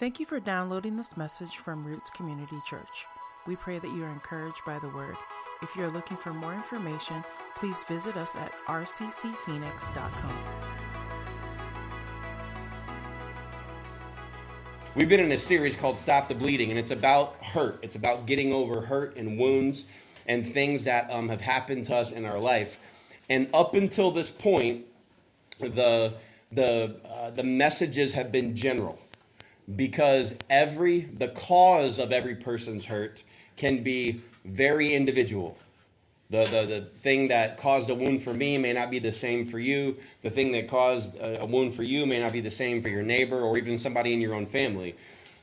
Thank 0.00 0.18
you 0.18 0.24
for 0.24 0.40
downloading 0.40 0.96
this 0.96 1.14
message 1.18 1.58
from 1.58 1.84
Roots 1.84 2.08
Community 2.08 2.56
Church. 2.66 3.04
We 3.46 3.54
pray 3.54 3.78
that 3.78 3.90
you 3.94 4.02
are 4.02 4.10
encouraged 4.10 4.64
by 4.64 4.78
the 4.78 4.88
word. 4.88 5.14
If 5.60 5.76
you 5.76 5.84
are 5.84 5.90
looking 5.90 6.16
for 6.16 6.32
more 6.32 6.54
information, 6.54 7.22
please 7.54 7.82
visit 7.82 8.16
us 8.16 8.34
at 8.34 8.50
rccphoenix.com. 8.66 10.44
We've 14.94 15.10
been 15.10 15.20
in 15.20 15.32
a 15.32 15.38
series 15.38 15.76
called 15.76 15.98
Stop 15.98 16.28
the 16.28 16.34
Bleeding, 16.34 16.70
and 16.70 16.78
it's 16.78 16.92
about 16.92 17.36
hurt. 17.44 17.78
It's 17.82 17.94
about 17.94 18.24
getting 18.24 18.54
over 18.54 18.80
hurt 18.80 19.18
and 19.18 19.38
wounds 19.38 19.84
and 20.26 20.46
things 20.46 20.84
that 20.84 21.10
um, 21.10 21.28
have 21.28 21.42
happened 21.42 21.84
to 21.88 21.96
us 21.96 22.10
in 22.10 22.24
our 22.24 22.40
life. 22.40 22.78
And 23.28 23.50
up 23.52 23.74
until 23.74 24.10
this 24.12 24.30
point, 24.30 24.86
the 25.58 26.14
the 26.50 26.96
uh, 27.04 27.32
the 27.32 27.44
messages 27.44 28.14
have 28.14 28.32
been 28.32 28.56
general 28.56 28.98
because 29.76 30.34
every 30.48 31.00
the 31.00 31.28
cause 31.28 31.98
of 31.98 32.12
every 32.12 32.34
person's 32.34 32.86
hurt 32.86 33.22
can 33.56 33.82
be 33.82 34.20
very 34.44 34.94
individual. 34.94 35.56
The, 36.30 36.44
the, 36.44 36.66
the 36.66 36.80
thing 37.00 37.28
that 37.28 37.56
caused 37.56 37.90
a 37.90 37.94
wound 37.94 38.22
for 38.22 38.32
me 38.32 38.56
may 38.56 38.72
not 38.72 38.90
be 38.90 39.00
the 39.00 39.12
same 39.12 39.46
for 39.46 39.58
you. 39.58 39.96
The 40.22 40.30
thing 40.30 40.52
that 40.52 40.68
caused 40.68 41.16
a, 41.16 41.42
a 41.42 41.44
wound 41.44 41.74
for 41.74 41.82
you 41.82 42.06
may 42.06 42.20
not 42.20 42.32
be 42.32 42.40
the 42.40 42.50
same 42.50 42.82
for 42.82 42.88
your 42.88 43.02
neighbor 43.02 43.40
or 43.40 43.58
even 43.58 43.78
somebody 43.78 44.12
in 44.12 44.20
your 44.20 44.34
own 44.34 44.46
family. 44.46 44.94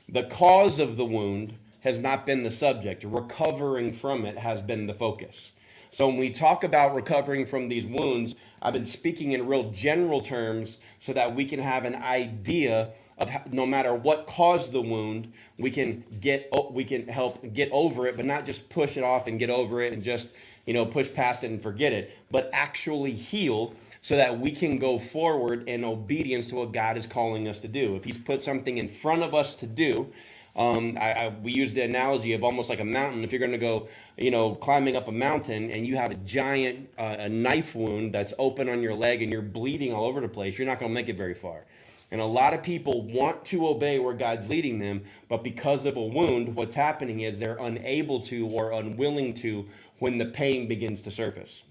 The 0.08 0.24
cause 0.24 0.78
of 0.78 0.96
the 0.96 1.04
wound 1.04 1.54
has 1.80 2.00
not 2.00 2.24
been 2.24 2.42
the 2.42 2.50
subject. 2.50 3.04
Recovering 3.04 3.92
from 3.92 4.24
it 4.24 4.38
has 4.38 4.62
been 4.62 4.86
the 4.86 4.94
focus. 4.94 5.50
So 5.92 6.06
when 6.06 6.16
we 6.16 6.30
talk 6.30 6.64
about 6.64 6.94
recovering 6.94 7.46
from 7.46 7.68
these 7.68 7.84
wounds, 7.86 8.34
I've 8.60 8.72
been 8.72 8.86
speaking 8.86 9.32
in 9.32 9.46
real 9.46 9.70
general 9.70 10.20
terms 10.20 10.78
so 11.00 11.12
that 11.12 11.34
we 11.34 11.44
can 11.44 11.60
have 11.60 11.84
an 11.84 11.94
idea 11.94 12.90
of 13.16 13.30
how, 13.30 13.42
no 13.50 13.66
matter 13.66 13.94
what 13.94 14.26
caused 14.26 14.72
the 14.72 14.82
wound, 14.82 15.32
we 15.58 15.70
can 15.70 16.04
get 16.20 16.52
we 16.70 16.84
can 16.84 17.08
help 17.08 17.52
get 17.52 17.70
over 17.72 18.06
it, 18.06 18.16
but 18.16 18.26
not 18.26 18.46
just 18.46 18.68
push 18.68 18.96
it 18.96 19.04
off 19.04 19.26
and 19.26 19.38
get 19.38 19.50
over 19.50 19.80
it 19.80 19.92
and 19.92 20.02
just 20.02 20.28
you 20.66 20.74
know 20.74 20.84
push 20.84 21.12
past 21.12 21.44
it 21.44 21.50
and 21.50 21.62
forget 21.62 21.92
it, 21.92 22.16
but 22.30 22.50
actually 22.52 23.12
heal 23.12 23.74
so 24.02 24.16
that 24.16 24.38
we 24.38 24.50
can 24.50 24.76
go 24.76 24.98
forward 24.98 25.68
in 25.68 25.84
obedience 25.84 26.48
to 26.48 26.56
what 26.56 26.72
God 26.72 26.96
is 26.96 27.06
calling 27.06 27.48
us 27.48 27.60
to 27.60 27.68
do. 27.68 27.96
If 27.96 28.04
He's 28.04 28.18
put 28.18 28.42
something 28.42 28.78
in 28.78 28.88
front 28.88 29.22
of 29.22 29.34
us 29.34 29.54
to 29.56 29.66
do, 29.66 30.12
um, 30.58 30.98
I, 31.00 31.12
I, 31.12 31.28
we 31.28 31.52
use 31.52 31.72
the 31.72 31.82
analogy 31.82 32.32
of 32.32 32.42
almost 32.42 32.68
like 32.68 32.80
a 32.80 32.84
mountain. 32.84 33.22
If 33.22 33.30
you're 33.30 33.38
going 33.38 33.52
to 33.52 33.58
go, 33.58 33.88
you 34.16 34.32
know, 34.32 34.56
climbing 34.56 34.96
up 34.96 35.06
a 35.06 35.12
mountain 35.12 35.70
and 35.70 35.86
you 35.86 35.96
have 35.96 36.10
a 36.10 36.16
giant 36.16 36.90
uh, 36.98 37.16
a 37.20 37.28
knife 37.28 37.76
wound 37.76 38.12
that's 38.12 38.34
open 38.40 38.68
on 38.68 38.82
your 38.82 38.94
leg 38.94 39.22
and 39.22 39.32
you're 39.32 39.40
bleeding 39.40 39.92
all 39.92 40.06
over 40.06 40.20
the 40.20 40.28
place, 40.28 40.58
you're 40.58 40.66
not 40.66 40.80
going 40.80 40.90
to 40.90 40.94
make 40.94 41.08
it 41.08 41.16
very 41.16 41.34
far. 41.34 41.64
And 42.10 42.20
a 42.20 42.26
lot 42.26 42.54
of 42.54 42.62
people 42.62 43.02
want 43.02 43.44
to 43.46 43.68
obey 43.68 44.00
where 44.00 44.14
God's 44.14 44.50
leading 44.50 44.78
them, 44.80 45.04
but 45.28 45.44
because 45.44 45.86
of 45.86 45.96
a 45.96 46.02
wound, 46.02 46.56
what's 46.56 46.74
happening 46.74 47.20
is 47.20 47.38
they're 47.38 47.58
unable 47.58 48.20
to 48.22 48.48
or 48.48 48.72
unwilling 48.72 49.34
to 49.34 49.66
when 49.98 50.18
the 50.18 50.24
pain 50.24 50.66
begins 50.66 51.02
to 51.02 51.10
surface. 51.12 51.62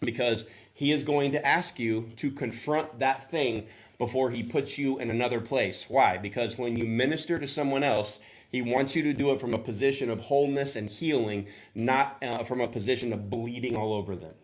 Because 0.00 0.46
He 0.72 0.90
is 0.90 1.02
going 1.02 1.32
to 1.32 1.46
ask 1.46 1.78
you 1.78 2.12
to 2.16 2.30
confront 2.30 3.00
that 3.00 3.30
thing 3.30 3.66
before 3.98 4.30
he 4.30 4.42
puts 4.42 4.78
you 4.78 4.98
in 4.98 5.10
another 5.10 5.40
place. 5.40 5.86
Why? 5.88 6.18
Because 6.18 6.58
when 6.58 6.76
you 6.76 6.84
minister 6.84 7.38
to 7.38 7.46
someone 7.46 7.82
else, 7.82 8.18
he 8.50 8.62
wants 8.62 8.94
you 8.94 9.02
to 9.04 9.12
do 9.12 9.32
it 9.32 9.40
from 9.40 9.54
a 9.54 9.58
position 9.58 10.10
of 10.10 10.20
wholeness 10.20 10.76
and 10.76 10.88
healing, 10.88 11.46
not 11.74 12.22
uh, 12.22 12.44
from 12.44 12.60
a 12.60 12.68
position 12.68 13.12
of 13.12 13.28
bleeding 13.30 13.76
all 13.76 13.92
over 13.92 14.14
them. 14.16 14.34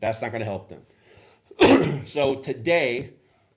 That's 0.00 0.22
not 0.22 0.32
going 0.32 0.40
to 0.40 0.46
help 0.46 0.68
them. 0.68 2.02
so 2.06 2.36
today, 2.36 3.14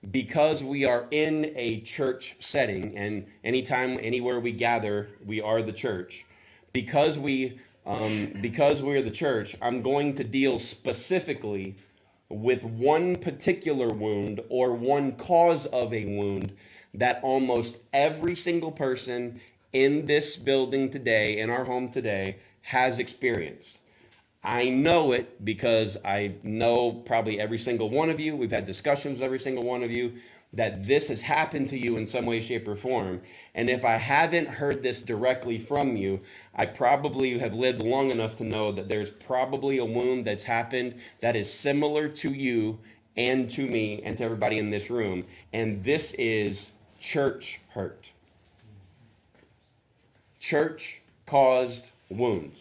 because 0.08 0.62
we 0.62 0.84
are 0.84 1.06
in 1.10 1.52
a 1.56 1.80
church 1.80 2.36
setting, 2.40 2.96
and 2.96 3.26
anytime, 3.44 3.98
anywhere 4.00 4.40
we 4.40 4.52
gather, 4.52 5.10
we 5.24 5.40
are 5.40 5.62
the 5.62 5.72
church. 5.72 6.26
Because 6.72 7.18
we, 7.18 7.60
um, 7.86 8.32
because 8.40 8.82
we 8.82 8.96
are 8.96 9.02
the 9.02 9.10
church, 9.10 9.56
I'm 9.60 9.82
going 9.82 10.14
to 10.14 10.24
deal 10.24 10.58
specifically 10.58 11.76
with 12.32 12.64
one 12.64 13.16
particular 13.16 13.88
wound 13.88 14.40
or 14.48 14.72
one 14.72 15.12
cause 15.12 15.66
of 15.66 15.92
a 15.92 16.04
wound 16.04 16.52
that 16.94 17.20
almost 17.22 17.78
every 17.92 18.34
single 18.34 18.72
person 18.72 19.40
in 19.72 20.06
this 20.06 20.36
building 20.36 20.90
today, 20.90 21.38
in 21.38 21.50
our 21.50 21.64
home 21.64 21.88
today, 21.90 22.36
has 22.62 22.98
experienced. 22.98 23.78
I 24.44 24.68
know 24.68 25.12
it 25.12 25.44
because 25.44 25.96
I 26.04 26.34
know 26.42 26.92
probably 26.92 27.40
every 27.40 27.58
single 27.58 27.88
one 27.88 28.10
of 28.10 28.18
you. 28.18 28.36
We've 28.36 28.50
had 28.50 28.66
discussions 28.66 29.18
with 29.18 29.24
every 29.24 29.38
single 29.38 29.64
one 29.64 29.82
of 29.82 29.90
you 29.90 30.14
that 30.52 30.86
this 30.86 31.08
has 31.08 31.22
happened 31.22 31.68
to 31.70 31.78
you 31.78 31.96
in 31.96 32.06
some 32.06 32.26
way, 32.26 32.40
shape, 32.40 32.68
or 32.68 32.76
form. 32.76 33.22
And 33.54 33.70
if 33.70 33.84
I 33.84 33.92
haven't 33.92 34.48
heard 34.48 34.82
this 34.82 35.00
directly 35.00 35.58
from 35.58 35.96
you, 35.96 36.20
I 36.54 36.66
probably 36.66 37.38
have 37.38 37.54
lived 37.54 37.80
long 37.80 38.10
enough 38.10 38.36
to 38.38 38.44
know 38.44 38.70
that 38.72 38.88
there's 38.88 39.10
probably 39.10 39.78
a 39.78 39.84
wound 39.84 40.26
that's 40.26 40.42
happened 40.42 41.00
that 41.20 41.36
is 41.36 41.52
similar 41.52 42.08
to 42.08 42.32
you 42.32 42.78
and 43.16 43.50
to 43.50 43.66
me 43.66 44.02
and 44.02 44.16
to 44.18 44.24
everybody 44.24 44.58
in 44.58 44.70
this 44.70 44.90
room. 44.90 45.24
And 45.52 45.82
this 45.84 46.12
is 46.14 46.70
church 47.00 47.60
hurt. 47.70 48.12
Church 50.38 51.00
caused 51.24 51.88
wounds. 52.10 52.58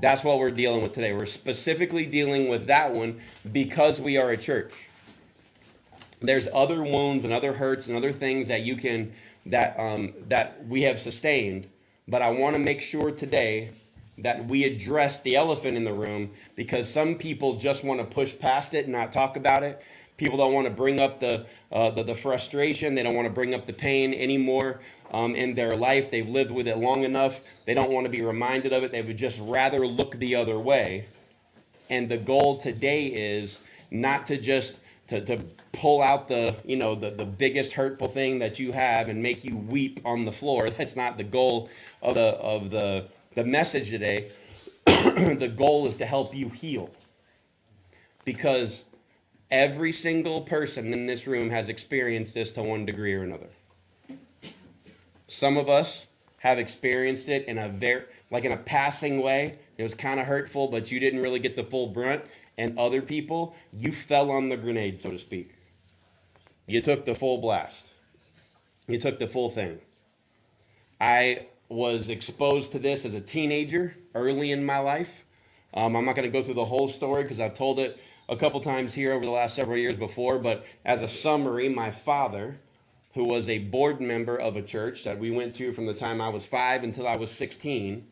That's 0.00 0.22
what 0.22 0.38
we're 0.38 0.52
dealing 0.52 0.82
with 0.82 0.92
today. 0.92 1.12
We're 1.12 1.26
specifically 1.26 2.06
dealing 2.06 2.48
with 2.48 2.68
that 2.68 2.92
one 2.92 3.20
because 3.50 4.00
we 4.00 4.16
are 4.16 4.30
a 4.30 4.36
church 4.36 4.87
there's 6.20 6.48
other 6.52 6.82
wounds 6.82 7.24
and 7.24 7.32
other 7.32 7.54
hurts 7.54 7.86
and 7.88 7.96
other 7.96 8.12
things 8.12 8.48
that 8.48 8.62
you 8.62 8.76
can 8.76 9.12
that 9.46 9.78
um, 9.78 10.12
that 10.28 10.66
we 10.66 10.82
have 10.82 11.00
sustained. 11.00 11.68
But 12.06 12.22
i 12.22 12.30
want 12.30 12.56
to 12.56 12.58
make 12.58 12.80
sure 12.80 13.10
today 13.10 13.70
that 14.18 14.46
we 14.46 14.64
address 14.64 15.20
the 15.20 15.36
elephant 15.36 15.76
in 15.76 15.84
the 15.84 15.92
room 15.92 16.30
because 16.56 16.90
some 16.92 17.14
people 17.14 17.56
just 17.56 17.84
want 17.84 18.00
to 18.00 18.06
push 18.06 18.36
past 18.38 18.74
it 18.74 18.84
and 18.84 18.92
not 18.92 19.12
talk 19.12 19.36
about 19.36 19.62
it. 19.62 19.80
People 20.16 20.36
don't 20.36 20.52
want 20.52 20.66
to 20.66 20.72
bring 20.72 20.98
up 20.98 21.20
the, 21.20 21.46
uh, 21.70 21.90
the, 21.90 22.02
the 22.02 22.14
frustration. 22.14 22.94
They 22.94 23.04
don't 23.04 23.14
want 23.14 23.28
to 23.28 23.32
bring 23.32 23.54
up 23.54 23.66
the 23.66 23.72
pain 23.72 24.12
anymore 24.12 24.80
um, 25.12 25.36
in 25.36 25.54
their 25.54 25.76
life. 25.76 26.10
They've 26.10 26.28
lived 26.28 26.50
with 26.50 26.66
it 26.66 26.78
long 26.78 27.04
enough. 27.04 27.40
They 27.66 27.74
don't 27.74 27.90
want 27.90 28.06
to 28.06 28.10
be 28.10 28.22
reminded 28.22 28.72
of 28.72 28.82
it. 28.82 28.90
They 28.90 29.02
would 29.02 29.16
just 29.16 29.38
rather 29.40 29.86
look 29.86 30.16
the 30.18 30.34
other 30.34 30.58
way. 30.58 31.06
And 31.88 32.08
the 32.08 32.18
goal 32.18 32.58
today 32.58 33.06
is 33.06 33.60
not 33.92 34.26
to 34.26 34.36
just 34.36 34.80
to, 35.08 35.20
to 35.24 35.38
pull 35.72 36.00
out 36.02 36.28
the 36.28 36.54
you 36.64 36.76
know 36.76 36.94
the, 36.94 37.10
the 37.10 37.24
biggest 37.24 37.72
hurtful 37.72 38.08
thing 38.08 38.38
that 38.38 38.58
you 38.58 38.72
have 38.72 39.08
and 39.08 39.22
make 39.22 39.44
you 39.44 39.56
weep 39.56 40.00
on 40.04 40.24
the 40.24 40.32
floor. 40.32 40.70
That's 40.78 40.96
not 40.96 41.16
the 41.16 41.24
goal 41.24 41.68
of 42.00 42.14
the 42.14 42.36
of 42.36 42.70
the 42.70 43.08
the 43.34 43.44
message 43.44 43.90
today. 43.90 44.30
The 44.88 45.52
goal 45.54 45.86
is 45.86 45.96
to 45.98 46.06
help 46.06 46.34
you 46.34 46.48
heal. 46.48 46.90
Because 48.24 48.84
every 49.50 49.92
single 49.92 50.42
person 50.42 50.92
in 50.92 51.06
this 51.06 51.26
room 51.26 51.50
has 51.50 51.68
experienced 51.68 52.34
this 52.34 52.50
to 52.52 52.62
one 52.62 52.84
degree 52.84 53.14
or 53.14 53.22
another. 53.22 53.48
Some 55.28 55.56
of 55.56 55.68
us 55.68 56.06
have 56.38 56.58
experienced 56.58 57.28
it 57.28 57.46
in 57.46 57.58
a 57.58 57.68
very 57.68 58.04
like 58.30 58.44
in 58.44 58.52
a 58.52 58.56
passing 58.56 59.22
way. 59.22 59.58
It 59.76 59.82
was 59.82 59.94
kind 59.94 60.18
of 60.18 60.26
hurtful 60.26 60.68
but 60.68 60.90
you 60.90 61.00
didn't 61.00 61.20
really 61.20 61.38
get 61.38 61.54
the 61.54 61.64
full 61.64 61.86
brunt 61.86 62.24
and 62.58 62.76
other 62.76 63.00
people, 63.00 63.54
you 63.72 63.92
fell 63.92 64.30
on 64.30 64.48
the 64.48 64.56
grenade, 64.56 65.00
so 65.00 65.10
to 65.10 65.18
speak. 65.18 65.54
You 66.66 66.82
took 66.82 67.06
the 67.06 67.14
full 67.14 67.38
blast. 67.38 67.86
You 68.88 68.98
took 68.98 69.18
the 69.18 69.28
full 69.28 69.48
thing. 69.48 69.80
I 71.00 71.46
was 71.68 72.08
exposed 72.08 72.72
to 72.72 72.78
this 72.78 73.06
as 73.06 73.14
a 73.14 73.20
teenager 73.20 73.96
early 74.14 74.50
in 74.50 74.66
my 74.66 74.78
life. 74.78 75.24
Um, 75.72 75.94
I'm 75.94 76.04
not 76.04 76.16
going 76.16 76.30
to 76.30 76.32
go 76.32 76.42
through 76.42 76.54
the 76.54 76.64
whole 76.64 76.88
story 76.88 77.22
because 77.22 77.38
I've 77.38 77.54
told 77.54 77.78
it 77.78 77.98
a 78.28 78.36
couple 78.36 78.60
times 78.60 78.92
here 78.92 79.12
over 79.12 79.24
the 79.24 79.30
last 79.30 79.54
several 79.54 79.78
years 79.78 79.96
before, 79.96 80.38
but 80.38 80.66
as 80.84 81.00
a 81.02 81.08
summary, 81.08 81.68
my 81.68 81.90
father, 81.90 82.58
who 83.14 83.24
was 83.24 83.48
a 83.48 83.58
board 83.58 84.00
member 84.00 84.36
of 84.36 84.56
a 84.56 84.62
church 84.62 85.04
that 85.04 85.18
we 85.18 85.30
went 85.30 85.54
to 85.56 85.72
from 85.72 85.86
the 85.86 85.94
time 85.94 86.20
I 86.20 86.28
was 86.28 86.44
five 86.44 86.82
until 86.82 87.06
I 87.06 87.16
was 87.16 87.30
16, 87.30 88.06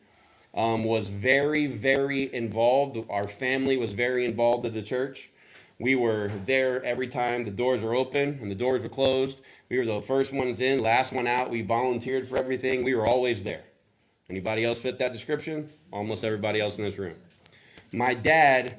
um, 0.57 0.85
was 0.85 1.09
very, 1.09 1.67
very 1.67 2.33
involved. 2.35 2.99
Our 3.11 3.29
family 3.29 3.77
was 3.77 3.93
very 3.93 4.25
involved 4.25 4.65
at 4.67 4.73
the 4.73 4.83
church. 4.83 5.31
We 5.79 5.95
were 5.95 6.31
there 6.47 6.83
every 6.83 7.07
time 7.09 7.45
the 7.45 7.51
doors 7.51 7.83
were 7.83 7.95
open 7.95 8.39
and 8.41 8.51
the 8.51 8.55
doors 8.55 8.83
were 8.83 8.89
closed. 8.89 9.41
We 9.69 9.79
were 9.79 9.85
the 9.85 10.01
first 10.01 10.33
ones 10.33 10.61
in, 10.61 10.83
last 10.83 11.13
one 11.13 11.27
out. 11.27 11.51
We 11.51 11.61
volunteered 11.61 12.27
for 12.27 12.39
everything. 12.39 12.83
We 12.83 12.95
were 12.95 13.07
always 13.07 13.43
there. 13.43 13.65
Anybody 14.31 14.65
else 14.65 14.81
fit 14.81 14.99
that 14.99 15.13
description? 15.13 15.69
Almost 15.93 16.25
everybody 16.25 16.61
else 16.61 16.79
in 16.79 16.85
this 16.85 16.99
room. 16.99 17.17
My 17.93 18.15
dad 18.15 18.77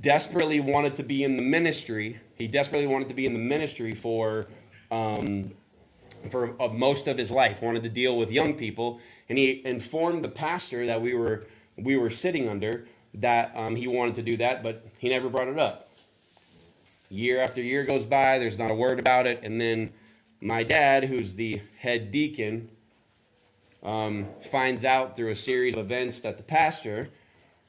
desperately 0.00 0.60
wanted 0.60 0.96
to 0.96 1.02
be 1.02 1.24
in 1.24 1.36
the 1.36 1.42
ministry. 1.42 2.20
He 2.36 2.46
desperately 2.46 2.86
wanted 2.86 3.08
to 3.08 3.14
be 3.14 3.26
in 3.26 3.32
the 3.32 3.38
ministry 3.38 3.94
for 3.94 4.46
um, 4.90 5.52
for 6.30 6.60
uh, 6.62 6.68
most 6.68 7.06
of 7.06 7.18
his 7.18 7.30
life. 7.30 7.62
Wanted 7.62 7.82
to 7.82 7.88
deal 7.88 8.16
with 8.16 8.30
young 8.30 8.54
people 8.54 9.00
and 9.28 9.38
he 9.38 9.62
informed 9.64 10.24
the 10.24 10.28
pastor 10.28 10.86
that 10.86 11.00
we 11.00 11.14
were 11.14 11.46
we 11.76 11.96
were 11.96 12.10
sitting 12.10 12.48
under 12.48 12.86
that 13.14 13.56
um, 13.56 13.76
he 13.76 13.86
wanted 13.86 14.14
to 14.16 14.22
do 14.22 14.36
that, 14.36 14.62
but 14.62 14.84
he 14.98 15.08
never 15.08 15.28
brought 15.28 15.48
it 15.48 15.58
up. 15.58 15.88
Year 17.08 17.40
after 17.40 17.60
year 17.60 17.84
goes 17.84 18.04
by, 18.04 18.38
there's 18.38 18.58
not 18.58 18.70
a 18.70 18.74
word 18.74 18.98
about 18.98 19.26
it, 19.26 19.40
and 19.42 19.60
then 19.60 19.92
my 20.40 20.62
dad, 20.62 21.04
who's 21.04 21.34
the 21.34 21.60
head 21.78 22.10
deacon, 22.10 22.70
um, 23.82 24.26
finds 24.50 24.84
out 24.84 25.16
through 25.16 25.30
a 25.30 25.36
series 25.36 25.76
of 25.76 25.84
events 25.84 26.20
that 26.20 26.36
the 26.36 26.42
pastor 26.42 27.08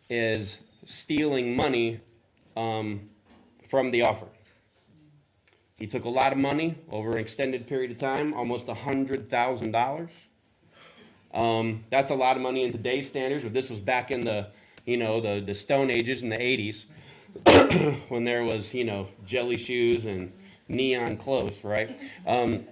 is 0.09 0.59
stealing 0.85 1.55
money 1.55 1.99
um, 2.55 3.09
from 3.67 3.91
the 3.91 4.01
offering. 4.01 4.34
He 5.77 5.87
took 5.87 6.05
a 6.05 6.09
lot 6.09 6.31
of 6.31 6.37
money 6.37 6.75
over 6.89 7.11
an 7.11 7.17
extended 7.17 7.67
period 7.67 7.91
of 7.91 7.99
time, 7.99 8.33
almost 8.33 8.67
$100,000. 8.67 10.09
Um, 11.33 11.83
that's 11.89 12.11
a 12.11 12.15
lot 12.15 12.37
of 12.37 12.41
money 12.41 12.63
in 12.63 12.71
today's 12.71 13.09
standards, 13.09 13.43
but 13.43 13.53
this 13.53 13.69
was 13.69 13.81
back 13.81 14.09
in 14.09 14.21
the, 14.21 14.47
you 14.85 14.95
know, 14.95 15.19
the, 15.19 15.41
the 15.41 15.53
Stone 15.53 15.89
Ages 15.89 16.23
in 16.23 16.29
the 16.29 16.37
80s 16.37 16.85
when 18.09 18.23
there 18.23 18.45
was, 18.45 18.73
you 18.73 18.85
know, 18.85 19.09
jelly 19.25 19.57
shoes 19.57 20.05
and 20.05 20.31
neon 20.69 21.17
clothes, 21.17 21.61
right? 21.65 21.99
Um, 22.25 22.65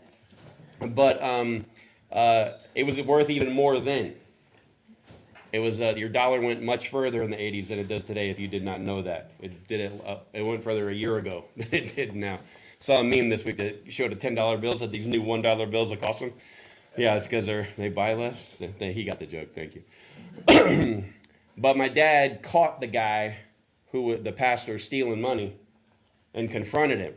but 0.79 1.21
um, 1.21 1.65
uh, 2.09 2.51
it 2.73 2.85
was 2.85 2.97
worth 3.01 3.29
even 3.29 3.51
more 3.51 3.79
then. 3.81 4.15
It 5.51 5.59
was 5.59 5.81
uh, 5.81 5.93
your 5.97 6.09
dollar 6.09 6.39
went 6.39 6.63
much 6.63 6.87
further 6.87 7.21
in 7.21 7.31
the 7.31 7.37
80s 7.37 7.67
than 7.67 7.79
it 7.79 7.89
does 7.89 8.05
today. 8.05 8.29
If 8.29 8.39
you 8.39 8.47
did 8.47 8.63
not 8.63 8.79
know 8.79 9.01
that, 9.01 9.31
it 9.41 9.67
did 9.67 9.81
it. 9.81 10.01
Uh, 10.05 10.19
it 10.31 10.41
went 10.41 10.63
further 10.63 10.89
a 10.89 10.93
year 10.93 11.17
ago 11.17 11.43
than 11.57 11.67
it 11.71 11.93
did 11.95 12.15
now. 12.15 12.39
Saw 12.83 12.97
a 12.97 13.03
meme 13.05 13.29
this 13.29 13.45
week 13.45 13.55
that 13.55 13.85
showed 13.87 14.11
a 14.11 14.15
ten 14.17 14.35
dollar 14.35 14.57
bill. 14.57 14.77
Said 14.77 14.91
these 14.91 15.07
new 15.07 15.21
one 15.21 15.41
dollar 15.41 15.65
bills 15.65 15.93
cost 16.01 16.19
them. 16.19 16.33
Yeah, 16.97 17.15
it's 17.15 17.25
because 17.25 17.45
they 17.45 17.65
they 17.77 17.87
buy 17.87 18.13
less. 18.13 18.61
He 18.77 19.05
got 19.05 19.19
the 19.19 19.25
joke. 19.25 19.55
Thank 19.55 19.75
you. 19.75 21.05
but 21.57 21.77
my 21.77 21.87
dad 21.87 22.43
caught 22.43 22.81
the 22.81 22.87
guy 22.87 23.37
who 23.93 24.17
the 24.17 24.33
pastor 24.33 24.77
stealing 24.77 25.21
money 25.21 25.55
and 26.33 26.51
confronted 26.51 26.99
him. 26.99 27.13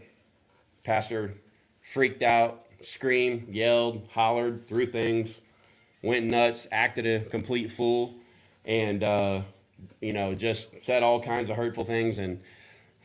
Pastor 0.85 1.35
freaked 1.83 2.23
out, 2.23 2.67
screamed, 2.81 3.49
yelled, 3.53 4.07
hollered, 4.13 4.69
threw 4.69 4.87
things, 4.87 5.41
went 6.01 6.27
nuts, 6.27 6.69
acted 6.71 7.07
a 7.07 7.29
complete 7.29 7.73
fool 7.73 8.15
and 8.65 9.03
uh, 9.03 9.41
you 10.01 10.13
know 10.13 10.33
just 10.33 10.69
said 10.85 11.03
all 11.03 11.21
kinds 11.21 11.51
of 11.51 11.57
hurtful 11.57 11.85
things 11.85 12.19
and 12.19 12.41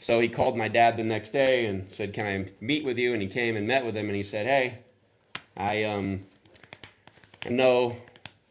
so 0.02 0.20
he 0.20 0.28
called 0.28 0.58
my 0.58 0.68
dad 0.68 0.98
the 0.98 1.04
next 1.04 1.30
day 1.30 1.68
and 1.68 1.90
said 1.92 2.12
can 2.14 2.26
i 2.26 2.52
meet 2.60 2.84
with 2.84 2.98
you? 2.98 3.14
And 3.14 3.22
he 3.22 3.28
came 3.30 3.56
and 3.56 3.66
met 3.68 3.86
with 3.86 3.96
him 3.96 4.08
and 4.08 4.16
he 4.16 4.24
said 4.24 4.46
hey 4.46 4.80
i 5.56 5.84
um 5.84 6.22
know 7.50 7.96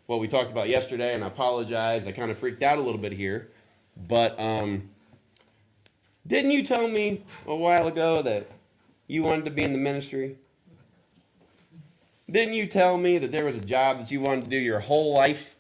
what 0.07 0.21
we 0.21 0.29
talked 0.29 0.51
about 0.51 0.69
yesterday 0.69 1.15
and 1.15 1.23
i 1.23 1.27
apologize. 1.27 2.07
I 2.07 2.13
kind 2.13 2.31
of 2.31 2.39
freaked 2.39 2.63
out 2.63 2.79
a 2.79 2.81
little 2.81 3.01
bit 3.01 3.13
here 3.13 3.51
but 4.09 4.39
um 4.41 4.89
didn't 6.27 6.53
you 6.53 6.63
tell 6.63 6.87
me 6.87 7.23
a 7.47 7.57
while 7.57 7.89
ago 7.89 8.23
that 8.23 8.47
you 9.09 9.23
wanted 9.25 9.45
to 9.47 9.51
be 9.51 9.65
in 9.65 9.73
the 9.73 9.79
ministry? 9.79 10.37
Didn't 12.31 12.55
you 12.55 12.67
tell 12.67 12.97
me 12.97 13.19
that 13.19 13.33
there 13.33 13.45
was 13.45 13.57
a 13.57 13.61
job 13.61 13.99
that 13.99 14.13
you 14.13 14.21
wanted 14.21 14.45
to 14.45 14.51
do 14.51 14.57
your 14.57 14.79
whole 14.79 15.13
life? 15.13 15.57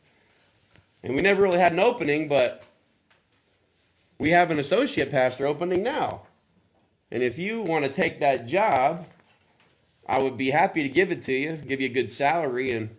And 1.02 1.16
we 1.16 1.22
never 1.22 1.42
really 1.42 1.58
had 1.58 1.72
an 1.72 1.80
opening, 1.80 2.28
but 2.28 2.62
we 4.20 4.30
have 4.30 4.50
an 4.50 4.58
associate 4.58 5.10
pastor 5.10 5.46
opening 5.46 5.82
now. 5.82 6.20
And 7.10 7.22
if 7.22 7.38
you 7.38 7.62
want 7.62 7.86
to 7.86 7.90
take 7.90 8.20
that 8.20 8.46
job, 8.46 9.06
I 10.06 10.22
would 10.22 10.36
be 10.36 10.50
happy 10.50 10.82
to 10.82 10.90
give 10.90 11.10
it 11.10 11.22
to 11.22 11.32
you, 11.32 11.56
give 11.56 11.80
you 11.80 11.86
a 11.86 11.92
good 11.92 12.10
salary. 12.10 12.70
And 12.70 12.90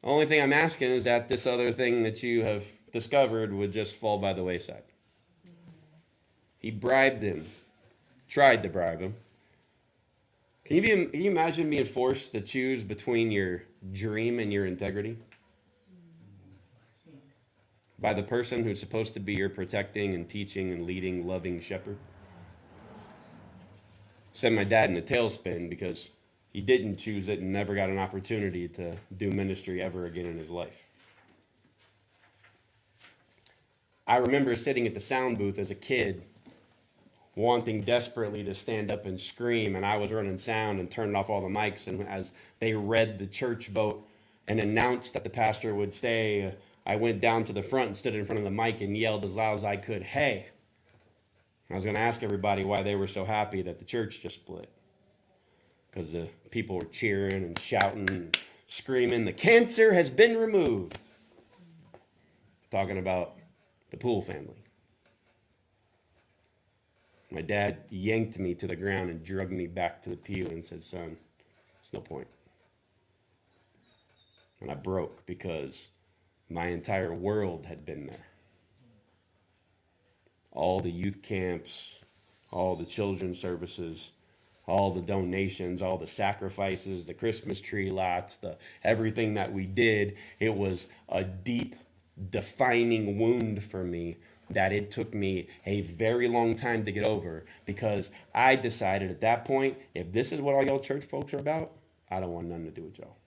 the 0.00 0.08
only 0.08 0.26
thing 0.26 0.40
I'm 0.40 0.52
asking 0.52 0.92
is 0.92 1.04
that 1.04 1.28
this 1.28 1.44
other 1.44 1.72
thing 1.72 2.04
that 2.04 2.22
you 2.22 2.44
have 2.44 2.64
discovered 2.92 3.52
would 3.52 3.72
just 3.72 3.96
fall 3.96 4.18
by 4.18 4.32
the 4.32 4.44
wayside. 4.44 4.84
He 6.60 6.70
bribed 6.70 7.22
him, 7.22 7.44
tried 8.28 8.62
to 8.62 8.68
bribe 8.68 9.00
him. 9.00 9.16
Can 10.64 10.76
you, 10.76 10.82
be, 10.82 11.06
can 11.06 11.20
you 11.20 11.30
imagine 11.32 11.68
being 11.68 11.84
forced 11.84 12.30
to 12.32 12.40
choose 12.40 12.84
between 12.84 13.32
your 13.32 13.64
dream 13.92 14.38
and 14.38 14.52
your 14.52 14.66
integrity? 14.66 15.16
By 17.98 18.12
the 18.12 18.22
person 18.22 18.62
who's 18.62 18.78
supposed 18.78 19.14
to 19.14 19.20
be 19.20 19.34
your 19.34 19.48
protecting 19.48 20.14
and 20.14 20.28
teaching 20.28 20.72
and 20.72 20.86
leading, 20.86 21.26
loving 21.26 21.60
shepherd. 21.60 21.98
Sent 24.32 24.54
my 24.54 24.64
dad 24.64 24.90
in 24.90 24.96
a 24.96 25.02
tailspin 25.02 25.68
because 25.68 26.10
he 26.52 26.60
didn't 26.60 26.96
choose 26.96 27.28
it 27.28 27.40
and 27.40 27.52
never 27.52 27.74
got 27.74 27.90
an 27.90 27.98
opportunity 27.98 28.68
to 28.68 28.96
do 29.16 29.30
ministry 29.30 29.82
ever 29.82 30.06
again 30.06 30.26
in 30.26 30.38
his 30.38 30.48
life. 30.48 30.86
I 34.06 34.16
remember 34.16 34.54
sitting 34.54 34.86
at 34.86 34.94
the 34.94 35.00
sound 35.00 35.36
booth 35.36 35.58
as 35.58 35.70
a 35.70 35.74
kid, 35.74 36.22
wanting 37.34 37.82
desperately 37.82 38.42
to 38.44 38.54
stand 38.54 38.90
up 38.90 39.06
and 39.06 39.20
scream, 39.20 39.76
and 39.76 39.84
I 39.84 39.96
was 39.96 40.12
running 40.12 40.38
sound 40.38 40.80
and 40.80 40.90
turned 40.90 41.16
off 41.16 41.28
all 41.28 41.42
the 41.42 41.48
mics. 41.48 41.86
And 41.88 42.08
as 42.08 42.32
they 42.60 42.72
read 42.74 43.18
the 43.18 43.26
church 43.26 43.68
vote 43.68 44.08
and 44.46 44.58
announced 44.60 45.12
that 45.12 45.24
the 45.24 45.30
pastor 45.30 45.74
would 45.74 45.94
stay 45.94 46.54
I 46.88 46.96
went 46.96 47.20
down 47.20 47.44
to 47.44 47.52
the 47.52 47.62
front 47.62 47.88
and 47.88 47.96
stood 47.96 48.14
in 48.14 48.24
front 48.24 48.38
of 48.38 48.44
the 48.44 48.50
mic 48.50 48.80
and 48.80 48.96
yelled 48.96 49.26
as 49.26 49.36
loud 49.36 49.54
as 49.54 49.64
I 49.64 49.76
could, 49.76 50.02
Hey! 50.02 50.48
I 51.70 51.74
was 51.74 51.84
going 51.84 51.96
to 51.96 52.00
ask 52.00 52.22
everybody 52.22 52.64
why 52.64 52.82
they 52.82 52.94
were 52.94 53.06
so 53.06 53.26
happy 53.26 53.60
that 53.60 53.76
the 53.76 53.84
church 53.84 54.22
just 54.22 54.36
split. 54.36 54.70
Because 55.90 56.12
the 56.12 56.28
people 56.50 56.76
were 56.76 56.86
cheering 56.86 57.44
and 57.44 57.58
shouting 57.58 58.08
and 58.08 58.38
screaming, 58.68 59.26
The 59.26 59.34
cancer 59.34 59.92
has 59.92 60.08
been 60.08 60.38
removed. 60.38 60.98
Talking 62.70 62.96
about 62.96 63.34
the 63.90 63.98
Poole 63.98 64.22
family. 64.22 64.64
My 67.30 67.42
dad 67.42 67.80
yanked 67.90 68.38
me 68.38 68.54
to 68.54 68.66
the 68.66 68.76
ground 68.76 69.10
and 69.10 69.22
dragged 69.22 69.52
me 69.52 69.66
back 69.66 70.00
to 70.02 70.10
the 70.10 70.16
pew 70.16 70.46
and 70.46 70.64
said, 70.64 70.82
Son, 70.82 71.18
there's 71.82 71.92
no 71.92 72.00
point. 72.00 72.28
And 74.62 74.70
I 74.70 74.74
broke 74.74 75.26
because 75.26 75.88
my 76.50 76.66
entire 76.66 77.12
world 77.12 77.66
had 77.66 77.84
been 77.84 78.06
there. 78.06 78.26
All 80.52 80.80
the 80.80 80.90
youth 80.90 81.22
camps, 81.22 81.98
all 82.50 82.74
the 82.74 82.86
children's 82.86 83.38
services, 83.38 84.10
all 84.66 84.92
the 84.92 85.02
donations, 85.02 85.82
all 85.82 85.98
the 85.98 86.06
sacrifices, 86.06 87.04
the 87.04 87.14
Christmas 87.14 87.60
tree 87.60 87.90
lots, 87.90 88.36
the 88.36 88.56
everything 88.82 89.34
that 89.34 89.52
we 89.52 89.66
did, 89.66 90.16
it 90.40 90.54
was 90.54 90.86
a 91.08 91.24
deep 91.24 91.74
defining 92.30 93.18
wound 93.18 93.62
for 93.62 93.84
me 93.84 94.16
that 94.50 94.72
it 94.72 94.90
took 94.90 95.14
me 95.14 95.46
a 95.66 95.82
very 95.82 96.26
long 96.26 96.54
time 96.54 96.84
to 96.84 96.90
get 96.90 97.06
over 97.06 97.44
because 97.66 98.10
I 98.34 98.56
decided 98.56 99.10
at 99.10 99.20
that 99.20 99.44
point, 99.44 99.76
if 99.94 100.10
this 100.12 100.32
is 100.32 100.40
what 100.40 100.54
all 100.54 100.64
y'all 100.64 100.80
church 100.80 101.04
folks 101.04 101.34
are 101.34 101.38
about, 101.38 101.72
I 102.10 102.20
don't 102.20 102.32
want 102.32 102.48
nothing 102.48 102.64
to 102.64 102.70
do 102.70 102.82
with 102.82 102.98
y'all 102.98 103.18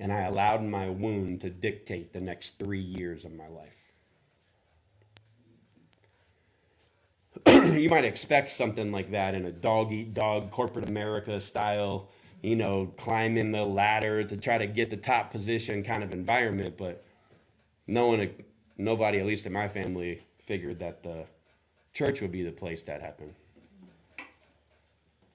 and 0.00 0.12
I 0.12 0.22
allowed 0.22 0.62
my 0.62 0.88
wound 0.88 1.40
to 1.40 1.50
dictate 1.50 2.12
the 2.12 2.20
next 2.20 2.58
three 2.58 2.80
years 2.80 3.24
of 3.24 3.32
my 3.32 3.48
life. 3.48 3.88
you 7.78 7.88
might 7.88 8.04
expect 8.04 8.50
something 8.50 8.92
like 8.92 9.10
that 9.10 9.34
in 9.34 9.44
a 9.46 9.52
dog 9.52 9.92
eat 9.92 10.14
dog 10.14 10.50
corporate 10.50 10.88
America 10.88 11.40
style, 11.40 12.08
you 12.42 12.56
know, 12.56 12.86
climbing 12.96 13.52
the 13.52 13.64
ladder 13.64 14.22
to 14.22 14.36
try 14.36 14.58
to 14.58 14.66
get 14.66 14.90
the 14.90 14.96
top 14.96 15.30
position 15.30 15.82
kind 15.82 16.02
of 16.02 16.12
environment, 16.12 16.76
but 16.76 17.04
no 17.86 18.08
one, 18.08 18.30
nobody, 18.76 19.18
at 19.18 19.26
least 19.26 19.46
in 19.46 19.52
my 19.52 19.68
family, 19.68 20.22
figured 20.38 20.78
that 20.78 21.02
the 21.02 21.26
church 21.92 22.20
would 22.20 22.32
be 22.32 22.42
the 22.42 22.52
place 22.52 22.82
that 22.84 23.00
happened. 23.00 23.34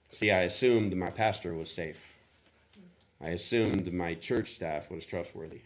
See, 0.10 0.32
I 0.32 0.42
assumed 0.42 0.96
my 0.96 1.10
pastor 1.10 1.54
was 1.54 1.72
safe. 1.72 2.13
I 3.24 3.30
assumed 3.30 3.92
my 3.94 4.16
church 4.16 4.50
staff 4.50 4.92
was 4.92 5.06
trustworthy. 5.06 5.62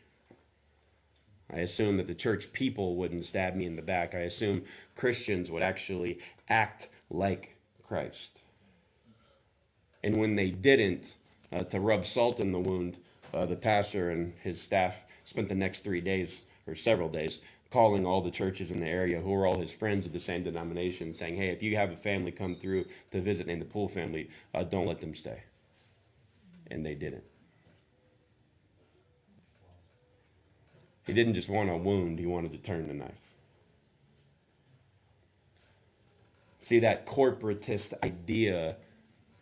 I 1.51 1.59
assumed 1.59 1.97
that 1.97 2.05
the 2.05 2.13
church 2.13 2.53
people 2.53 2.95
wouldn't 2.95 3.25
stab 3.25 3.55
me 3.55 3.65
in 3.65 3.75
the 3.75 3.81
back. 3.81 4.13
I 4.13 4.19
assumed 4.19 4.65
Christians 4.95 5.49
would 5.49 5.63
actually 5.63 6.19
act 6.49 6.89
like 7.09 7.55
Christ. 7.81 8.41
And 10.03 10.17
when 10.17 10.35
they 10.35 10.51
didn't, 10.51 11.15
uh, 11.51 11.63
to 11.63 11.79
rub 11.79 12.05
salt 12.05 12.39
in 12.39 12.51
the 12.51 12.59
wound, 12.59 12.97
uh, 13.33 13.47
the 13.47 13.55
pastor 13.55 14.11
and 14.11 14.33
his 14.43 14.61
staff 14.61 15.05
spent 15.23 15.49
the 15.49 15.55
next 15.55 15.83
three 15.83 16.01
days, 16.01 16.41
or 16.67 16.75
several 16.75 17.09
days, 17.09 17.39
calling 17.71 18.05
all 18.05 18.21
the 18.21 18.29
churches 18.29 18.69
in 18.69 18.81
the 18.81 18.87
area 18.87 19.19
who 19.19 19.31
were 19.31 19.47
all 19.47 19.59
his 19.59 19.71
friends 19.71 20.05
of 20.05 20.13
the 20.13 20.19
same 20.19 20.43
denomination, 20.43 21.13
saying, 21.13 21.37
Hey, 21.37 21.49
if 21.49 21.63
you 21.63 21.75
have 21.75 21.91
a 21.91 21.97
family 21.97 22.31
come 22.31 22.53
through 22.53 22.85
to 23.11 23.19
visit 23.19 23.47
named 23.47 23.61
the 23.61 23.65
Poole 23.65 23.87
family, 23.87 24.29
uh, 24.53 24.63
don't 24.63 24.85
let 24.85 25.01
them 25.01 25.15
stay. 25.15 25.41
And 26.69 26.85
they 26.85 26.93
didn't. 26.93 27.23
He 31.07 31.13
didn't 31.13 31.33
just 31.33 31.49
want 31.49 31.69
a 31.69 31.77
wound, 31.77 32.19
he 32.19 32.25
wanted 32.25 32.51
to 32.51 32.57
turn 32.57 32.87
the 32.87 32.93
knife. 32.93 33.33
See, 36.59 36.79
that 36.79 37.05
corporatist 37.05 37.93
idea 38.03 38.75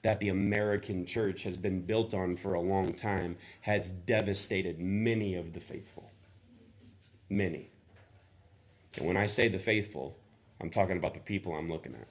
that 0.04 0.20
the 0.20 0.30
American 0.30 1.06
church 1.06 1.44
has 1.44 1.58
been 1.58 1.82
built 1.82 2.14
on 2.14 2.36
for 2.36 2.54
a 2.54 2.62
long 2.62 2.94
time 2.94 3.38
has 3.62 3.92
devastated 3.92 4.80
many 4.80 5.34
of 5.34 5.54
the 5.54 5.60
faithful. 5.60 6.12
Many. 7.30 7.72
And 8.98 9.08
when 9.08 9.18
I 9.18 9.26
say 9.26 9.48
the 9.48 9.58
faithful, 9.58 10.16
I'm 10.62 10.70
talking 10.70 10.98
about 10.98 11.16
the 11.16 11.20
people 11.20 11.56
I'm 11.56 11.70
looking 11.70 11.96
at. 11.96 12.08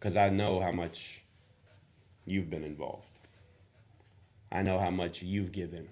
because 0.00 0.16
I 0.16 0.30
know 0.30 0.60
how 0.60 0.72
much 0.72 1.20
you've 2.24 2.48
been 2.48 2.64
involved. 2.64 3.19
I 4.52 4.62
know 4.62 4.78
how 4.78 4.90
much 4.90 5.22
you've 5.22 5.52
given. 5.52 5.88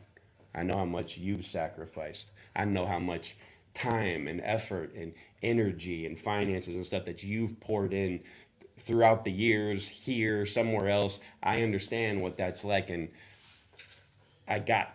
I 0.54 0.62
know 0.62 0.76
how 0.76 0.84
much 0.84 1.16
you've 1.16 1.46
sacrificed. 1.46 2.32
I 2.56 2.64
know 2.64 2.86
how 2.86 2.98
much 2.98 3.36
time 3.74 4.26
and 4.26 4.40
effort 4.42 4.94
and 4.94 5.12
energy 5.42 6.04
and 6.06 6.18
finances 6.18 6.74
and 6.74 6.84
stuff 6.84 7.04
that 7.04 7.22
you've 7.22 7.60
poured 7.60 7.92
in 7.92 8.20
throughout 8.78 9.24
the 9.24 9.32
years 9.32 9.86
here, 9.86 10.46
somewhere 10.46 10.88
else. 10.88 11.20
I 11.42 11.62
understand 11.62 12.22
what 12.22 12.36
that's 12.36 12.64
like. 12.64 12.90
And 12.90 13.08
I 14.48 14.58
got 14.58 14.94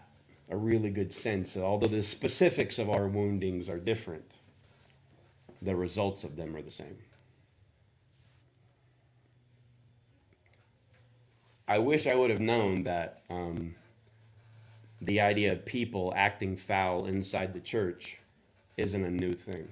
a 0.49 0.57
really 0.57 0.89
good 0.89 1.13
sense, 1.13 1.53
that 1.53 1.63
although 1.63 1.87
the 1.87 2.03
specifics 2.03 2.77
of 2.79 2.89
our 2.89 3.07
woundings 3.07 3.69
are 3.69 3.79
different, 3.79 4.33
the 5.61 5.75
results 5.75 6.23
of 6.23 6.35
them 6.35 6.55
are 6.55 6.61
the 6.61 6.71
same. 6.71 6.97
I 11.67 11.79
wish 11.79 12.07
I 12.07 12.15
would 12.15 12.29
have 12.29 12.39
known 12.39 12.83
that 12.83 13.21
um, 13.29 13.75
the 15.01 15.21
idea 15.21 15.53
of 15.53 15.65
people 15.65 16.13
acting 16.15 16.57
foul 16.57 17.05
inside 17.05 17.53
the 17.53 17.59
church 17.61 18.19
isn't 18.77 19.03
a 19.03 19.11
new 19.11 19.33
thing. 19.33 19.69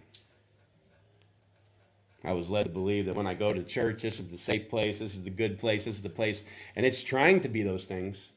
I 2.23 2.33
was 2.33 2.49
led 2.49 2.63
to 2.63 2.69
believe 2.69 3.07
that 3.07 3.15
when 3.15 3.27
I 3.27 3.33
go 3.33 3.51
to 3.51 3.63
church, 3.63 4.03
this 4.03 4.19
is 4.19 4.27
the 4.27 4.37
safe 4.37 4.69
place, 4.69 4.99
this 4.99 5.15
is 5.15 5.23
the 5.23 5.31
good 5.31 5.57
place, 5.57 5.85
this 5.85 5.97
is 5.97 6.03
the 6.03 6.09
place, 6.09 6.43
and 6.75 6.85
it's 6.85 7.03
trying 7.03 7.41
to 7.41 7.49
be 7.49 7.63
those 7.63 7.85
things. 7.85 8.29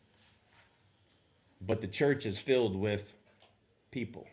But 1.61 1.81
the 1.81 1.87
church 1.87 2.27
is 2.27 2.39
filled 2.39 2.77
with 2.77 3.17
people. 3.91 4.27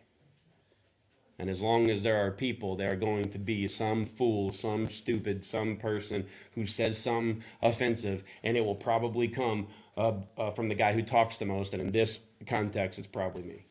And 1.42 1.50
as 1.50 1.60
long 1.60 1.90
as 1.90 2.04
there 2.04 2.24
are 2.24 2.30
people, 2.30 2.76
there 2.76 2.92
are 2.92 2.96
going 2.96 3.30
to 3.30 3.40
be 3.40 3.68
some 3.68 4.06
fool, 4.06 4.54
some 4.54 4.88
stupid, 4.88 5.44
some 5.44 5.76
person 5.76 6.28
who 6.54 6.68
says 6.68 7.00
something 7.00 7.44
offensive, 7.64 8.24
and 8.44 8.56
it 8.56 8.64
will 8.64 8.76
probably 8.76 9.28
come 9.28 9.66
uh, 9.98 10.14
uh, 10.38 10.52
from 10.52 10.68
the 10.68 10.76
guy 10.76 10.94
who 10.94 11.02
talks 11.02 11.38
the 11.38 11.46
most. 11.48 11.74
And 11.74 11.82
in 11.82 11.92
this 11.92 12.20
context, 12.46 13.00
it's 13.00 13.08
probably 13.08 13.42
me. 13.42 13.66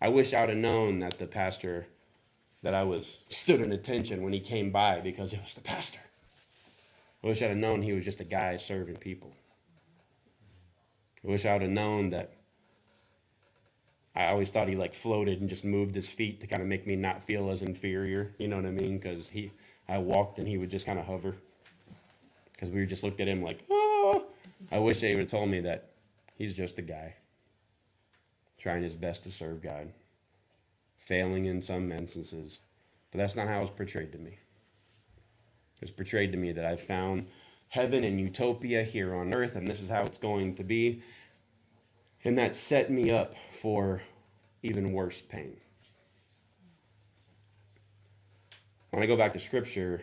I 0.00 0.08
wish 0.08 0.34
I 0.34 0.40
would 0.40 0.48
have 0.48 0.58
known 0.58 0.98
that 0.98 1.20
the 1.20 1.28
pastor 1.28 1.86
that 2.64 2.74
I 2.74 2.82
was 2.82 3.18
stood 3.28 3.60
in 3.60 3.70
attention 3.70 4.24
when 4.24 4.32
he 4.32 4.40
came 4.40 4.72
by 4.72 4.98
because 4.98 5.32
it 5.32 5.40
was 5.40 5.54
the 5.54 5.60
pastor. 5.60 6.00
I 7.22 7.28
wish 7.28 7.40
I'd 7.40 7.50
have 7.50 7.56
known 7.56 7.82
he 7.82 7.92
was 7.92 8.04
just 8.04 8.20
a 8.20 8.24
guy 8.24 8.56
serving 8.56 8.96
people. 8.96 9.32
I 11.24 11.30
wish 11.30 11.46
I 11.46 11.52
would 11.52 11.62
have 11.62 11.70
known 11.70 12.10
that 12.10 12.35
I 14.16 14.28
always 14.28 14.48
thought 14.48 14.68
he 14.68 14.76
like 14.76 14.94
floated 14.94 15.40
and 15.40 15.50
just 15.50 15.64
moved 15.64 15.94
his 15.94 16.08
feet 16.08 16.40
to 16.40 16.46
kind 16.46 16.62
of 16.62 16.68
make 16.68 16.86
me 16.86 16.96
not 16.96 17.22
feel 17.22 17.50
as 17.50 17.60
inferior. 17.60 18.34
You 18.38 18.48
know 18.48 18.56
what 18.56 18.64
I 18.64 18.70
mean? 18.70 18.98
Because 18.98 19.28
he, 19.28 19.52
I 19.88 19.98
walked 19.98 20.38
and 20.38 20.48
he 20.48 20.56
would 20.56 20.70
just 20.70 20.86
kind 20.86 20.98
of 20.98 21.04
hover. 21.04 21.36
Because 22.52 22.70
we 22.70 22.86
just 22.86 23.02
looked 23.02 23.20
at 23.20 23.28
him 23.28 23.42
like, 23.42 23.62
oh. 23.70 24.24
I 24.72 24.78
wish 24.78 25.00
they 25.00 25.10
would 25.10 25.20
have 25.20 25.30
told 25.30 25.50
me 25.50 25.60
that 25.60 25.90
he's 26.36 26.54
just 26.54 26.78
a 26.78 26.82
guy 26.82 27.14
trying 28.58 28.82
his 28.82 28.94
best 28.94 29.22
to 29.24 29.30
serve 29.30 29.62
God, 29.62 29.92
failing 30.96 31.44
in 31.44 31.60
some 31.60 31.92
instances. 31.92 32.60
But 33.10 33.18
that's 33.18 33.36
not 33.36 33.48
how 33.48 33.58
it 33.58 33.62
was 33.62 33.70
portrayed 33.70 34.12
to 34.12 34.18
me. 34.18 34.38
It 35.76 35.82
was 35.82 35.90
portrayed 35.90 36.32
to 36.32 36.38
me 36.38 36.52
that 36.52 36.64
I 36.64 36.76
found 36.76 37.26
heaven 37.68 38.02
and 38.02 38.18
utopia 38.18 38.82
here 38.82 39.14
on 39.14 39.34
earth, 39.34 39.56
and 39.56 39.68
this 39.68 39.82
is 39.82 39.90
how 39.90 40.02
it's 40.04 40.18
going 40.18 40.54
to 40.54 40.64
be. 40.64 41.02
And 42.26 42.36
that 42.38 42.56
set 42.56 42.90
me 42.90 43.08
up 43.12 43.34
for 43.52 44.02
even 44.60 44.92
worse 44.92 45.20
pain. 45.22 45.58
When 48.90 49.00
I 49.00 49.06
go 49.06 49.16
back 49.16 49.32
to 49.34 49.38
scripture, 49.38 50.00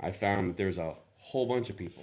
I 0.00 0.10
found 0.10 0.50
that 0.50 0.56
there's 0.56 0.76
a 0.76 0.96
whole 1.20 1.46
bunch 1.46 1.70
of 1.70 1.76
people 1.76 2.02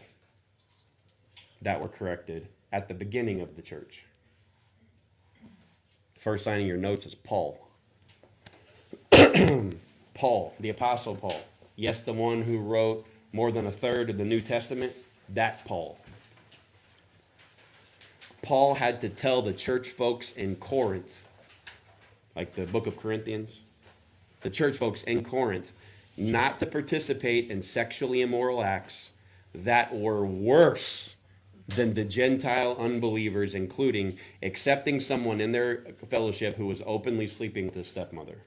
that 1.62 1.82
were 1.82 1.90
corrected 1.90 2.48
at 2.72 2.88
the 2.88 2.94
beginning 2.94 3.42
of 3.42 3.58
the 3.58 3.62
church. 3.62 4.06
First 6.18 6.46
signing 6.46 6.66
your 6.66 6.78
notes 6.78 7.06
is 7.06 7.16
Paul. 7.16 7.68
Paul, 10.14 10.54
the 10.58 10.70
Apostle 10.70 11.16
Paul. 11.16 11.42
Yes, 11.76 12.00
the 12.00 12.14
one 12.14 12.44
who 12.44 12.60
wrote 12.60 13.06
more 13.34 13.52
than 13.52 13.66
a 13.66 13.72
third 13.72 14.10
of 14.10 14.18
the 14.18 14.24
New 14.24 14.40
Testament, 14.40 14.94
that 15.28 15.66
Paul. 15.66 16.00
Paul 18.46 18.76
had 18.76 19.02
to 19.02 19.10
tell 19.10 19.42
the 19.42 19.54
church 19.54 19.90
folks 19.90 20.32
in 20.32 20.56
Corinth, 20.58 21.28
like 22.36 22.54
the 22.54 22.68
book 22.68 22.86
of 22.86 22.96
Corinthians, 22.96 23.60
the 24.42 24.52
church 24.52 24.78
folks 24.78 25.02
in 25.02 25.24
Corinth, 25.24 25.74
not 26.16 26.60
to 26.60 26.68
participate 26.68 27.50
in 27.50 27.64
sexually 27.64 28.22
immoral 28.22 28.64
acts 28.64 29.10
that 29.56 29.96
were 29.96 30.24
worse 30.24 31.16
than 31.70 31.96
the 31.96 32.06
Gentile 32.06 32.78
unbelievers, 32.78 33.56
including 33.56 34.20
accepting 34.44 35.00
someone 35.00 35.42
in 35.42 35.52
their 35.52 35.78
fellowship 36.08 36.56
who 36.56 36.68
was 36.68 36.84
openly 36.86 37.26
sleeping 37.26 37.66
with 37.66 37.74
his 37.74 37.88
stepmother. 37.88 38.38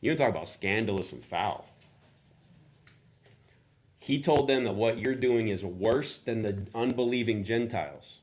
You 0.00 0.14
talk 0.14 0.30
about 0.30 0.48
scandalous 0.48 1.12
and 1.12 1.22
foul. 1.22 1.68
He 4.06 4.20
told 4.20 4.46
them 4.46 4.62
that 4.62 4.76
what 4.76 5.00
you're 5.00 5.16
doing 5.16 5.48
is 5.48 5.64
worse 5.64 6.18
than 6.18 6.42
the 6.42 6.68
unbelieving 6.76 7.42
Gentiles. 7.42 8.20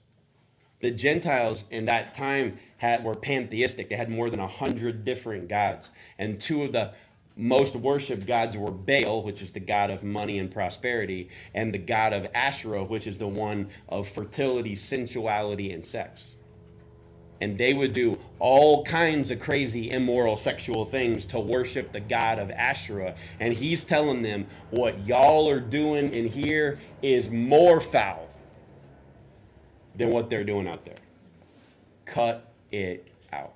The 0.80 0.92
Gentiles 0.92 1.66
in 1.70 1.84
that 1.88 2.14
time 2.14 2.58
had 2.78 3.04
were 3.04 3.16
pantheistic. 3.16 3.90
They 3.90 3.98
had 3.98 4.10
more 4.10 4.30
than 4.30 4.40
a 4.40 4.48
hundred 4.48 5.04
different 5.04 5.50
gods, 5.50 5.92
and 6.18 6.40
two 6.40 6.64
of 6.64 6.72
the 6.72 6.94
most 7.36 7.76
worshipped 7.76 8.26
gods 8.26 8.56
were 8.56 8.72
Baal, 8.72 9.24
which 9.24 9.42
is 9.42 9.52
the 9.52 9.60
god 9.60 9.92
of 9.92 10.06
money 10.06 10.40
and 10.40 10.50
prosperity, 10.50 11.28
and 11.54 11.74
the 11.74 11.80
god 11.80 12.14
of 12.14 12.30
Asherah, 12.34 12.86
which 12.86 13.06
is 13.06 13.18
the 13.18 13.28
one 13.28 13.68
of 13.90 14.08
fertility, 14.08 14.78
sensuality, 14.78 15.74
and 15.74 15.86
sex 15.86 16.36
and 17.44 17.58
they 17.58 17.74
would 17.74 17.92
do 17.92 18.18
all 18.40 18.86
kinds 18.86 19.30
of 19.30 19.38
crazy 19.38 19.92
immoral 19.92 20.38
sexual 20.38 20.86
things 20.86 21.26
to 21.26 21.38
worship 21.38 21.92
the 21.92 22.00
god 22.00 22.40
of 22.40 22.50
Asherah. 22.52 23.16
And 23.38 23.54
he's 23.54 23.84
telling 23.84 24.22
them 24.22 24.48
what 24.70 25.06
y'all 25.06 25.50
are 25.50 25.60
doing 25.60 26.14
in 26.14 26.26
here 26.26 26.80
is 27.02 27.30
more 27.30 27.82
foul 27.82 28.30
than 29.94 30.10
what 30.10 30.30
they're 30.30 30.46
doing 30.46 30.70
out 30.70 30.86
there. 30.86 30.96
Cut 32.06 32.50
it 32.72 33.10
out. 33.34 33.52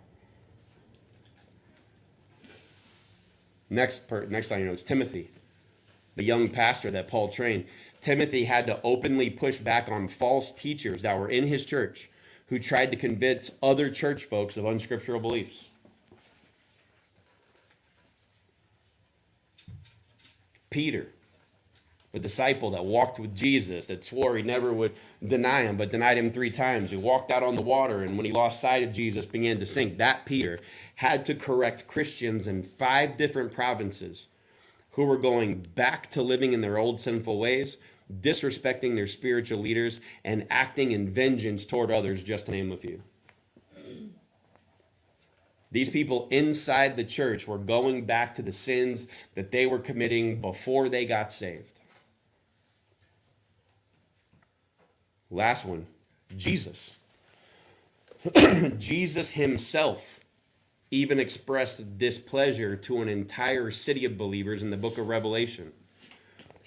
Next 3.70 4.06
per, 4.06 4.26
next 4.26 4.52
line 4.52 4.60
you 4.60 4.66
know 4.66 4.74
it's 4.74 4.84
Timothy 4.84 5.30
the 6.18 6.24
young 6.24 6.50
pastor 6.50 6.92
that 6.92 7.08
Paul 7.08 7.30
trained. 7.30 7.66
Timothy 8.02 8.46
had 8.46 8.68
to 8.68 8.82
openly 8.84 9.30
push 9.30 9.58
back 9.60 9.88
on 9.88 10.08
false 10.08 10.52
teachers 10.52 11.04
that 11.04 11.18
were 11.18 11.30
in 11.30 11.46
his 11.46 11.64
church 11.66 12.10
who 12.48 12.60
tried 12.60 12.92
to 12.92 12.98
convince 12.98 13.52
other 13.62 13.90
church 13.90 14.24
folks 14.24 14.58
of 14.58 14.66
unscriptural 14.66 15.20
beliefs. 15.20 15.66
Peter, 20.70 21.08
the 22.12 22.20
disciple 22.20 22.72
that 22.72 22.86
walked 22.86 23.20
with 23.20 23.36
Jesus, 23.36 23.88
that 23.88 24.04
swore 24.04 24.38
he 24.38 24.44
never 24.44 24.72
would 24.74 24.94
deny 25.26 25.64
him, 25.64 25.78
but 25.78 25.92
denied 25.92 26.18
him 26.18 26.32
three 26.32 26.52
times, 26.52 26.92
who 26.92 27.00
walked 27.00 27.32
out 27.32 27.44
on 27.44 27.56
the 27.56 27.62
water 27.62 28.04
and 28.04 28.18
when 28.18 28.26
he 28.26 28.32
lost 28.32 28.62
sight 28.62 28.84
of 28.84 28.94
Jesus 28.94 29.26
began 29.26 29.60
to 29.60 29.66
sink. 29.66 29.98
That 29.98 30.26
Peter 30.26 30.60
had 30.96 31.26
to 31.26 31.36
correct 31.36 31.88
Christians 31.88 32.48
in 32.48 32.64
five 32.64 33.18
different 33.18 33.52
provinces 33.52 34.28
who 34.92 35.06
were 35.06 35.18
going 35.18 35.66
back 35.76 36.10
to 36.12 36.22
living 36.22 36.54
in 36.54 36.62
their 36.62 36.78
old 36.78 37.00
sinful 37.00 37.40
ways 37.40 37.78
disrespecting 38.22 38.96
their 38.96 39.08
spiritual 39.08 39.60
leaders, 39.60 40.02
and 40.24 40.48
acting 40.50 40.92
in 40.92 41.10
vengeance 41.10 41.66
toward 41.66 41.92
others, 41.92 42.24
just 42.24 42.46
to 42.46 42.52
name 42.52 42.72
a 42.72 42.78
few. 42.78 43.02
These 45.72 45.90
people 45.90 46.28
inside 46.32 46.96
the 46.96 47.04
church 47.04 47.48
were 47.48 47.58
going 47.58 48.06
back 48.06 48.36
to 48.36 48.42
the 48.42 48.54
sins 48.54 49.08
that 49.36 49.52
they 49.52 49.66
were 49.66 49.80
committing 49.80 50.40
before 50.40 50.88
they 50.88 51.06
got 51.06 51.32
saved. 51.32 51.82
Last 55.30 55.66
one 55.66 55.88
Jesus. 56.36 56.98
Jesus 58.78 59.30
himself 59.30 60.20
even 60.90 61.20
expressed 61.20 61.98
displeasure 61.98 62.76
to 62.78 63.02
an 63.02 63.10
entire 63.10 63.72
city 63.72 64.06
of 64.06 64.18
believers 64.18 64.64
in 64.64 64.70
the 64.70 64.78
book 64.78 64.98
of 64.98 65.08
Revelation 65.08 65.74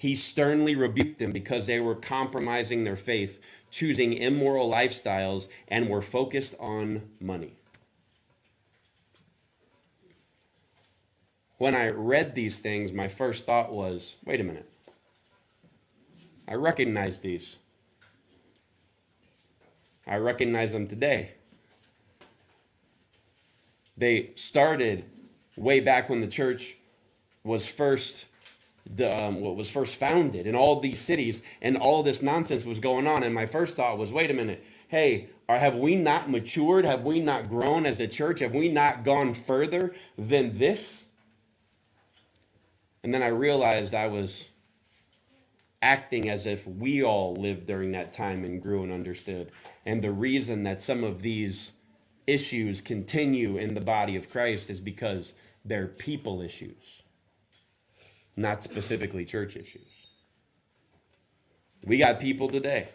he 0.01 0.15
sternly 0.15 0.73
rebuked 0.73 1.19
them 1.19 1.31
because 1.31 1.67
they 1.67 1.79
were 1.79 1.93
compromising 1.93 2.83
their 2.83 2.95
faith, 2.95 3.39
choosing 3.69 4.13
immoral 4.13 4.67
lifestyles, 4.67 5.47
and 5.67 5.87
were 5.87 6.01
focused 6.01 6.55
on 6.59 7.07
money. 7.19 7.53
When 11.59 11.75
I 11.75 11.89
read 11.89 12.33
these 12.33 12.57
things, 12.57 12.91
my 12.91 13.07
first 13.07 13.45
thought 13.45 13.71
was 13.71 14.15
wait 14.25 14.41
a 14.41 14.43
minute. 14.43 14.67
I 16.47 16.55
recognize 16.55 17.19
these. 17.19 17.59
I 20.07 20.15
recognize 20.15 20.71
them 20.71 20.87
today. 20.87 21.33
They 23.95 24.31
started 24.33 25.05
way 25.55 25.79
back 25.79 26.09
when 26.09 26.21
the 26.21 26.27
church 26.27 26.77
was 27.43 27.67
first 27.67 28.25
the, 28.89 29.23
um, 29.23 29.41
what 29.41 29.55
was 29.55 29.69
first 29.69 29.95
founded 29.95 30.47
in 30.47 30.55
all 30.55 30.79
these 30.79 30.99
cities 30.99 31.41
and 31.61 31.77
all 31.77 32.03
this 32.03 32.21
nonsense 32.21 32.65
was 32.65 32.79
going 32.79 33.07
on. 33.07 33.23
And 33.23 33.33
my 33.33 33.45
first 33.45 33.75
thought 33.75 33.97
was 33.97 34.11
wait 34.11 34.31
a 34.31 34.33
minute. 34.33 34.63
Hey 34.87 35.29
or 35.47 35.57
have 35.57 35.75
we 35.75 35.95
not 35.95 36.29
matured? 36.29 36.85
Have 36.85 37.03
we 37.03 37.19
not 37.19 37.49
grown 37.49 37.85
as 37.85 37.99
a 37.99 38.07
church? 38.07 38.39
Have 38.39 38.53
we 38.53 38.69
not 38.69 39.03
gone 39.03 39.33
further 39.33 39.93
than 40.17 40.57
this? 40.57 41.05
And 43.03 43.13
then 43.13 43.23
i 43.23 43.27
realized 43.27 43.93
i 43.93 44.07
was 44.07 44.47
acting 45.81 46.29
as 46.29 46.45
if 46.45 46.67
we 46.67 47.03
all 47.03 47.35
lived 47.35 47.65
during 47.65 47.91
that 47.91 48.13
time 48.13 48.45
and 48.45 48.61
grew 48.61 48.83
and 48.83 48.93
understood. 48.93 49.51
And 49.85 50.03
the 50.03 50.11
reason 50.11 50.63
that 50.63 50.81
some 50.81 51.03
of 51.03 51.23
these 51.23 51.71
issues 52.27 52.81
continue 52.81 53.57
in 53.57 53.73
the 53.73 53.81
body 53.81 54.15
of 54.15 54.29
christ 54.29 54.69
is 54.69 54.79
because 54.79 55.33
they're 55.65 55.87
people 55.87 56.39
issues 56.41 57.00
not 58.35 58.63
specifically 58.63 59.25
church 59.25 59.55
issues. 59.55 59.81
We 61.85 61.97
got 61.97 62.19
people 62.19 62.47
today 62.47 62.89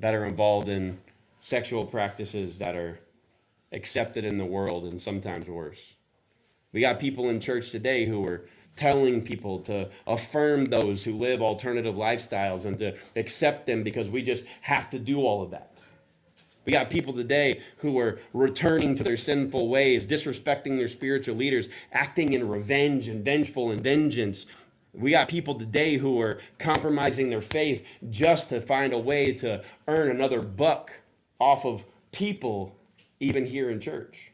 that 0.00 0.14
are 0.14 0.24
involved 0.24 0.68
in 0.68 0.98
sexual 1.40 1.84
practices 1.86 2.58
that 2.58 2.76
are 2.76 2.98
accepted 3.72 4.24
in 4.24 4.38
the 4.38 4.44
world 4.44 4.84
and 4.84 5.00
sometimes 5.00 5.48
worse. 5.48 5.94
We 6.72 6.80
got 6.80 6.98
people 6.98 7.28
in 7.28 7.40
church 7.40 7.70
today 7.70 8.04
who 8.04 8.26
are 8.26 8.46
telling 8.76 9.22
people 9.22 9.60
to 9.60 9.88
affirm 10.06 10.66
those 10.66 11.04
who 11.04 11.16
live 11.16 11.40
alternative 11.40 11.94
lifestyles 11.94 12.64
and 12.64 12.78
to 12.78 12.96
accept 13.16 13.66
them 13.66 13.82
because 13.82 14.08
we 14.08 14.22
just 14.22 14.44
have 14.62 14.90
to 14.90 14.98
do 14.98 15.20
all 15.20 15.42
of 15.42 15.50
that. 15.52 15.73
We 16.64 16.72
got 16.72 16.88
people 16.90 17.12
today 17.12 17.60
who 17.78 17.98
are 17.98 18.18
returning 18.32 18.94
to 18.96 19.04
their 19.04 19.16
sinful 19.16 19.68
ways, 19.68 20.06
disrespecting 20.06 20.78
their 20.78 20.88
spiritual 20.88 21.36
leaders, 21.36 21.68
acting 21.92 22.32
in 22.32 22.48
revenge 22.48 23.06
and 23.06 23.24
vengeful 23.24 23.70
and 23.70 23.80
vengeance. 23.80 24.46
We 24.94 25.10
got 25.10 25.28
people 25.28 25.54
today 25.54 25.96
who 25.98 26.20
are 26.20 26.38
compromising 26.58 27.28
their 27.28 27.42
faith 27.42 27.86
just 28.10 28.48
to 28.48 28.60
find 28.60 28.92
a 28.92 28.98
way 28.98 29.32
to 29.34 29.62
earn 29.88 30.10
another 30.10 30.40
buck 30.40 31.02
off 31.38 31.66
of 31.66 31.84
people, 32.12 32.76
even 33.20 33.44
here 33.44 33.70
in 33.70 33.80
church. 33.80 34.30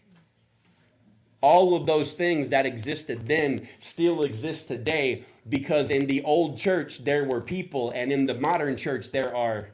All 1.41 1.75
of 1.75 1.87
those 1.87 2.13
things 2.13 2.51
that 2.51 2.67
existed 2.67 3.27
then 3.27 3.67
still 3.79 4.23
exist 4.23 4.69
today 4.69 5.25
because 5.49 5.89
in 5.89 6.07
the 6.07 6.23
old 6.23 6.59
church 6.59 7.05
there 7.05 7.25
were 7.25 7.41
people, 7.41 7.91
and 7.91 8.13
in 8.13 8.27
the 8.27 8.35
modern 8.35 8.77
church 8.77 9.11
there 9.11 9.35
are 9.35 9.71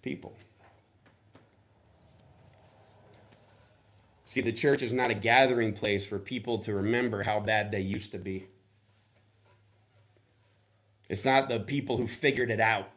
people. 0.00 0.36
See, 4.38 4.42
the 4.42 4.52
church 4.52 4.82
is 4.82 4.92
not 4.92 5.10
a 5.10 5.14
gathering 5.14 5.72
place 5.72 6.06
for 6.06 6.16
people 6.16 6.58
to 6.58 6.72
remember 6.72 7.24
how 7.24 7.40
bad 7.40 7.72
they 7.72 7.80
used 7.80 8.12
to 8.12 8.18
be. 8.18 8.46
It's 11.08 11.24
not 11.24 11.48
the 11.48 11.58
people 11.58 11.96
who 11.96 12.06
figured 12.06 12.48
it 12.48 12.60
out. 12.60 12.88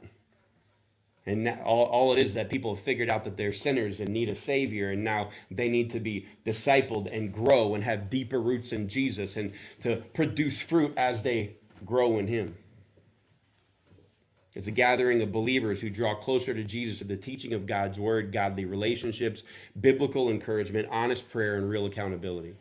And 1.26 1.50
all, 1.66 1.86
all 1.86 2.14
it 2.14 2.20
is 2.20 2.36
that 2.36 2.52
people 2.52 2.76
have 2.76 2.84
figured 2.84 3.10
out 3.10 3.24
that 3.24 3.38
they're 3.38 3.54
sinners 3.54 4.00
and 4.00 4.10
need 4.10 4.30
a 4.30 4.36
Savior, 4.36 4.92
and 4.92 5.04
now 5.04 5.32
they 5.50 5.68
need 5.68 5.90
to 5.90 6.00
be 6.00 6.28
discipled 6.46 7.10
and 7.12 7.34
grow 7.34 7.74
and 7.74 7.84
have 7.84 8.12
deeper 8.12 8.40
roots 8.40 8.72
in 8.72 8.88
Jesus 8.88 9.36
and 9.36 9.52
to 9.80 10.04
produce 10.14 10.62
fruit 10.62 10.94
as 10.96 11.24
they 11.24 11.56
grow 11.84 12.20
in 12.20 12.28
Him. 12.28 12.56
It's 14.54 14.68
a 14.68 14.72
gathering 14.72 15.22
of 15.22 15.32
believers 15.32 15.80
who 15.80 15.90
draw 15.90 16.14
closer 16.14 16.54
to 16.54 16.64
Jesus 16.64 17.00
through 17.00 17.08
the 17.08 17.18
teaching 17.18 17.54
of 17.54 17.66
God's 17.66 17.98
word, 17.98 18.34
godly 18.34 18.66
relationships, 18.66 19.44
biblical 19.80 20.30
encouragement, 20.30 20.90
honest 20.92 21.30
prayer, 21.30 21.56
and 21.56 21.70
real 21.70 21.86
accountability. 21.86 22.56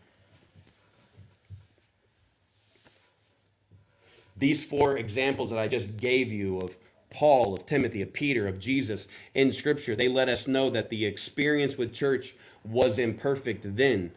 These 4.36 4.64
four 4.64 4.96
examples 4.96 5.50
that 5.50 5.58
I 5.58 5.66
just 5.66 5.96
gave 5.96 6.32
you 6.32 6.60
of 6.60 6.76
Paul, 7.10 7.54
of 7.54 7.66
Timothy, 7.66 8.02
of 8.02 8.12
Peter, 8.12 8.46
of 8.46 8.60
Jesus 8.60 9.08
in 9.34 9.52
Scripture, 9.52 9.96
they 9.96 10.08
let 10.08 10.28
us 10.28 10.46
know 10.46 10.70
that 10.70 10.90
the 10.90 11.04
experience 11.04 11.76
with 11.76 11.92
church 11.92 12.36
was 12.64 12.98
imperfect 12.98 13.76
then 13.76 14.12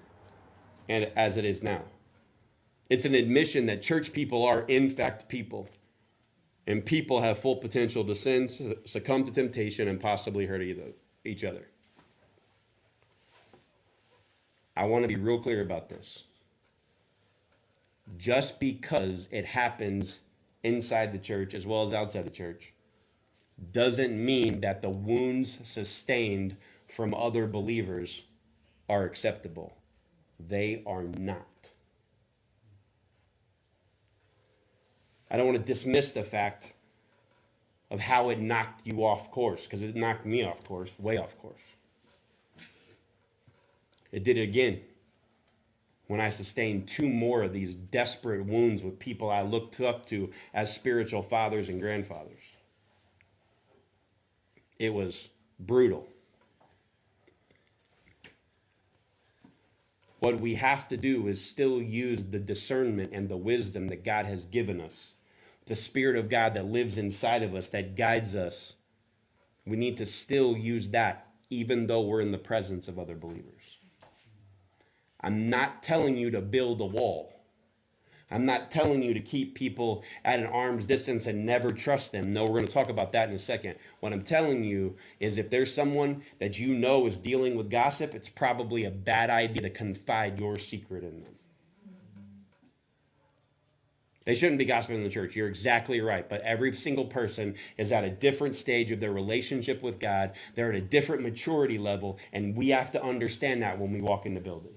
and 0.87 1.09
as 1.15 1.37
it 1.37 1.43
is 1.43 1.63
now. 1.63 1.81
It's 2.89 3.05
an 3.05 3.15
admission 3.15 3.65
that 3.65 3.81
church 3.81 4.13
people 4.13 4.45
are, 4.45 4.61
in 4.67 4.91
fact, 4.91 5.27
people 5.27 5.67
and 6.65 6.85
people 6.85 7.21
have 7.21 7.37
full 7.37 7.57
potential 7.57 8.05
to 8.05 8.15
sin, 8.15 8.47
succumb 8.85 9.23
to 9.25 9.31
temptation, 9.31 9.87
and 9.87 9.99
possibly 9.99 10.45
hurt 10.45 10.61
each 11.25 11.43
other. 11.43 11.67
I 14.75 14.85
want 14.85 15.03
to 15.03 15.07
be 15.07 15.15
real 15.15 15.39
clear 15.39 15.61
about 15.61 15.89
this. 15.89 16.23
Just 18.17 18.59
because 18.59 19.27
it 19.31 19.45
happens 19.45 20.19
inside 20.63 21.11
the 21.11 21.19
church 21.19 21.53
as 21.53 21.65
well 21.65 21.83
as 21.83 21.93
outside 21.93 22.25
the 22.25 22.31
church 22.31 22.73
doesn't 23.71 24.13
mean 24.13 24.61
that 24.61 24.81
the 24.81 24.89
wounds 24.89 25.59
sustained 25.63 26.57
from 26.87 27.13
other 27.13 27.47
believers 27.47 28.23
are 28.89 29.03
acceptable. 29.03 29.77
They 30.39 30.83
are 30.85 31.03
not. 31.03 31.47
I 35.33 35.37
don't 35.37 35.47
want 35.47 35.57
to 35.57 35.65
dismiss 35.65 36.11
the 36.11 36.21
fact 36.21 36.73
of 37.89 37.99
how 37.99 38.29
it 38.29 38.39
knocked 38.39 38.85
you 38.85 39.03
off 39.03 39.31
course, 39.31 39.65
because 39.65 39.81
it 39.81 39.95
knocked 39.95 40.27
me 40.27 40.43
off 40.43 40.63
course, 40.63 40.97
way 40.99 41.17
off 41.17 41.35
course. 41.39 41.61
It 44.11 44.23
did 44.23 44.37
it 44.37 44.43
again 44.43 44.79
when 46.05 46.21
I 46.21 46.29
sustained 46.29 46.87
two 46.87 47.09
more 47.09 47.41
of 47.41 47.51
these 47.51 47.73
desperate 47.73 48.45
wounds 48.45 48.83
with 48.83 48.99
people 48.99 49.31
I 49.31 49.41
looked 49.41 49.81
up 49.81 50.05
to 50.07 50.29
as 50.53 50.73
spiritual 50.73 51.23
fathers 51.23 51.67
and 51.67 51.81
grandfathers. 51.81 52.41
It 54.77 54.93
was 54.93 55.29
brutal. 55.59 56.07
What 60.19 60.39
we 60.39 60.55
have 60.55 60.87
to 60.89 60.97
do 60.97 61.27
is 61.27 61.43
still 61.43 61.81
use 61.81 62.23
the 62.25 62.39
discernment 62.39 63.09
and 63.13 63.29
the 63.29 63.37
wisdom 63.37 63.87
that 63.87 64.03
God 64.03 64.27
has 64.27 64.45
given 64.45 64.79
us 64.79 65.12
the 65.65 65.75
Spirit 65.75 66.17
of 66.17 66.29
God 66.29 66.53
that 66.53 66.65
lives 66.65 66.97
inside 66.97 67.43
of 67.43 67.55
us, 67.55 67.69
that 67.69 67.95
guides 67.95 68.35
us, 68.35 68.73
we 69.65 69.77
need 69.77 69.97
to 69.97 70.05
still 70.05 70.57
use 70.57 70.89
that 70.89 71.27
even 71.49 71.87
though 71.87 72.01
we're 72.01 72.21
in 72.21 72.31
the 72.31 72.37
presence 72.37 72.87
of 72.87 72.99
other 72.99 73.15
believers. 73.15 73.77
I'm 75.21 75.49
not 75.49 75.81
telling 75.81 76.17
you 76.17 76.31
to 76.31 76.41
build 76.41 76.81
a 76.81 76.85
wall. 76.85 77.33
I'm 78.29 78.45
not 78.45 78.71
telling 78.71 79.03
you 79.03 79.13
to 79.13 79.19
keep 79.19 79.53
people 79.53 80.03
at 80.25 80.39
an 80.39 80.47
arm's 80.47 80.87
distance 80.87 81.27
and 81.27 81.45
never 81.45 81.69
trust 81.69 82.11
them. 82.11 82.33
No, 82.33 82.43
we're 82.43 82.59
going 82.59 82.65
to 82.65 82.73
talk 82.73 82.89
about 82.89 83.11
that 83.11 83.29
in 83.29 83.35
a 83.35 83.39
second. 83.39 83.75
What 83.99 84.11
I'm 84.11 84.23
telling 84.23 84.63
you 84.63 84.97
is 85.19 85.37
if 85.37 85.51
there's 85.51 85.73
someone 85.73 86.23
that 86.39 86.59
you 86.59 86.73
know 86.73 87.05
is 87.05 87.19
dealing 87.19 87.55
with 87.55 87.69
gossip, 87.69 88.15
it's 88.15 88.29
probably 88.29 88.85
a 88.85 88.91
bad 88.91 89.29
idea 89.29 89.61
to 89.61 89.69
confide 89.69 90.39
your 90.39 90.57
secret 90.57 91.03
in 91.03 91.21
them. 91.21 91.35
They 94.25 94.35
shouldn't 94.35 94.57
be 94.57 94.65
gossiping 94.65 94.97
in 94.97 95.03
the 95.03 95.09
church. 95.09 95.35
You're 95.35 95.49
exactly 95.49 95.99
right. 95.99 96.27
But 96.27 96.41
every 96.41 96.73
single 96.75 97.05
person 97.05 97.55
is 97.77 97.91
at 97.91 98.05
a 98.05 98.09
different 98.09 98.55
stage 98.55 98.89
of 98.91 98.99
their 98.99 99.11
relationship 99.11 99.83
with 99.83 99.99
God. 99.99 100.33
They're 100.55 100.69
at 100.69 100.77
a 100.77 100.81
different 100.81 101.23
maturity 101.23 101.77
level, 101.77 102.17
and 102.31 102.55
we 102.55 102.69
have 102.69 102.91
to 102.91 103.03
understand 103.03 103.61
that 103.63 103.79
when 103.79 103.91
we 103.91 104.01
walk 104.01 104.25
in 104.25 104.33
the 104.33 104.39
building. 104.39 104.73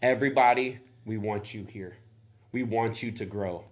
Everybody, 0.00 0.78
we 1.04 1.18
want 1.18 1.52
you 1.52 1.64
here. 1.64 1.96
We 2.52 2.62
want 2.62 3.02
you 3.02 3.10
to 3.12 3.24
grow. 3.24 3.64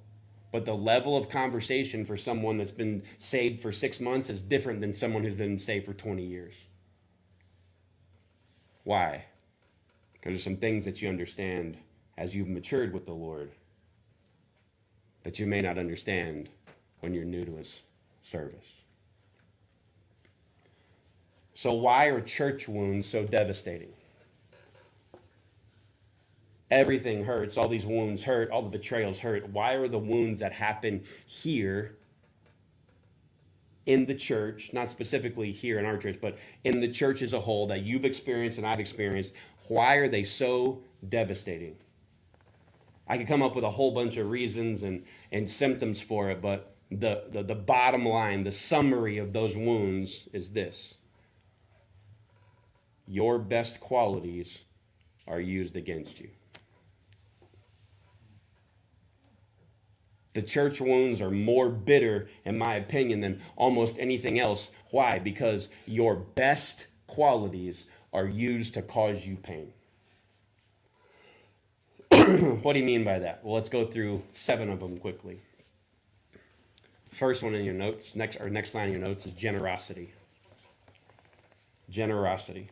But 0.52 0.64
the 0.64 0.74
level 0.74 1.16
of 1.16 1.28
conversation 1.28 2.04
for 2.04 2.16
someone 2.16 2.58
that's 2.58 2.72
been 2.72 3.04
saved 3.18 3.60
for 3.60 3.70
six 3.70 4.00
months 4.00 4.30
is 4.30 4.42
different 4.42 4.80
than 4.80 4.92
someone 4.92 5.22
who's 5.22 5.34
been 5.34 5.60
saved 5.60 5.86
for 5.86 5.94
20 5.94 6.24
years. 6.24 6.54
Why? 8.82 9.26
Because 10.12 10.30
there's 10.30 10.44
some 10.44 10.56
things 10.56 10.84
that 10.86 11.00
you 11.00 11.08
understand 11.08 11.76
as 12.18 12.34
you've 12.34 12.48
matured 12.48 12.92
with 12.92 13.06
the 13.06 13.12
Lord 13.12 13.52
that 15.22 15.38
you 15.38 15.46
may 15.46 15.60
not 15.60 15.78
understand 15.78 16.48
when 17.00 17.14
you're 17.14 17.24
new 17.24 17.44
to 17.44 17.56
his 17.56 17.80
service. 18.22 18.66
So, 21.54 21.72
why 21.74 22.06
are 22.06 22.20
church 22.20 22.68
wounds 22.68 23.06
so 23.06 23.24
devastating? 23.24 23.92
Everything 26.70 27.24
hurts. 27.24 27.56
All 27.56 27.68
these 27.68 27.84
wounds 27.84 28.22
hurt. 28.22 28.50
All 28.50 28.62
the 28.62 28.70
betrayals 28.70 29.20
hurt. 29.20 29.48
Why 29.50 29.74
are 29.74 29.88
the 29.88 29.98
wounds 29.98 30.40
that 30.40 30.52
happen 30.52 31.02
here 31.26 31.96
in 33.86 34.06
the 34.06 34.14
church, 34.14 34.72
not 34.72 34.88
specifically 34.88 35.50
here 35.50 35.78
in 35.78 35.84
our 35.84 35.96
church, 35.96 36.18
but 36.20 36.38
in 36.64 36.80
the 36.80 36.88
church 36.88 37.22
as 37.22 37.32
a 37.32 37.40
whole 37.40 37.66
that 37.66 37.82
you've 37.82 38.04
experienced 38.04 38.58
and 38.58 38.66
I've 38.66 38.78
experienced, 38.78 39.32
why 39.68 39.96
are 39.96 40.08
they 40.08 40.22
so 40.22 40.80
devastating? 41.08 41.76
I 43.10 43.18
could 43.18 43.26
come 43.26 43.42
up 43.42 43.56
with 43.56 43.64
a 43.64 43.70
whole 43.70 43.90
bunch 43.90 44.16
of 44.18 44.30
reasons 44.30 44.84
and, 44.84 45.04
and 45.32 45.50
symptoms 45.50 46.00
for 46.00 46.30
it, 46.30 46.40
but 46.40 46.76
the, 46.92 47.24
the, 47.28 47.42
the 47.42 47.56
bottom 47.56 48.06
line, 48.06 48.44
the 48.44 48.52
summary 48.52 49.18
of 49.18 49.32
those 49.32 49.56
wounds 49.56 50.28
is 50.32 50.50
this 50.50 50.94
Your 53.08 53.40
best 53.40 53.80
qualities 53.80 54.60
are 55.26 55.40
used 55.40 55.76
against 55.76 56.20
you. 56.20 56.30
The 60.34 60.42
church 60.42 60.80
wounds 60.80 61.20
are 61.20 61.32
more 61.32 61.68
bitter, 61.68 62.28
in 62.44 62.56
my 62.58 62.76
opinion, 62.76 63.22
than 63.22 63.40
almost 63.56 63.98
anything 63.98 64.38
else. 64.38 64.70
Why? 64.92 65.18
Because 65.18 65.68
your 65.84 66.14
best 66.14 66.86
qualities 67.08 67.86
are 68.12 68.28
used 68.28 68.74
to 68.74 68.82
cause 68.82 69.26
you 69.26 69.34
pain. 69.34 69.72
what 72.62 72.74
do 72.74 72.78
you 72.78 72.84
mean 72.84 73.04
by 73.04 73.18
that? 73.18 73.44
Well, 73.44 73.54
let's 73.54 73.68
go 73.68 73.86
through 73.86 74.22
seven 74.32 74.68
of 74.68 74.80
them 74.80 74.98
quickly. 74.98 75.40
First 77.10 77.42
one 77.42 77.54
in 77.54 77.64
your 77.64 77.74
notes, 77.74 78.14
next 78.14 78.40
or 78.40 78.50
next 78.50 78.74
line 78.74 78.88
in 78.88 78.94
your 78.94 79.06
notes 79.06 79.26
is 79.26 79.32
generosity. 79.32 80.12
Generosity. 81.88 82.68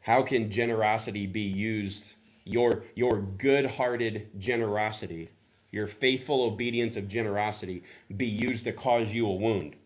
How 0.00 0.22
can 0.22 0.50
generosity 0.50 1.26
be 1.26 1.40
used 1.42 2.14
your, 2.44 2.84
your 2.94 3.20
good 3.20 3.66
hearted 3.66 4.28
generosity, 4.38 5.30
your 5.70 5.86
faithful 5.86 6.42
obedience 6.42 6.96
of 6.96 7.08
generosity, 7.08 7.82
be 8.14 8.26
used 8.26 8.64
to 8.64 8.72
cause 8.72 9.12
you 9.12 9.26
a 9.26 9.34
wound. 9.34 9.76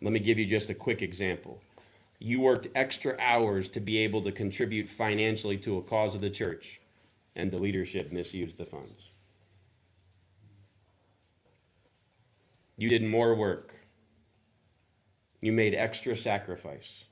Let 0.00 0.12
me 0.12 0.20
give 0.20 0.38
you 0.38 0.46
just 0.46 0.70
a 0.70 0.74
quick 0.74 1.02
example. 1.02 1.60
You 2.24 2.40
worked 2.40 2.68
extra 2.76 3.16
hours 3.18 3.66
to 3.70 3.80
be 3.80 3.98
able 3.98 4.22
to 4.22 4.30
contribute 4.30 4.88
financially 4.88 5.56
to 5.58 5.78
a 5.78 5.82
cause 5.82 6.14
of 6.14 6.20
the 6.20 6.30
church, 6.30 6.80
and 7.34 7.50
the 7.50 7.58
leadership 7.58 8.12
misused 8.12 8.58
the 8.58 8.64
funds. 8.64 9.10
You 12.76 12.88
did 12.88 13.02
more 13.02 13.34
work. 13.34 13.74
You 15.40 15.50
made 15.50 15.74
extra 15.74 16.14
sacrifice 16.14 17.04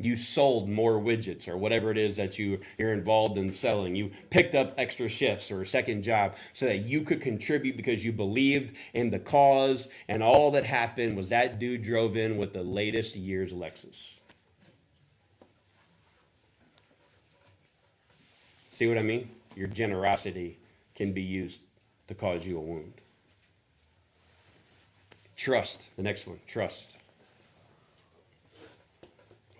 you 0.00 0.16
sold 0.16 0.68
more 0.68 0.94
widgets 0.94 1.48
or 1.48 1.56
whatever 1.56 1.90
it 1.90 1.98
is 1.98 2.16
that 2.16 2.38
you, 2.38 2.60
you're 2.78 2.92
involved 2.92 3.36
in 3.36 3.52
selling. 3.52 3.94
You 3.94 4.10
picked 4.30 4.54
up 4.54 4.74
extra 4.78 5.08
shifts 5.08 5.50
or 5.50 5.60
a 5.60 5.66
second 5.66 6.02
job 6.02 6.36
so 6.52 6.66
that 6.66 6.78
you 6.78 7.02
could 7.02 7.20
contribute 7.20 7.76
because 7.76 8.04
you 8.04 8.12
believed 8.12 8.76
in 8.94 9.10
the 9.10 9.18
cause. 9.18 9.88
And 10.08 10.22
all 10.22 10.50
that 10.52 10.64
happened 10.64 11.16
was 11.16 11.28
that 11.28 11.58
dude 11.58 11.82
drove 11.82 12.16
in 12.16 12.36
with 12.36 12.52
the 12.52 12.62
latest 12.62 13.14
year's 13.16 13.52
Lexus. 13.52 13.96
See 18.70 18.86
what 18.86 18.96
I 18.96 19.02
mean? 19.02 19.30
Your 19.54 19.68
generosity 19.68 20.58
can 20.94 21.12
be 21.12 21.22
used 21.22 21.60
to 22.08 22.14
cause 22.14 22.46
you 22.46 22.56
a 22.56 22.60
wound. 22.60 22.94
Trust, 25.36 25.94
the 25.96 26.02
next 26.02 26.26
one, 26.26 26.38
trust. 26.46 26.88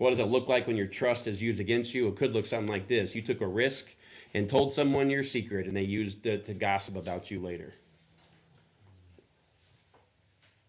What 0.00 0.08
does 0.08 0.18
it 0.18 0.28
look 0.28 0.48
like 0.48 0.66
when 0.66 0.78
your 0.78 0.86
trust 0.86 1.26
is 1.26 1.42
used 1.42 1.60
against 1.60 1.92
you? 1.92 2.08
It 2.08 2.16
could 2.16 2.32
look 2.32 2.46
something 2.46 2.72
like 2.72 2.86
this 2.86 3.14
You 3.14 3.20
took 3.20 3.42
a 3.42 3.46
risk 3.46 3.94
and 4.32 4.48
told 4.48 4.72
someone 4.72 5.10
your 5.10 5.22
secret, 5.22 5.66
and 5.66 5.76
they 5.76 5.82
used 5.82 6.24
it 6.24 6.46
to 6.46 6.54
gossip 6.54 6.96
about 6.96 7.30
you 7.30 7.38
later. 7.38 7.74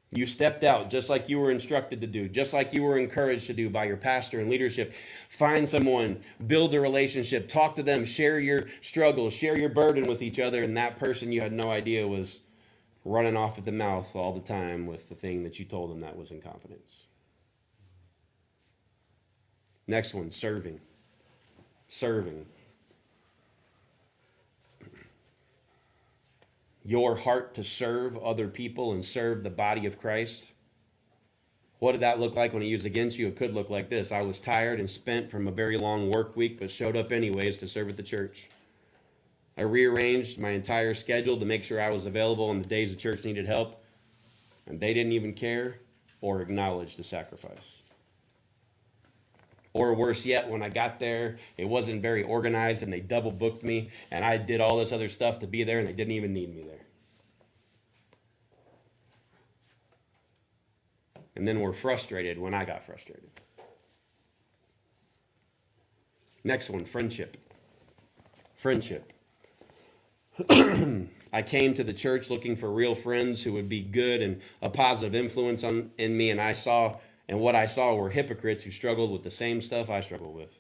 You 0.10 0.26
stepped 0.26 0.66
out 0.66 0.90
just 0.90 1.10
like 1.10 1.30
you 1.30 1.40
were 1.40 1.50
instructed 1.50 2.02
to 2.02 2.08
do, 2.08 2.28
just 2.28 2.54
like 2.54 2.74
you 2.74 2.84
were 2.84 2.98
encouraged 2.98 3.48
to 3.48 3.54
do 3.54 3.70
by 3.70 3.86
your 3.86 3.96
pastor 3.96 4.42
and 4.42 4.50
leadership. 4.50 4.92
Find 5.30 5.70
someone, 5.70 6.22
build 6.46 6.74
a 6.74 6.82
relationship, 6.82 7.48
talk 7.48 7.78
to 7.78 7.84
them, 7.84 8.04
share 8.04 8.38
your 8.38 8.68
struggles, 8.82 9.34
share 9.34 9.58
your 9.58 9.70
burden 9.70 10.08
with 10.08 10.22
each 10.22 10.40
other, 10.40 10.62
and 10.62 10.76
that 10.76 11.00
person 11.00 11.32
you 11.32 11.40
had 11.40 11.54
no 11.54 11.72
idea 11.72 12.06
was 12.06 12.42
running 13.06 13.38
off 13.38 13.58
at 13.58 13.64
the 13.64 13.72
mouth 13.72 14.14
all 14.14 14.34
the 14.34 14.46
time 14.46 14.88
with 14.88 15.08
the 15.08 15.16
thing 15.16 15.44
that 15.44 15.58
you 15.58 15.64
told 15.64 15.90
them 15.90 16.02
that 16.02 16.18
was 16.18 16.32
in 16.32 16.42
confidence. 16.42 17.01
Next 19.92 20.14
one 20.14 20.32
serving. 20.32 20.80
Serving. 21.90 22.46
Your 26.86 27.18
heart 27.18 27.54
to 27.56 27.66
serve 27.66 28.18
other 28.18 28.48
people 28.48 28.94
and 28.94 29.04
serve 29.04 29.44
the 29.44 29.50
body 29.50 29.86
of 29.86 30.00
Christ. 30.00 30.46
What 31.80 31.92
did 31.92 32.00
that 32.02 32.22
look 32.22 32.38
like 32.38 32.54
when 32.54 32.62
he 32.62 32.70
used 32.70 32.86
against 32.86 33.20
you? 33.20 33.28
It 33.28 33.36
could 33.36 33.54
look 33.54 33.70
like 33.70 33.90
this 33.90 34.14
I 34.14 34.22
was 34.22 34.40
tired 34.40 34.80
and 34.80 34.90
spent 34.90 35.30
from 35.30 35.46
a 35.46 35.52
very 35.52 35.78
long 35.78 36.10
work 36.10 36.38
week, 36.38 36.58
but 36.58 36.72
showed 36.72 36.96
up 36.96 37.12
anyways 37.12 37.58
to 37.58 37.68
serve 37.68 37.90
at 37.90 37.98
the 37.98 38.04
church. 38.04 38.50
I 39.58 39.64
rearranged 39.64 40.40
my 40.40 40.52
entire 40.52 40.94
schedule 40.94 41.36
to 41.36 41.46
make 41.46 41.66
sure 41.66 41.82
I 41.82 41.92
was 41.92 42.06
available 42.06 42.50
on 42.50 42.62
the 42.62 42.68
days 42.68 42.92
the 42.92 42.96
church 42.96 43.26
needed 43.26 43.46
help, 43.46 43.84
and 44.68 44.80
they 44.80 44.94
didn't 44.94 45.12
even 45.12 45.34
care 45.34 45.80
or 46.22 46.42
acknowledge 46.42 46.96
the 46.96 47.04
sacrifice. 47.04 47.81
Or 49.74 49.94
worse 49.94 50.26
yet, 50.26 50.50
when 50.50 50.62
I 50.62 50.70
got 50.70 51.00
there, 51.00 51.38
it 51.58 51.66
wasn't 51.66 52.02
very 52.02 52.24
organized 52.24 52.84
and 52.84 52.92
they 52.92 53.00
double 53.00 53.32
booked 53.32 53.64
me 53.64 53.90
and 54.10 54.26
I 54.26 54.38
did 54.38 54.60
all 54.60 54.78
this 54.78 54.92
other 54.92 55.08
stuff 55.08 55.40
to 55.40 55.48
be 55.48 55.64
there 55.64 55.80
and 55.80 55.88
they 55.88 55.94
didn't 55.94 56.14
even 56.14 56.34
need 56.34 56.54
me 56.54 56.64
there. 56.64 56.86
And 61.36 61.48
then 61.48 61.62
we're 61.62 61.74
frustrated 61.74 62.38
when 62.38 62.54
I 62.54 62.66
got 62.66 62.84
frustrated. 62.84 63.30
Next 66.44 66.70
one 66.70 66.86
friendship. 66.86 67.38
Friendship. 68.56 69.14
I 71.34 71.42
came 71.42 71.74
to 71.76 71.84
the 71.84 71.94
church 71.94 72.30
looking 72.30 72.56
for 72.56 72.70
real 72.70 72.96
friends 72.96 73.44
who 73.44 73.54
would 73.54 73.70
be 73.70 73.82
good 73.82 74.22
and 74.22 74.42
a 74.62 74.70
positive 74.70 75.16
influence 75.16 75.64
on, 75.64 75.92
in 75.98 76.18
me, 76.18 76.30
and 76.30 76.42
I 76.42 76.54
saw 76.54 76.98
and 77.28 77.40
what 77.40 77.56
I 77.56 77.66
saw 77.66 77.94
were 77.94 78.10
hypocrites 78.10 78.64
who 78.64 78.72
struggled 78.72 79.12
with 79.12 79.24
the 79.24 79.32
same 79.32 79.62
stuff 79.62 79.90
I 79.90 80.02
struggled 80.02 80.36
with. 80.36 80.60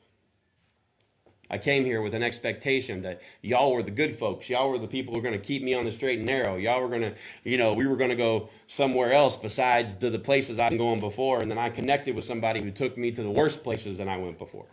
I 1.51 1.57
came 1.57 1.83
here 1.83 2.01
with 2.01 2.15
an 2.15 2.23
expectation 2.23 3.01
that 3.01 3.21
y'all 3.41 3.73
were 3.73 3.83
the 3.83 3.91
good 3.91 4.15
folks. 4.15 4.49
Y'all 4.49 4.69
were 4.69 4.77
the 4.77 4.87
people 4.87 5.13
who 5.13 5.19
were 5.19 5.23
going 5.23 5.37
to 5.37 5.45
keep 5.45 5.61
me 5.61 5.73
on 5.73 5.83
the 5.83 5.91
straight 5.91 6.19
and 6.19 6.25
narrow. 6.25 6.55
Y'all 6.55 6.79
were 6.79 6.87
going 6.87 7.01
to, 7.01 7.13
you 7.43 7.57
know, 7.57 7.73
we 7.73 7.85
were 7.87 7.97
going 7.97 8.09
to 8.09 8.15
go 8.15 8.49
somewhere 8.67 9.11
else 9.11 9.35
besides 9.35 9.97
to 9.97 10.09
the 10.09 10.17
places 10.17 10.59
I've 10.59 10.69
been 10.69 10.77
going 10.77 11.01
before. 11.01 11.41
And 11.41 11.51
then 11.51 11.57
I 11.57 11.69
connected 11.69 12.15
with 12.15 12.23
somebody 12.23 12.61
who 12.63 12.71
took 12.71 12.95
me 12.97 13.11
to 13.11 13.21
the 13.21 13.29
worst 13.29 13.65
places 13.65 13.97
than 13.97 14.07
I 14.07 14.15
went 14.15 14.37
before. 14.37 14.67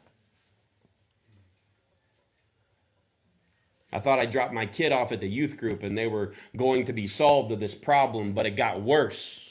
I 3.90 3.98
thought 3.98 4.20
I 4.20 4.27
dropped 4.27 4.53
my 4.53 4.66
kid 4.66 4.92
off 4.92 5.11
at 5.11 5.20
the 5.20 5.29
youth 5.29 5.57
group 5.57 5.83
and 5.83 5.98
they 5.98 6.07
were 6.07 6.33
going 6.57 6.85
to 6.85 6.92
be 6.92 7.09
solved 7.09 7.51
of 7.51 7.59
this 7.59 7.74
problem, 7.74 8.35
but 8.35 8.46
it 8.46 8.53
got 8.53 8.81
worse. 8.81 9.47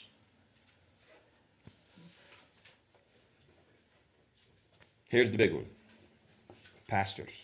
Here's 5.08 5.30
the 5.30 5.38
big 5.38 5.54
one 5.54 5.66
pastors. 6.86 7.42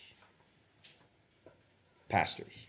Pastors. 2.09 2.67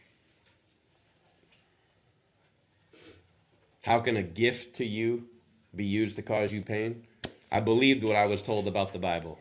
How 3.84 4.00
can 4.00 4.16
a 4.16 4.22
gift 4.22 4.76
to 4.76 4.84
you 4.84 5.28
be 5.74 5.84
used 5.84 6.16
to 6.16 6.22
cause 6.22 6.52
you 6.52 6.62
pain? 6.62 7.04
I 7.52 7.60
believed 7.60 8.02
what 8.02 8.16
I 8.16 8.26
was 8.26 8.42
told 8.42 8.66
about 8.66 8.92
the 8.92 8.98
Bible 8.98 9.38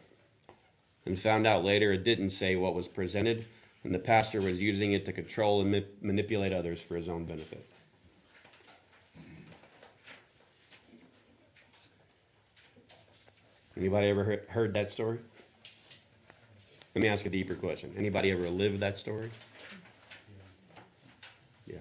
and 1.06 1.20
found 1.20 1.48
out 1.48 1.64
later 1.64 1.92
it 1.94 2.04
didn't 2.04 2.30
say 2.30 2.56
what 2.56 2.76
was 2.76 2.88
presented, 2.88 3.46
and 3.84 3.94
the 3.94 4.00
pastor 4.00 4.42
was 4.42 4.62
using 4.62 4.92
it 4.92 5.06
to 5.06 5.14
control 5.14 5.62
and 5.62 5.72
ma- 5.72 5.80
manipulate 6.02 6.54
others 6.54 6.82
for 6.82 6.96
his 6.96 7.08
own 7.08 7.26
benefit. 7.26 7.66
Anybody 13.78 14.08
ever 14.08 14.42
heard 14.50 14.74
that 14.74 14.90
story? 14.90 15.20
Let 16.96 17.02
me 17.02 17.10
ask 17.10 17.26
a 17.26 17.30
deeper 17.30 17.56
question. 17.56 17.94
Anybody 17.98 18.32
ever 18.32 18.50
lived 18.50 18.80
that 18.80 18.98
story? 18.98 19.30
Yeah. 21.68 21.80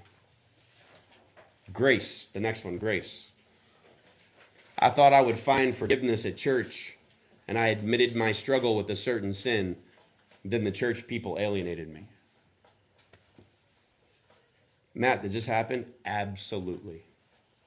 Grace, 1.72 2.26
the 2.32 2.40
next 2.40 2.64
one, 2.64 2.78
grace. 2.78 3.28
I 4.76 4.90
thought 4.90 5.12
I 5.12 5.20
would 5.20 5.38
find 5.38 5.72
forgiveness 5.72 6.26
at 6.26 6.36
church, 6.36 6.96
and 7.46 7.56
I 7.56 7.68
admitted 7.68 8.16
my 8.16 8.32
struggle 8.32 8.74
with 8.74 8.90
a 8.90 8.96
certain 8.96 9.34
sin. 9.34 9.76
Then 10.44 10.64
the 10.64 10.72
church 10.72 11.06
people 11.06 11.38
alienated 11.38 11.88
me. 11.94 12.08
Matt, 14.96 15.22
does 15.22 15.32
this 15.32 15.46
happen? 15.46 15.86
Absolutely. 16.04 17.02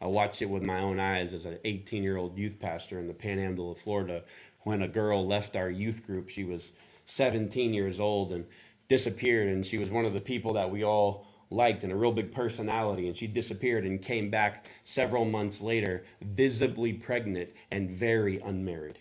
I 0.01 0.07
watched 0.07 0.41
it 0.41 0.49
with 0.49 0.63
my 0.63 0.81
own 0.81 0.99
eyes 0.99 1.33
as 1.33 1.45
an 1.45 1.59
18 1.63 2.03
year 2.03 2.17
old 2.17 2.37
youth 2.37 2.59
pastor 2.59 2.99
in 2.99 3.07
the 3.07 3.13
panhandle 3.13 3.71
of 3.71 3.77
Florida 3.77 4.23
when 4.63 4.81
a 4.81 4.87
girl 4.87 5.25
left 5.25 5.55
our 5.55 5.69
youth 5.69 6.05
group. 6.05 6.27
She 6.27 6.43
was 6.43 6.71
17 7.07 7.73
years 7.73 7.99
old 7.99 8.31
and 8.31 8.45
disappeared. 8.87 9.47
And 9.47 9.65
she 9.65 9.77
was 9.77 9.89
one 9.89 10.05
of 10.05 10.13
the 10.13 10.21
people 10.21 10.53
that 10.53 10.69
we 10.69 10.83
all 10.83 11.25
liked 11.49 11.83
and 11.83 11.91
a 11.91 11.95
real 11.95 12.11
big 12.11 12.31
personality. 12.31 13.07
And 13.07 13.17
she 13.17 13.27
disappeared 13.27 13.85
and 13.85 14.01
came 14.01 14.29
back 14.29 14.65
several 14.83 15.25
months 15.25 15.61
later, 15.61 16.03
visibly 16.21 16.93
pregnant 16.93 17.49
and 17.71 17.89
very 17.89 18.39
unmarried. 18.39 18.99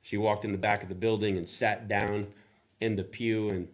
She 0.00 0.16
walked 0.16 0.44
in 0.44 0.52
the 0.52 0.58
back 0.58 0.82
of 0.82 0.88
the 0.88 0.94
building 0.94 1.36
and 1.36 1.48
sat 1.48 1.88
down 1.88 2.28
in 2.80 2.96
the 2.96 3.04
pew 3.04 3.48
and 3.48 3.68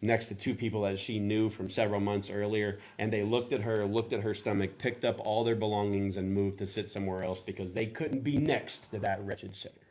next 0.00 0.28
to 0.28 0.34
two 0.34 0.54
people 0.54 0.82
that 0.82 0.98
she 0.98 1.18
knew 1.18 1.50
from 1.50 1.68
several 1.68 2.00
months 2.00 2.30
earlier 2.30 2.78
and 2.98 3.12
they 3.12 3.22
looked 3.22 3.52
at 3.52 3.62
her 3.62 3.84
looked 3.84 4.12
at 4.12 4.22
her 4.22 4.32
stomach 4.32 4.78
picked 4.78 5.04
up 5.04 5.18
all 5.20 5.42
their 5.42 5.56
belongings 5.56 6.16
and 6.16 6.32
moved 6.32 6.56
to 6.56 6.66
sit 6.66 6.88
somewhere 6.88 7.24
else 7.24 7.40
because 7.40 7.74
they 7.74 7.84
couldn't 7.86 8.22
be 8.22 8.38
next 8.38 8.90
to 8.90 8.98
that 9.00 9.22
wretched 9.26 9.54
sinner 9.54 9.87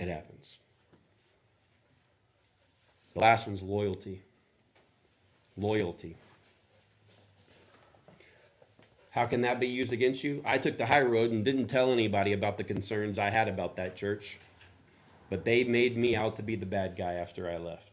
It 0.00 0.08
happens. 0.08 0.56
The 3.12 3.20
last 3.20 3.46
one's 3.46 3.62
loyalty. 3.62 4.22
Loyalty. 5.58 6.16
How 9.10 9.26
can 9.26 9.42
that 9.42 9.60
be 9.60 9.66
used 9.66 9.92
against 9.92 10.24
you? 10.24 10.42
I 10.46 10.56
took 10.56 10.78
the 10.78 10.86
high 10.86 11.02
road 11.02 11.32
and 11.32 11.44
didn't 11.44 11.66
tell 11.66 11.92
anybody 11.92 12.32
about 12.32 12.56
the 12.56 12.64
concerns 12.64 13.18
I 13.18 13.28
had 13.28 13.46
about 13.46 13.76
that 13.76 13.94
church, 13.94 14.38
but 15.28 15.44
they 15.44 15.64
made 15.64 15.98
me 15.98 16.16
out 16.16 16.36
to 16.36 16.42
be 16.42 16.56
the 16.56 16.64
bad 16.64 16.96
guy 16.96 17.14
after 17.14 17.50
I 17.50 17.58
left. 17.58 17.89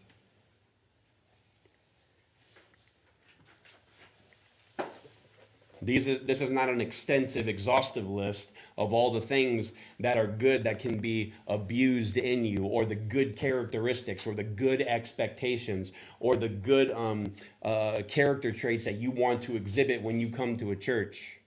These 5.81 6.07
are, 6.07 6.17
this 6.17 6.41
is 6.41 6.51
not 6.51 6.69
an 6.69 6.81
extensive, 6.81 7.47
exhaustive 7.47 8.09
list 8.09 8.51
of 8.77 8.93
all 8.93 9.11
the 9.11 9.21
things 9.21 9.73
that 9.99 10.17
are 10.17 10.27
good 10.27 10.63
that 10.63 10.79
can 10.79 10.99
be 10.99 11.33
abused 11.47 12.17
in 12.17 12.45
you, 12.45 12.65
or 12.65 12.85
the 12.85 12.95
good 12.95 13.35
characteristics, 13.35 14.25
or 14.25 14.33
the 14.33 14.43
good 14.43 14.81
expectations, 14.81 15.91
or 16.19 16.35
the 16.35 16.49
good 16.49 16.91
um, 16.91 17.31
uh, 17.63 18.01
character 18.07 18.51
traits 18.51 18.85
that 18.85 18.95
you 18.95 19.11
want 19.11 19.41
to 19.43 19.55
exhibit 19.55 20.01
when 20.01 20.19
you 20.19 20.29
come 20.29 20.57
to 20.57 20.71
a 20.71 20.75
church 20.75 21.39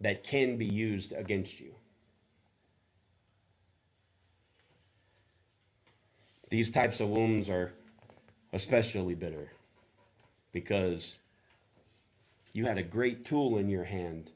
that 0.00 0.24
can 0.24 0.56
be 0.56 0.66
used 0.66 1.12
against 1.12 1.60
you. 1.60 1.74
These 6.50 6.70
types 6.70 7.00
of 7.00 7.08
wounds 7.08 7.48
are 7.48 7.72
especially 8.52 9.14
bitter 9.14 9.50
because 10.52 11.16
you 12.52 12.66
had 12.66 12.78
a 12.78 12.82
great 12.82 13.24
tool 13.24 13.58
in 13.58 13.68
your 13.68 13.84
hand. 13.84 14.30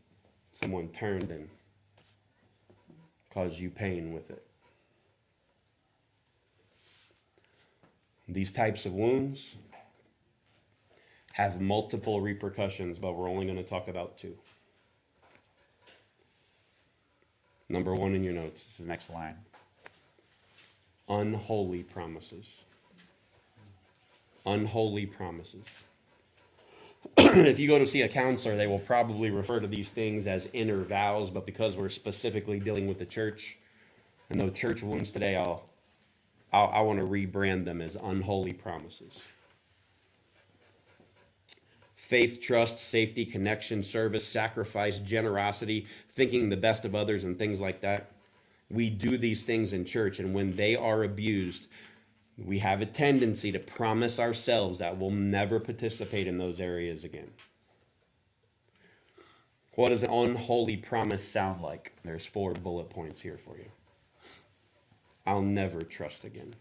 Someone 0.51 0.89
turned 0.89 1.31
and 1.31 1.49
caused 3.33 3.59
you 3.59 3.71
pain 3.71 4.13
with 4.13 4.31
it. 4.31 4.47
These 8.29 8.51
types 8.51 8.87
of 8.87 8.93
wounds 8.93 9.55
have 11.35 11.61
multiple 11.61 12.21
repercussions, 12.21 12.99
but 12.99 13.13
we're 13.13 13.29
only 13.29 13.45
going 13.45 13.59
to 13.59 13.63
talk 13.63 13.89
about 13.89 14.17
two. 14.17 14.37
Number 17.69 17.95
one 17.95 18.15
in 18.15 18.25
your 18.25 18.33
notes. 18.33 18.63
This 18.63 18.73
is 18.73 18.79
the 18.79 18.87
next 18.87 19.11
line. 19.11 19.37
Unholy 21.09 21.83
promises. 21.83 22.47
Unholy 24.47 25.07
promises. 25.07 25.65
if 27.19 27.59
you 27.59 27.69
go 27.69 27.79
to 27.79 27.87
see 27.87 28.03
a 28.03 28.09
counselor, 28.09 28.57
they 28.57 28.67
will 28.67 28.79
probably 28.79 29.31
refer 29.31 29.61
to 29.61 29.67
these 29.67 29.91
things 29.91 30.27
as 30.27 30.49
inner 30.53 30.83
vows, 30.83 31.31
but 31.31 31.47
because 31.47 31.77
we're 31.77 31.89
specifically 31.89 32.59
dealing 32.59 32.87
with 32.87 32.99
the 32.99 33.07
church 33.07 33.59
and 34.31 34.41
the 34.41 34.51
church 34.51 34.83
wounds 34.83 35.11
today, 35.11 35.37
I'll, 35.37 35.65
I'll 36.53 36.69
I 36.69 36.81
want 36.81 36.99
to 36.99 37.05
rebrand 37.05 37.65
them 37.65 37.81
as 37.81 37.97
unholy 38.03 38.53
promises. 38.53 39.19
Faith, 41.95 42.41
trust, 42.41 42.79
safety, 42.79 43.25
connection, 43.25 43.83
service, 43.83 44.27
sacrifice, 44.27 45.01
generosity, 45.01 45.87
thinking 46.11 46.49
the 46.49 46.57
best 46.57 46.85
of 46.85 46.95
others, 46.95 47.25
and 47.25 47.37
things 47.37 47.61
like 47.61 47.81
that. 47.81 48.11
We 48.71 48.91
do 48.91 49.19
these 49.19 49.45
things 49.45 49.73
in 49.73 49.85
church, 49.85 50.19
and 50.19 50.35
when 50.35 50.57
they 50.57 50.77
are 50.77 51.03
abused, 51.03 51.67
we 52.39 52.59
have 52.59 52.83
a 52.83 52.87
tendency 52.87 53.51
to 53.53 53.59
promise 53.59 54.19
ourselves 54.19 54.79
that 54.79 54.99
we'll 54.99 55.11
never 55.11 55.59
participate 55.59 56.27
in 56.27 56.39
those 56.39 56.61
areas 56.61 57.05
again. 57.05 57.31
What 59.75 59.91
does 59.91 60.03
an 60.03 60.11
unholy 60.11 60.77
promise 60.77 61.27
sound 61.27 61.63
like? 61.63 61.93
There's 62.03 62.27
four 62.27 62.55
bullet 62.55 62.91
points 62.91 63.21
here 63.21 63.39
for 63.39 63.57
you. 63.57 63.71
I'll 65.27 65.43
never 65.43 65.83
trust 65.83 66.25
again. 66.25 66.55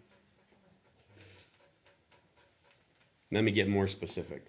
Let 3.31 3.43
me 3.43 3.51
get 3.51 3.67
more 3.67 3.87
specific. 3.87 4.47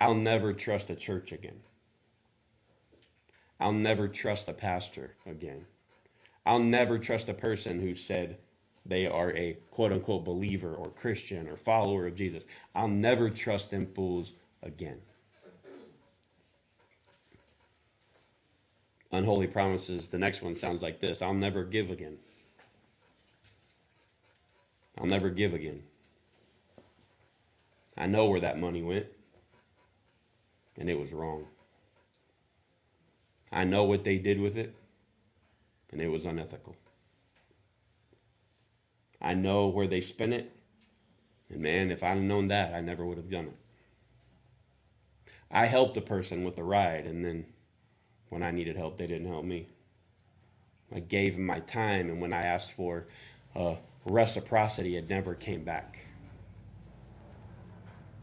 I'll 0.00 0.14
never 0.14 0.52
trust 0.52 0.90
a 0.90 0.96
church 0.96 1.32
again. 1.32 1.60
I'll 3.60 3.72
never 3.72 4.08
trust 4.08 4.48
a 4.48 4.52
pastor 4.52 5.14
again. 5.26 5.66
I'll 6.44 6.58
never 6.58 6.98
trust 6.98 7.28
a 7.28 7.34
person 7.34 7.80
who 7.80 7.94
said, 7.94 8.38
they 8.86 9.06
are 9.06 9.32
a 9.34 9.56
quote 9.70 9.92
unquote 9.92 10.24
believer 10.24 10.74
or 10.74 10.90
Christian 10.90 11.48
or 11.48 11.56
follower 11.56 12.06
of 12.06 12.14
Jesus. 12.14 12.46
I'll 12.74 12.88
never 12.88 13.30
trust 13.30 13.70
them 13.70 13.86
fools 13.86 14.32
again. 14.62 15.00
Unholy 19.10 19.46
promises, 19.46 20.08
the 20.08 20.18
next 20.18 20.42
one 20.42 20.54
sounds 20.54 20.82
like 20.82 21.00
this 21.00 21.22
I'll 21.22 21.34
never 21.34 21.64
give 21.64 21.90
again. 21.90 22.18
I'll 24.98 25.06
never 25.06 25.30
give 25.30 25.54
again. 25.54 25.82
I 27.96 28.06
know 28.06 28.26
where 28.26 28.40
that 28.40 28.58
money 28.58 28.82
went, 28.82 29.06
and 30.76 30.90
it 30.90 30.98
was 30.98 31.12
wrong. 31.12 31.46
I 33.52 33.64
know 33.64 33.84
what 33.84 34.02
they 34.02 34.18
did 34.18 34.40
with 34.40 34.56
it, 34.56 34.74
and 35.92 36.00
it 36.00 36.08
was 36.08 36.24
unethical. 36.24 36.76
I 39.24 39.32
know 39.32 39.66
where 39.68 39.86
they 39.86 40.02
spent 40.02 40.34
it. 40.34 40.52
And 41.48 41.62
man, 41.62 41.90
if 41.90 42.02
I'd 42.02 42.20
known 42.20 42.48
that, 42.48 42.74
I 42.74 42.80
never 42.82 43.06
would 43.06 43.16
have 43.16 43.30
done 43.30 43.46
it. 43.46 43.56
I 45.50 45.66
helped 45.66 45.96
a 45.96 46.02
person 46.02 46.44
with 46.44 46.58
a 46.58 46.62
ride, 46.62 47.06
and 47.06 47.24
then 47.24 47.46
when 48.28 48.42
I 48.42 48.50
needed 48.50 48.76
help, 48.76 48.98
they 48.98 49.06
didn't 49.06 49.28
help 49.28 49.44
me. 49.44 49.68
I 50.94 51.00
gave 51.00 51.36
them 51.36 51.46
my 51.46 51.60
time, 51.60 52.10
and 52.10 52.20
when 52.20 52.34
I 52.34 52.42
asked 52.42 52.72
for 52.72 53.06
uh, 53.56 53.76
reciprocity, 54.04 54.96
it 54.96 55.08
never 55.08 55.34
came 55.34 55.64
back. 55.64 56.06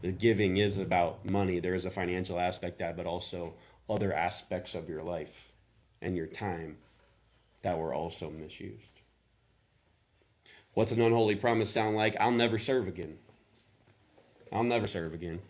The 0.02 0.12
giving 0.12 0.56
is 0.56 0.78
about 0.78 1.28
money. 1.28 1.58
There 1.58 1.74
is 1.74 1.84
a 1.84 1.90
financial 1.90 2.38
aspect 2.38 2.78
to 2.78 2.84
that, 2.84 2.96
but 2.96 3.06
also 3.06 3.54
other 3.88 4.12
aspects 4.12 4.74
of 4.74 4.88
your 4.88 5.02
life 5.02 5.48
and 6.00 6.16
your 6.16 6.26
time 6.26 6.78
that 7.62 7.78
were 7.78 7.94
also 7.94 8.30
misused. 8.30 8.91
What's 10.74 10.92
an 10.92 11.02
unholy 11.02 11.36
promise 11.36 11.70
sound 11.70 11.96
like? 11.96 12.16
I'll 12.18 12.30
never 12.30 12.56
serve 12.56 12.88
again. 12.88 13.18
I'll 14.50 14.62
never 14.62 14.86
serve 14.86 15.12
again. 15.12 15.40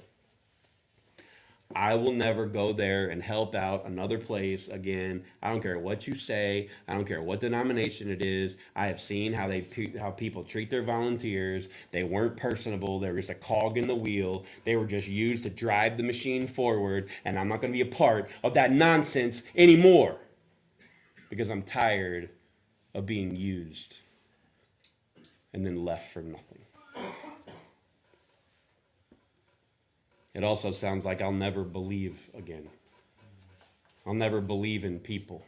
I 1.74 1.94
will 1.94 2.12
never 2.12 2.46
go 2.46 2.72
there 2.72 3.08
and 3.08 3.22
help 3.22 3.54
out 3.54 3.86
another 3.86 4.18
place 4.18 4.68
again. 4.68 5.24
I 5.42 5.48
don't 5.48 5.62
care 5.62 5.78
what 5.78 6.06
you 6.06 6.14
say. 6.14 6.68
I 6.86 6.94
don't 6.94 7.06
care 7.06 7.22
what 7.22 7.40
denomination 7.40 8.10
it 8.10 8.22
is. 8.22 8.56
I 8.76 8.88
have 8.88 9.00
seen 9.00 9.32
how 9.32 9.48
they 9.48 9.66
how 9.98 10.10
people 10.10 10.44
treat 10.44 10.70
their 10.70 10.82
volunteers. 10.82 11.68
They 11.90 12.04
weren't 12.04 12.36
personable. 12.36 12.98
They 12.98 13.10
were 13.10 13.16
just 13.16 13.30
a 13.30 13.34
cog 13.34 13.78
in 13.78 13.86
the 13.86 13.94
wheel. 13.94 14.44
They 14.64 14.76
were 14.76 14.86
just 14.86 15.08
used 15.08 15.44
to 15.44 15.50
drive 15.50 15.96
the 15.96 16.02
machine 16.02 16.46
forward. 16.46 17.08
And 17.24 17.38
I'm 17.38 17.48
not 17.48 17.60
going 17.60 17.72
to 17.72 17.76
be 17.76 17.88
a 17.88 17.94
part 17.94 18.30
of 18.44 18.54
that 18.54 18.70
nonsense 18.70 19.44
anymore 19.56 20.18
because 21.30 21.48
I'm 21.48 21.62
tired 21.62 22.28
of 22.94 23.06
being 23.06 23.34
used 23.34 23.96
and 25.52 25.64
then 25.64 25.84
left 25.84 26.12
for 26.12 26.22
nothing. 26.22 26.60
It 30.34 30.44
also 30.44 30.70
sounds 30.72 31.04
like 31.04 31.20
I'll 31.20 31.32
never 31.32 31.62
believe 31.62 32.30
again. 32.34 32.68
I'll 34.06 34.14
never 34.14 34.40
believe 34.40 34.84
in 34.84 34.98
people. 34.98 35.44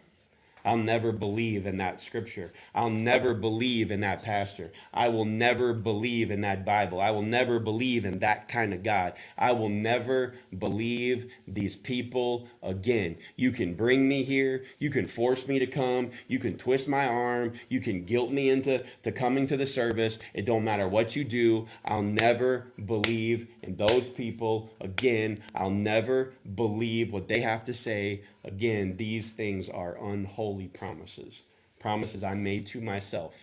I'll 0.64 0.76
never 0.76 1.12
believe 1.12 1.66
in 1.66 1.76
that 1.78 2.00
scripture. 2.00 2.52
I'll 2.74 2.90
never 2.90 3.34
believe 3.34 3.90
in 3.90 4.00
that 4.00 4.22
pastor. 4.22 4.72
I 4.92 5.08
will 5.08 5.24
never 5.24 5.74
believe 5.74 6.30
in 6.30 6.40
that 6.42 6.64
Bible. 6.64 7.00
I 7.00 7.10
will 7.10 7.22
never 7.22 7.58
believe 7.58 8.04
in 8.04 8.20
that 8.20 8.48
kind 8.48 8.72
of 8.72 8.82
God. 8.82 9.14
I 9.38 9.52
will 9.52 9.68
never 9.68 10.34
believe 10.58 11.32
these 11.46 11.76
people 11.76 12.48
again. 12.62 13.16
You 13.36 13.52
can 13.52 13.74
bring 13.74 14.08
me 14.08 14.22
here. 14.24 14.64
You 14.78 14.90
can 14.90 15.06
force 15.06 15.46
me 15.48 15.58
to 15.58 15.66
come. 15.66 16.10
You 16.28 16.38
can 16.38 16.56
twist 16.56 16.88
my 16.88 17.06
arm. 17.06 17.52
You 17.68 17.80
can 17.80 18.04
guilt 18.04 18.30
me 18.32 18.48
into 18.50 18.84
to 19.02 19.12
coming 19.12 19.46
to 19.48 19.56
the 19.56 19.66
service. 19.66 20.18
It 20.32 20.46
don't 20.46 20.64
matter 20.64 20.88
what 20.88 21.16
you 21.16 21.24
do. 21.24 21.66
I'll 21.84 22.02
never 22.02 22.72
believe 22.84 23.48
in 23.62 23.76
those 23.76 24.08
people 24.08 24.70
again. 24.80 25.38
I'll 25.54 25.70
never 25.70 26.32
believe 26.54 27.12
what 27.12 27.28
they 27.28 27.40
have 27.40 27.64
to 27.64 27.74
say 27.74 28.22
Again, 28.44 28.96
these 28.98 29.32
things 29.32 29.68
are 29.68 29.96
unholy 29.96 30.68
promises, 30.68 31.42
promises 31.80 32.22
I 32.22 32.34
made 32.34 32.66
to 32.68 32.80
myself 32.80 33.34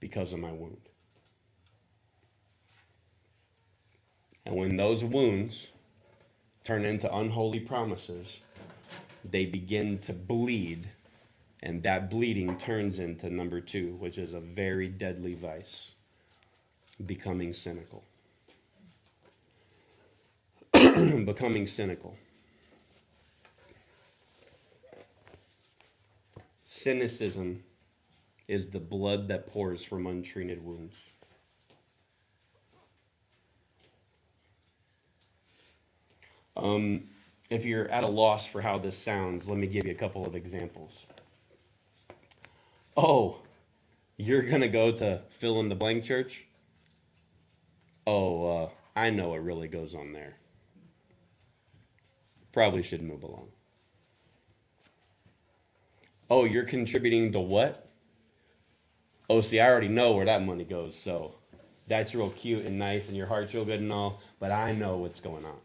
because 0.00 0.32
of 0.32 0.40
my 0.40 0.52
wound. 0.52 0.80
And 4.44 4.56
when 4.56 4.76
those 4.76 5.04
wounds 5.04 5.68
turn 6.64 6.84
into 6.84 7.14
unholy 7.14 7.60
promises, 7.60 8.40
they 9.24 9.46
begin 9.46 9.98
to 9.98 10.12
bleed, 10.12 10.88
and 11.62 11.82
that 11.82 12.10
bleeding 12.10 12.56
turns 12.56 12.98
into 12.98 13.30
number 13.30 13.60
two, 13.60 13.94
which 13.96 14.18
is 14.18 14.32
a 14.32 14.40
very 14.40 14.88
deadly 14.88 15.34
vice 15.34 15.92
becoming 17.04 17.52
cynical. 17.52 18.02
becoming 20.72 21.66
cynical. 21.66 22.16
Cynicism 26.88 27.62
is 28.48 28.68
the 28.68 28.80
blood 28.80 29.28
that 29.28 29.46
pours 29.46 29.84
from 29.84 30.06
untreated 30.06 30.64
wounds. 30.64 30.96
Um, 36.56 37.02
if 37.50 37.66
you're 37.66 37.88
at 37.88 38.04
a 38.04 38.10
loss 38.10 38.46
for 38.46 38.62
how 38.62 38.78
this 38.78 38.96
sounds, 38.96 39.50
let 39.50 39.58
me 39.58 39.66
give 39.66 39.84
you 39.84 39.90
a 39.90 39.94
couple 39.94 40.26
of 40.26 40.34
examples. 40.34 41.04
Oh, 42.96 43.42
you're 44.16 44.40
going 44.40 44.62
to 44.62 44.68
go 44.68 44.90
to 44.90 45.20
fill 45.28 45.60
in 45.60 45.68
the 45.68 45.74
blank 45.74 46.04
church? 46.04 46.46
Oh, 48.06 48.62
uh, 48.62 48.68
I 48.96 49.10
know 49.10 49.28
what 49.28 49.44
really 49.44 49.68
goes 49.68 49.94
on 49.94 50.14
there. 50.14 50.38
Probably 52.50 52.82
should 52.82 53.02
move 53.02 53.24
along. 53.24 53.48
Oh, 56.30 56.44
you're 56.44 56.64
contributing 56.64 57.32
to 57.32 57.40
what? 57.40 57.88
Oh, 59.30 59.40
see, 59.40 59.60
I 59.60 59.68
already 59.68 59.88
know 59.88 60.12
where 60.12 60.26
that 60.26 60.44
money 60.44 60.64
goes, 60.64 60.96
so 60.96 61.34
that's 61.86 62.14
real 62.14 62.30
cute 62.30 62.64
and 62.64 62.78
nice, 62.78 63.08
and 63.08 63.16
your 63.16 63.26
heart's 63.26 63.54
real 63.54 63.64
good 63.64 63.80
and 63.80 63.92
all, 63.92 64.20
but 64.38 64.50
I 64.50 64.72
know 64.72 64.96
what's 64.98 65.20
going 65.20 65.44
on. 65.44 65.56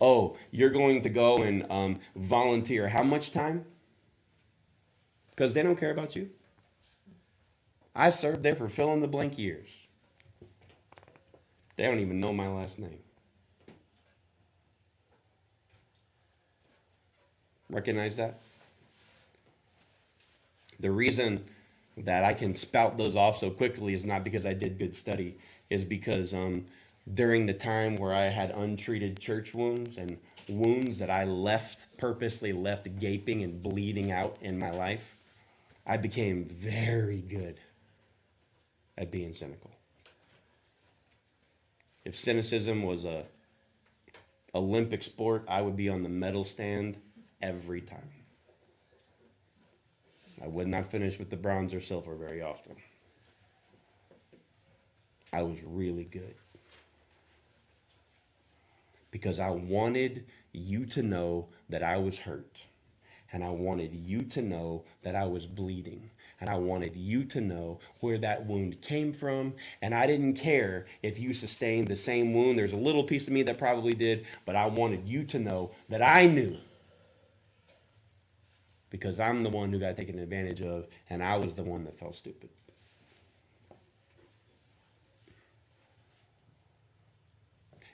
Oh, 0.00 0.36
you're 0.50 0.70
going 0.70 1.02
to 1.02 1.10
go 1.10 1.42
and 1.42 1.70
um, 1.70 2.00
volunteer 2.16 2.88
how 2.88 3.02
much 3.02 3.32
time? 3.32 3.66
Because 5.30 5.54
they 5.54 5.62
don't 5.62 5.78
care 5.78 5.90
about 5.90 6.16
you. 6.16 6.30
I 7.94 8.10
served 8.10 8.42
there 8.42 8.54
for 8.54 8.68
fill 8.68 8.92
in 8.92 9.00
the 9.00 9.08
blank 9.08 9.38
years. 9.38 9.68
They 11.76 11.84
don't 11.84 12.00
even 12.00 12.20
know 12.20 12.32
my 12.32 12.48
last 12.48 12.78
name. 12.78 13.00
Recognize 17.70 18.16
that? 18.16 18.40
The 20.80 20.90
reason 20.90 21.44
that 21.96 22.24
I 22.24 22.32
can 22.32 22.54
spout 22.54 22.96
those 22.96 23.16
off 23.16 23.38
so 23.38 23.50
quickly 23.50 23.94
is 23.94 24.04
not 24.04 24.24
because 24.24 24.46
I 24.46 24.54
did 24.54 24.78
good 24.78 24.94
study, 24.94 25.36
is 25.68 25.84
because 25.84 26.32
um, 26.34 26.66
during 27.12 27.46
the 27.46 27.54
time 27.54 27.96
where 27.96 28.14
I 28.14 28.24
had 28.24 28.50
untreated 28.50 29.20
church 29.20 29.54
wounds 29.54 29.96
and 29.96 30.18
wounds 30.48 30.98
that 30.98 31.10
I 31.10 31.24
left, 31.24 31.96
purposely 31.98 32.52
left 32.52 32.98
gaping 32.98 33.42
and 33.42 33.62
bleeding 33.62 34.10
out 34.10 34.36
in 34.40 34.58
my 34.58 34.70
life, 34.70 35.16
I 35.86 35.96
became 35.96 36.44
very 36.46 37.20
good 37.20 37.56
at 38.96 39.10
being 39.10 39.34
cynical. 39.34 39.70
If 42.04 42.18
cynicism 42.18 42.82
was 42.82 43.04
a 43.04 43.24
Olympic 44.54 45.02
sport, 45.02 45.44
I 45.48 45.60
would 45.60 45.76
be 45.76 45.88
on 45.88 46.02
the 46.02 46.08
medal 46.08 46.44
stand 46.44 46.96
every 47.42 47.80
time. 47.80 48.08
I 50.42 50.46
would 50.46 50.68
not 50.68 50.86
finish 50.86 51.18
with 51.18 51.30
the 51.30 51.36
bronze 51.36 51.74
or 51.74 51.80
silver 51.80 52.14
very 52.14 52.40
often. 52.40 52.76
I 55.32 55.42
was 55.42 55.62
really 55.64 56.04
good. 56.04 56.34
Because 59.10 59.38
I 59.38 59.50
wanted 59.50 60.24
you 60.52 60.86
to 60.86 61.02
know 61.02 61.48
that 61.68 61.82
I 61.82 61.98
was 61.98 62.18
hurt. 62.18 62.64
And 63.32 63.44
I 63.44 63.50
wanted 63.50 63.94
you 63.94 64.22
to 64.22 64.42
know 64.42 64.84
that 65.02 65.14
I 65.14 65.26
was 65.26 65.46
bleeding. 65.46 66.10
And 66.40 66.48
I 66.48 66.56
wanted 66.56 66.96
you 66.96 67.24
to 67.24 67.40
know 67.40 67.80
where 68.00 68.18
that 68.18 68.46
wound 68.46 68.80
came 68.80 69.12
from. 69.12 69.54
And 69.82 69.94
I 69.94 70.06
didn't 70.06 70.34
care 70.34 70.86
if 71.02 71.18
you 71.18 71.34
sustained 71.34 71.88
the 71.88 71.96
same 71.96 72.32
wound. 72.32 72.58
There's 72.58 72.72
a 72.72 72.76
little 72.76 73.04
piece 73.04 73.26
of 73.26 73.32
me 73.32 73.42
that 73.44 73.58
probably 73.58 73.92
did, 73.92 74.26
but 74.46 74.56
I 74.56 74.66
wanted 74.66 75.06
you 75.06 75.24
to 75.24 75.38
know 75.38 75.70
that 75.90 76.02
I 76.02 76.26
knew 76.26 76.56
because 78.90 79.20
I'm 79.20 79.42
the 79.42 79.48
one 79.48 79.72
who 79.72 79.78
got 79.78 79.96
taken 79.96 80.18
advantage 80.18 80.60
of, 80.60 80.86
and 81.08 81.22
I 81.22 81.36
was 81.36 81.54
the 81.54 81.62
one 81.62 81.84
that 81.84 81.98
felt 81.98 82.16
stupid. 82.16 82.50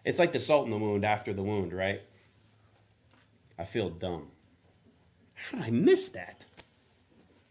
It's 0.04 0.18
like 0.18 0.32
the 0.32 0.40
salt 0.40 0.64
in 0.64 0.70
the 0.70 0.78
wound 0.78 1.04
after 1.04 1.32
the 1.32 1.42
wound, 1.42 1.72
right? 1.72 2.00
I 3.59 3.64
feel 3.64 3.90
dumb. 3.90 4.28
How 5.35 5.59
did 5.59 5.66
I 5.66 5.70
miss 5.70 6.09
that? 6.11 6.46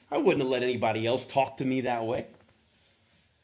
I 0.09 0.17
wouldn't 0.17 0.41
have 0.41 0.51
let 0.51 0.63
anybody 0.63 1.05
else 1.05 1.25
talk 1.25 1.57
to 1.57 1.65
me 1.65 1.81
that 1.81 2.05
way. 2.05 2.27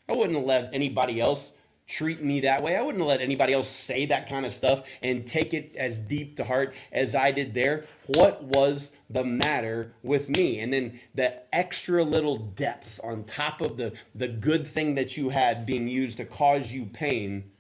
I 0.08 0.14
wouldn't 0.14 0.38
have 0.38 0.46
let 0.46 0.74
anybody 0.74 1.20
else 1.20 1.52
treat 1.92 2.24
me 2.24 2.40
that 2.40 2.64
way. 2.64 2.78
I 2.78 2.82
wouldn't 2.82 3.06
let 3.06 3.22
anybody 3.22 3.54
else 3.54 3.68
say 3.68 4.06
that 4.06 4.30
kind 4.30 4.46
of 4.46 4.54
stuff 4.54 4.90
and 5.04 5.28
take 5.28 5.54
it 5.54 5.76
as 5.76 6.00
deep 6.00 6.38
to 6.38 6.46
heart 6.46 6.74
as 6.92 7.14
I 7.14 7.32
did 7.32 7.54
there. 7.54 7.86
What 8.08 8.44
was 8.44 8.94
the 9.10 9.26
matter 9.26 9.94
with 10.02 10.30
me? 10.30 10.60
And 10.60 10.72
then 10.72 11.00
the 11.14 11.44
extra 11.54 12.04
little 12.04 12.38
depth 12.38 13.00
on 13.04 13.26
top 13.26 13.60
of 13.60 13.76
the, 13.76 13.94
the 14.16 14.30
good 14.30 14.66
thing 14.66 14.96
that 14.96 15.18
you 15.18 15.30
had 15.30 15.66
being 15.66 15.90
used 15.90 16.18
to 16.18 16.26
cause 16.26 16.72
you 16.72 16.86
pain 16.86 17.52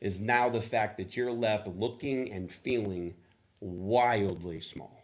is 0.00 0.20
now 0.20 0.48
the 0.50 0.60
fact 0.60 0.98
that 0.98 1.16
you're 1.16 1.32
left 1.32 1.66
looking 1.66 2.30
and 2.30 2.52
feeling 2.52 3.14
wildly 3.60 4.60
small. 4.60 4.99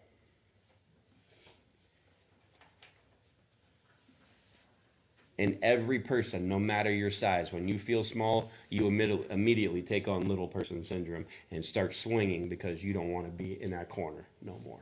In 5.39 5.59
every 5.63 5.99
person, 5.99 6.49
no 6.49 6.59
matter 6.59 6.91
your 6.91 7.11
size. 7.11 7.53
When 7.53 7.69
you 7.69 7.79
feel 7.79 8.05
small, 8.05 8.51
you 8.71 8.87
immediately 8.87 9.83
take 9.83 10.09
on 10.09 10.29
little 10.29 10.49
person 10.49 10.83
syndrome 10.85 11.27
and 11.51 11.65
start 11.65 11.93
swinging 11.93 12.49
because 12.49 12.83
you 12.83 12.93
don't 12.93 13.11
want 13.11 13.27
to 13.27 13.33
be 13.33 13.61
in 13.61 13.71
that 13.73 13.89
corner 13.89 14.27
no 14.43 14.59
more. 14.65 14.81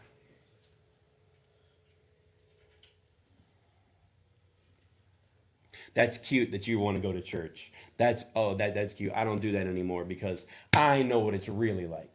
That's 5.94 6.18
cute 6.18 6.50
that 6.50 6.66
you 6.66 6.78
want 6.78 6.96
to 6.96 7.00
go 7.00 7.12
to 7.12 7.20
church. 7.20 7.72
That's 7.96 8.24
oh 8.34 8.54
that 8.56 8.74
that's 8.74 8.94
cute. 8.94 9.12
I 9.14 9.24
don't 9.24 9.40
do 9.40 9.52
that 9.52 9.66
anymore 9.66 10.04
because 10.04 10.46
I 10.74 11.02
know 11.02 11.20
what 11.20 11.34
it's 11.34 11.48
really 11.48 11.86
like. 11.86 12.12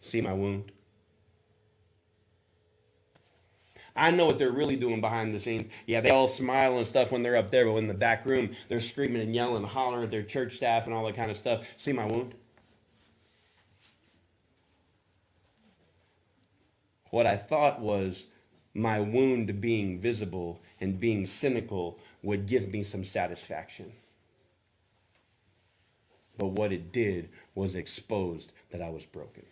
See 0.00 0.20
my 0.20 0.32
wound? 0.32 0.72
I 3.94 4.10
know 4.10 4.26
what 4.26 4.38
they're 4.38 4.50
really 4.50 4.76
doing 4.76 5.00
behind 5.00 5.34
the 5.34 5.40
scenes. 5.40 5.70
Yeah, 5.86 6.00
they 6.00 6.10
all 6.10 6.28
smile 6.28 6.78
and 6.78 6.86
stuff 6.86 7.12
when 7.12 7.22
they're 7.22 7.36
up 7.36 7.50
there, 7.50 7.66
but 7.66 7.76
in 7.76 7.88
the 7.88 7.94
back 7.94 8.24
room, 8.24 8.50
they're 8.68 8.80
screaming 8.80 9.20
and 9.20 9.34
yelling, 9.34 9.56
and 9.56 9.66
hollering 9.66 10.04
at 10.04 10.10
their 10.10 10.22
church 10.22 10.54
staff 10.54 10.86
and 10.86 10.94
all 10.94 11.04
that 11.06 11.14
kind 11.14 11.30
of 11.30 11.36
stuff. 11.36 11.74
See 11.76 11.92
my 11.92 12.06
wound? 12.06 12.34
What 17.10 17.26
I 17.26 17.36
thought 17.36 17.80
was 17.80 18.28
my 18.72 18.98
wound 18.98 19.60
being 19.60 20.00
visible 20.00 20.62
and 20.80 20.98
being 20.98 21.26
cynical 21.26 21.98
would 22.22 22.46
give 22.46 22.72
me 22.72 22.82
some 22.82 23.04
satisfaction. 23.04 23.92
But 26.38 26.48
what 26.48 26.72
it 26.72 26.90
did 26.90 27.28
was 27.54 27.74
exposed 27.74 28.52
that 28.70 28.80
I 28.80 28.88
was 28.88 29.04
broken. 29.04 29.44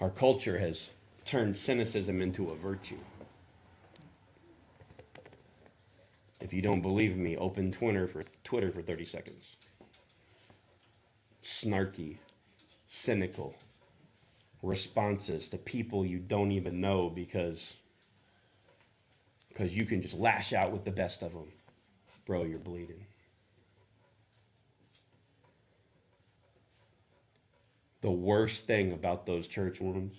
Our 0.00 0.10
culture 0.10 0.58
has 0.58 0.90
turned 1.24 1.56
cynicism 1.56 2.20
into 2.20 2.50
a 2.50 2.56
virtue. 2.56 2.98
If 6.40 6.52
you 6.52 6.60
don't 6.60 6.82
believe 6.82 7.16
me, 7.16 7.36
open 7.36 7.72
Twitter 7.72 8.06
for 8.06 8.24
Twitter 8.44 8.70
for 8.70 8.82
30 8.82 9.04
seconds. 9.06 9.56
Snarky, 11.42 12.18
cynical 12.88 13.56
responses 14.62 15.48
to 15.48 15.56
people 15.56 16.04
you 16.04 16.18
don't 16.18 16.52
even 16.52 16.80
know 16.80 17.08
because 17.08 17.74
because 19.48 19.74
you 19.74 19.86
can 19.86 20.02
just 20.02 20.18
lash 20.18 20.52
out 20.52 20.70
with 20.70 20.84
the 20.84 20.90
best 20.90 21.22
of 21.22 21.32
them. 21.32 21.50
Bro, 22.26 22.44
you're 22.44 22.58
bleeding. 22.58 23.06
The 28.06 28.12
worst 28.12 28.68
thing 28.68 28.92
about 28.92 29.26
those 29.26 29.48
church 29.48 29.80
wounds 29.80 30.16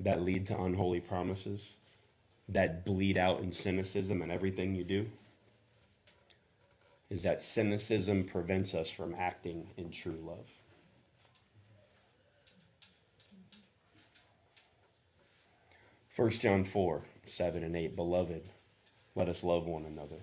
that 0.00 0.22
lead 0.22 0.46
to 0.46 0.58
unholy 0.58 0.98
promises, 0.98 1.74
that 2.48 2.86
bleed 2.86 3.18
out 3.18 3.40
in 3.40 3.52
cynicism 3.52 4.22
and 4.22 4.32
everything 4.32 4.74
you 4.74 4.82
do, 4.82 5.10
is 7.10 7.22
that 7.22 7.42
cynicism 7.42 8.24
prevents 8.24 8.74
us 8.74 8.88
from 8.88 9.14
acting 9.18 9.68
in 9.76 9.90
true 9.90 10.18
love. 10.24 10.48
First 16.08 16.40
John 16.40 16.64
4, 16.64 17.02
7 17.26 17.62
and 17.62 17.76
8, 17.76 17.94
Beloved, 17.94 18.48
let 19.14 19.28
us 19.28 19.44
love 19.44 19.66
one 19.66 19.84
another. 19.84 20.22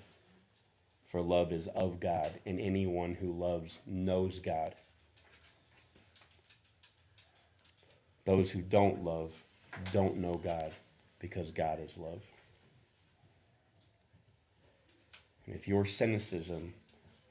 For 1.05 1.21
love 1.21 1.53
is 1.53 1.67
of 1.67 1.99
God, 1.99 2.31
and 2.47 2.59
anyone 2.59 3.13
who 3.13 3.31
loves 3.31 3.77
knows 3.85 4.39
God 4.39 4.73
Those 8.29 8.51
who 8.51 8.61
don't 8.61 9.03
love 9.03 9.33
don't 9.91 10.17
know 10.17 10.35
God 10.35 10.71
because 11.17 11.49
God 11.49 11.79
is 11.83 11.97
love. 11.97 12.21
And 15.47 15.55
if 15.55 15.67
your 15.67 15.83
cynicism 15.83 16.75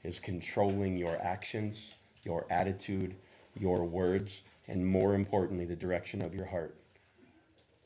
is 0.03 0.19
controlling 0.19 0.97
your 0.97 1.17
actions, 1.21 1.91
your 2.25 2.45
attitude, 2.49 3.15
your 3.57 3.85
words, 3.85 4.41
and 4.67 4.85
more 4.85 5.15
importantly, 5.15 5.63
the 5.63 5.73
direction 5.73 6.21
of 6.21 6.35
your 6.35 6.47
heart. 6.47 6.75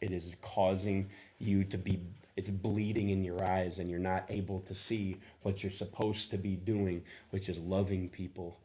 It 0.02 0.10
is 0.10 0.34
causing 0.42 1.12
you 1.38 1.66
to 1.66 1.78
be, 1.78 2.02
it's 2.36 2.50
bleeding 2.50 3.10
in 3.10 3.24
your 3.24 3.44
eyes, 3.44 3.78
and 3.78 3.92
you're 3.92 4.00
not 4.00 4.26
able 4.30 4.62
to 4.62 4.74
see 4.74 5.18
what 5.44 5.62
you're 5.62 5.72
supposed 5.72 6.32
to 6.32 6.40
be 6.40 6.56
doing, 6.56 7.04
which 7.30 7.48
is 7.48 7.60
loving 7.60 8.10
people 8.10 8.58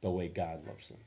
the 0.00 0.10
way 0.10 0.28
God 0.28 0.64
loves 0.64 0.86
them 0.86 0.98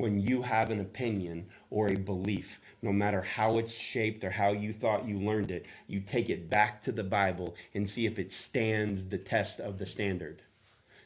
when 0.00 0.18
you 0.18 0.40
have 0.40 0.70
an 0.70 0.80
opinion 0.80 1.46
or 1.68 1.88
a 1.88 1.94
belief, 1.94 2.58
no 2.80 2.90
matter 2.90 3.20
how 3.20 3.58
it's 3.58 3.78
shaped 3.78 4.24
or 4.24 4.30
how 4.30 4.50
you 4.50 4.72
thought 4.72 5.06
you 5.06 5.18
learned 5.18 5.50
it, 5.50 5.66
you 5.86 6.00
take 6.00 6.30
it 6.30 6.48
back 6.48 6.80
to 6.80 6.90
the 6.90 7.04
Bible 7.04 7.54
and 7.74 7.88
see 7.88 8.06
if 8.06 8.18
it 8.18 8.32
stands 8.32 9.10
the 9.10 9.18
test 9.18 9.60
of 9.60 9.76
the 9.76 9.84
standard. 9.84 10.40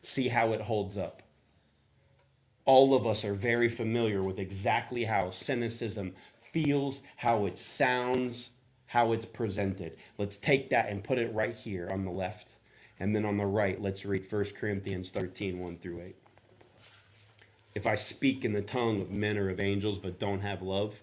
See 0.02 0.28
how 0.28 0.52
it 0.52 0.60
holds 0.60 0.96
up. 0.96 1.22
All 2.66 2.94
of 2.94 3.04
us 3.04 3.24
are 3.24 3.34
very 3.34 3.68
familiar 3.68 4.22
with 4.22 4.38
exactly 4.38 5.04
how 5.04 5.30
cynicism 5.30 6.14
feels, 6.52 7.00
how 7.16 7.46
it 7.46 7.58
sounds, 7.58 8.50
how 8.86 9.10
it's 9.10 9.26
presented. 9.26 9.96
Let's 10.18 10.36
take 10.36 10.70
that 10.70 10.88
and 10.88 11.02
put 11.02 11.18
it 11.18 11.34
right 11.34 11.56
here 11.56 11.88
on 11.90 12.04
the 12.04 12.12
left. 12.12 12.58
And 13.00 13.14
then 13.16 13.24
on 13.24 13.38
the 13.38 13.46
right, 13.46 13.82
let's 13.82 14.06
read 14.06 14.24
1 14.30 14.44
Corinthians 14.56 15.10
13 15.10 15.58
1 15.58 15.78
through 15.78 16.00
8. 16.00 16.23
If 17.74 17.86
I 17.86 17.96
speak 17.96 18.44
in 18.44 18.52
the 18.52 18.62
tongue 18.62 19.00
of 19.00 19.10
men 19.10 19.36
or 19.36 19.50
of 19.50 19.58
angels 19.58 19.98
but 19.98 20.20
don't 20.20 20.42
have 20.42 20.62
love, 20.62 21.02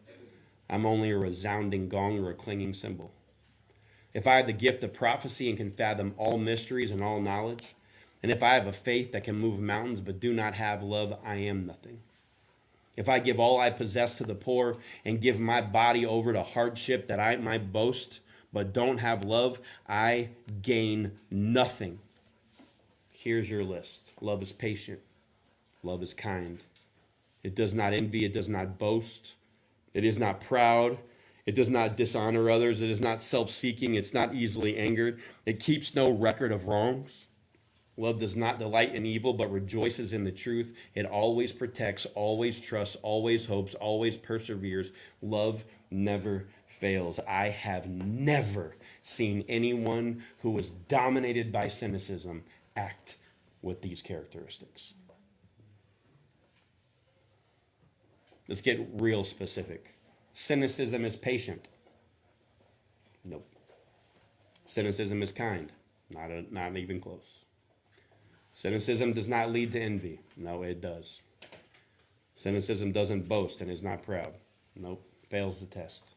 I'm 0.70 0.86
only 0.86 1.12
a 1.12 1.18
resounding 1.18 1.90
gong 1.90 2.24
or 2.24 2.30
a 2.30 2.34
clanging 2.34 2.74
cymbal. 2.74 3.12
If 4.14 4.26
I 4.26 4.38
have 4.38 4.48
the 4.48 4.54
gift 4.54 4.84
of 4.84 4.94
prophecy 4.94 5.50
and 5.50 5.58
can 5.58 5.72
fathom 5.72 6.14
all 6.18 6.38
mysteries 6.38 6.92
and 6.92 7.02
all 7.02 7.20
knowledge, 7.20 7.76
and 8.24 8.32
if 8.32 8.42
I 8.42 8.54
have 8.54 8.68
a 8.68 8.74
faith 8.74 9.12
that 9.12 9.26
can 9.26 9.36
move 9.36 9.60
mountains 9.60 10.00
but 10.00 10.20
do 10.20 10.34
not 10.34 10.54
have 10.54 10.82
love, 10.82 11.18
I 11.26 11.36
am 11.36 11.66
nothing. 11.66 12.00
If 12.96 13.10
I 13.10 13.20
give 13.20 13.40
all 13.40 13.60
I 13.60 13.70
possess 13.70 14.14
to 14.16 14.24
the 14.24 14.36
poor 14.36 14.78
and 15.04 15.22
give 15.22 15.40
my 15.40 15.62
body 15.62 16.06
over 16.06 16.32
to 16.34 16.44
hardship 16.44 17.08
that 17.08 17.20
I 17.20 17.36
might 17.38 17.74
boast 17.74 18.20
but 18.54 18.74
don't 18.74 19.00
have 19.00 19.26
love, 19.26 19.60
I 19.88 20.30
gain 20.62 21.14
nothing. 21.30 22.00
Here's 23.10 23.50
your 23.50 23.64
list 23.64 24.14
love 24.22 24.42
is 24.42 24.52
patient. 24.52 25.00
Love 25.84 26.04
is 26.04 26.14
kind. 26.14 26.60
It 27.44 27.56
does 27.56 27.74
not 27.74 27.94
envy. 27.94 28.26
It 28.26 28.34
does 28.34 28.50
not 28.50 28.78
boast. 28.78 29.36
It 29.94 30.04
is 30.04 30.20
not 30.20 30.42
proud. 30.42 31.00
It 31.46 31.56
does 31.56 31.70
not 31.70 31.98
dishonor 31.98 32.50
others. 32.50 32.82
It 32.82 32.90
is 32.90 33.02
not 33.02 33.22
self 33.22 33.50
seeking. 33.50 33.96
It's 33.96 34.14
not 34.14 34.34
easily 34.34 34.78
angered. 34.78 35.20
It 35.46 35.60
keeps 35.60 35.96
no 35.96 36.10
record 36.12 36.52
of 36.52 36.68
wrongs. 36.68 37.26
Love 37.98 38.20
does 38.20 38.36
not 38.36 38.58
delight 38.58 38.96
in 38.96 39.06
evil, 39.06 39.34
but 39.34 39.52
rejoices 39.52 40.14
in 40.14 40.24
the 40.24 40.32
truth. 40.32 40.76
It 40.96 41.06
always 41.06 41.52
protects, 41.52 42.06
always 42.16 42.62
trusts, 42.62 42.96
always 43.04 43.46
hopes, 43.48 43.76
always 43.76 44.18
perseveres. 44.18 44.92
Love 45.22 45.66
never 45.90 46.48
fails. 46.66 47.20
I 47.28 47.50
have 47.50 47.88
never 47.88 48.76
seen 49.02 49.44
anyone 49.50 50.24
who 50.40 50.52
was 50.52 50.72
dominated 50.72 51.52
by 51.52 51.68
cynicism 51.68 52.44
act 52.76 53.18
with 53.62 53.82
these 53.82 54.02
characteristics. 54.02 54.94
Let's 58.52 58.60
get 58.60 58.86
real 58.96 59.24
specific. 59.24 59.96
Cynicism 60.34 61.06
is 61.06 61.16
patient. 61.16 61.70
Nope. 63.24 63.48
Cynicism 64.66 65.24
is 65.24 65.32
kind. 65.32 65.72
Not, 66.10 66.32
a, 66.32 66.44
not 66.54 66.76
even 66.76 67.00
close. 67.00 67.46
Cynicism 68.52 69.14
does 69.14 69.30
not 69.30 69.54
lead 69.54 69.72
to 69.72 69.80
envy. 69.80 70.20
No, 70.36 70.64
it 70.64 70.82
does. 70.82 71.22
Cynicism 72.36 72.92
doesn't 72.92 73.30
boast 73.30 73.62
and 73.62 73.72
is 73.72 73.84
not 73.84 74.04
proud. 74.04 74.34
Nope. 74.76 75.02
Fails 75.30 75.62
the 75.62 75.66
test. 75.66 76.16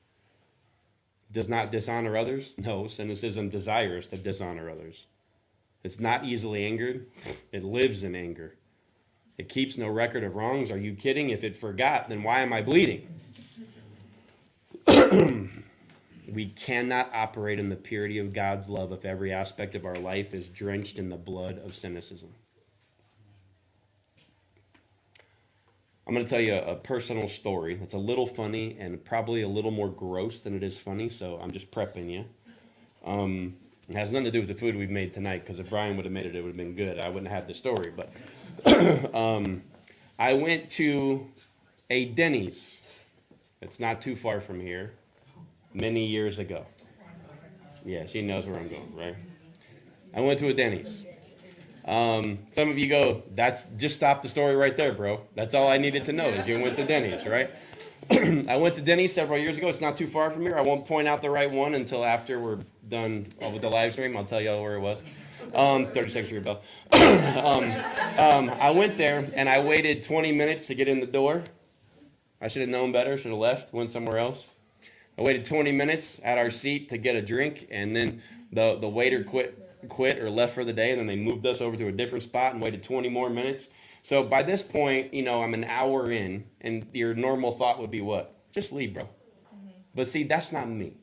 Does 1.31 1.49
not 1.49 1.71
dishonor 1.71 2.17
others? 2.17 2.55
No. 2.59 2.89
Cynicism 2.89 3.49
desires 3.49 4.09
to 4.09 4.17
dishonor 4.17 4.69
others. 4.69 5.07
It's 5.85 6.01
not 6.01 6.25
easily 6.25 6.67
angered. 6.67 7.07
It 7.53 7.63
lives 7.63 8.03
in 8.03 8.17
anger. 8.17 8.57
It 9.37 9.49
keeps 9.49 9.77
no 9.77 9.89
record 9.89 10.23
of 10.23 10.37
wrongs. 10.37 10.71
Are 10.71 10.79
you 10.79 10.95
kidding? 10.95 11.31
If 11.31 11.43
it 11.43 11.57
forgot, 11.57 12.09
then 12.09 12.23
why 12.23 12.41
am 12.41 12.53
I 12.53 12.63
bleeding? 12.63 13.09
we 16.33 16.47
cannot 16.47 17.11
operate 17.13 17.59
in 17.59 17.69
the 17.69 17.77
purity 17.77 18.19
of 18.19 18.33
God's 18.33 18.69
love 18.69 18.93
if 18.93 19.05
every 19.05 19.33
aspect 19.33 19.75
of 19.75 19.85
our 19.85 19.99
life 19.99 20.35
is 20.35 20.49
drenched 20.49 20.99
in 20.99 21.09
the 21.09 21.17
blood 21.17 21.59
of 21.65 21.75
cynicism. 21.75 22.29
I'm 26.07 26.13
going 26.13 26.25
to 26.27 26.31
tell 26.31 26.41
you 26.41 26.55
a, 26.55 26.77
personal 26.77 27.29
story 27.29 27.77
that's 27.77 27.95
a 27.95 27.99
little 27.99 28.27
funny 28.27 28.77
and 28.79 29.03
probably 29.03 29.41
a 29.41 29.49
little 29.49 29.71
more 29.71 29.89
gross 29.89 30.43
than 30.43 30.55
it 30.55 30.63
is 30.63 30.79
funny, 30.79 31.09
so 31.09 31.39
I'm 31.43 31.51
just 31.51 31.71
prepping 31.71 32.11
you. 32.11 32.27
Um, 33.07 33.57
it 33.89 33.97
has 33.97 34.13
nothing 34.13 34.25
to 34.25 34.31
do 34.31 34.41
with 34.41 34.49
the 34.49 34.55
food 34.55 34.77
we've 34.77 34.91
made 34.91 35.13
tonight 35.13 35.45
because 35.45 35.61
if 35.61 35.69
Brian 35.69 35.97
would 35.97 36.07
have 36.07 36.13
made 36.13 36.27
it, 36.27 36.35
it 36.35 36.41
would 36.41 36.49
have 36.49 36.57
been 36.57 36.75
good. 36.75 36.99
I 36.99 37.09
wouldn't 37.09 37.29
have 37.29 37.41
had 37.43 37.49
the 37.49 37.55
story. 37.55 37.93
But 37.95 38.13
um, 39.15 39.63
I 40.19 40.35
went 40.35 40.71
to 40.71 41.31
a 41.91 42.07
Denny's. 42.07 42.81
It's 43.61 43.81
not 43.81 44.01
too 44.01 44.17
far 44.17 44.41
from 44.41 44.61
here. 44.61 44.95
Many 45.75 46.07
years 46.07 46.39
ago. 46.39 46.67
Yeah, 47.85 48.07
she 48.07 48.23
knows 48.23 48.47
where 48.47 48.57
I'm 48.57 48.69
going, 48.69 48.95
right? 48.97 49.17
I 50.15 50.21
went 50.21 50.39
to 50.39 50.49
a 50.49 50.55
Denny's. 50.55 51.05
Um, 51.85 52.39
some 52.53 52.71
of 52.71 52.79
you 52.79 52.89
go, 52.89 53.23
that's 53.33 53.65
just 53.77 53.97
stop 53.97 54.23
the 54.23 54.29
story 54.29 54.57
right 54.57 54.75
there, 54.77 54.93
bro. 54.93 55.21
That's 55.35 55.53
all 55.53 55.69
I 55.69 55.77
needed 55.77 56.05
to 56.05 56.13
know 56.13 56.29
is 56.29 56.49
you 56.49 56.59
went 56.61 56.77
to 56.77 56.87
Denny's, 56.87 57.27
right? 57.27 57.51
I 58.49 58.57
went 58.57 58.77
to 58.77 58.83
Denny's 58.83 59.13
several 59.13 59.39
years 59.39 59.59
ago. 59.59 59.69
It's 59.69 59.81
not 59.81 59.97
too 59.97 60.07
far 60.07 60.31
from 60.31 60.43
here. 60.43 60.57
I 60.57 60.63
won't 60.63 60.87
point 60.87 61.09
out 61.09 61.21
the 61.21 61.31
right 61.31 61.51
one 61.51 61.75
until 61.75 62.05
after 62.05 62.41
we're 62.41 62.61
done 62.89 63.27
with 63.53 63.63
the 63.63 63.69
live 63.69 63.93
stream. 63.93 64.17
I'll 64.17 64.25
tell 64.25 64.41
you 64.41 64.51
all 64.51 64.63
where 64.63 64.75
it 64.75 64.81
was. 64.81 65.01
Um, 65.55 65.87
36 65.87 66.31
year 66.31 66.41
bell. 66.41 66.63
um, 66.93 67.65
um, 68.19 68.57
I 68.59 68.71
went 68.71 68.97
there 68.97 69.31
and 69.35 69.49
I 69.49 69.63
waited 69.63 70.03
20 70.03 70.33
minutes 70.33 70.67
to 70.69 70.75
get 70.75 70.89
in 70.89 71.01
the 71.01 71.07
door. 71.07 71.45
I 72.41 72.49
should 72.49 72.61
have 72.61 72.71
known 72.71 72.93
better, 72.93 73.17
should 73.17 73.31
have 73.31 73.41
left, 73.41 73.73
went 73.73 73.91
somewhere 73.91 74.19
else. 74.19 74.45
I 75.19 75.23
waited 75.23 75.45
20 75.45 75.73
minutes 75.73 76.21
at 76.25 76.39
our 76.39 76.51
seat 76.51 76.89
to 76.89 76.99
get 76.99 77.15
a 77.15 77.23
drink, 77.23 77.69
and 77.71 77.95
then 77.95 78.21
the, 78.53 78.77
the 78.81 78.89
waiter 78.89 79.23
quit 79.23 79.61
quit 79.89 80.19
or 80.19 80.31
left 80.31 80.55
for 80.55 80.65
the 80.65 80.73
day, 80.73 80.91
and 80.91 80.99
then 80.99 81.07
they 81.07 81.17
moved 81.17 81.47
us 81.47 81.61
over 81.61 81.77
to 81.77 81.89
a 81.89 81.93
different 81.93 82.23
spot 82.23 82.53
and 82.53 82.63
waited 82.63 82.83
20 82.83 83.09
more 83.11 83.29
minutes. 83.31 83.69
So 84.03 84.23
by 84.23 84.43
this 84.43 84.63
point, 84.63 85.15
you 85.15 85.23
know, 85.23 85.43
I'm 85.43 85.55
an 85.55 85.65
hour 85.65 86.11
in, 86.11 86.45
and 86.61 86.87
your 86.93 87.15
normal 87.15 87.53
thought 87.53 87.79
would 87.81 87.91
be 87.91 88.01
what? 88.01 88.35
Just 88.53 88.73
leave, 88.73 88.95
bro. 88.95 89.05
Mm-hmm. 89.05 89.69
But 89.95 90.07
see, 90.07 90.25
that's 90.25 90.53
not 90.53 90.69
me. 90.69 90.97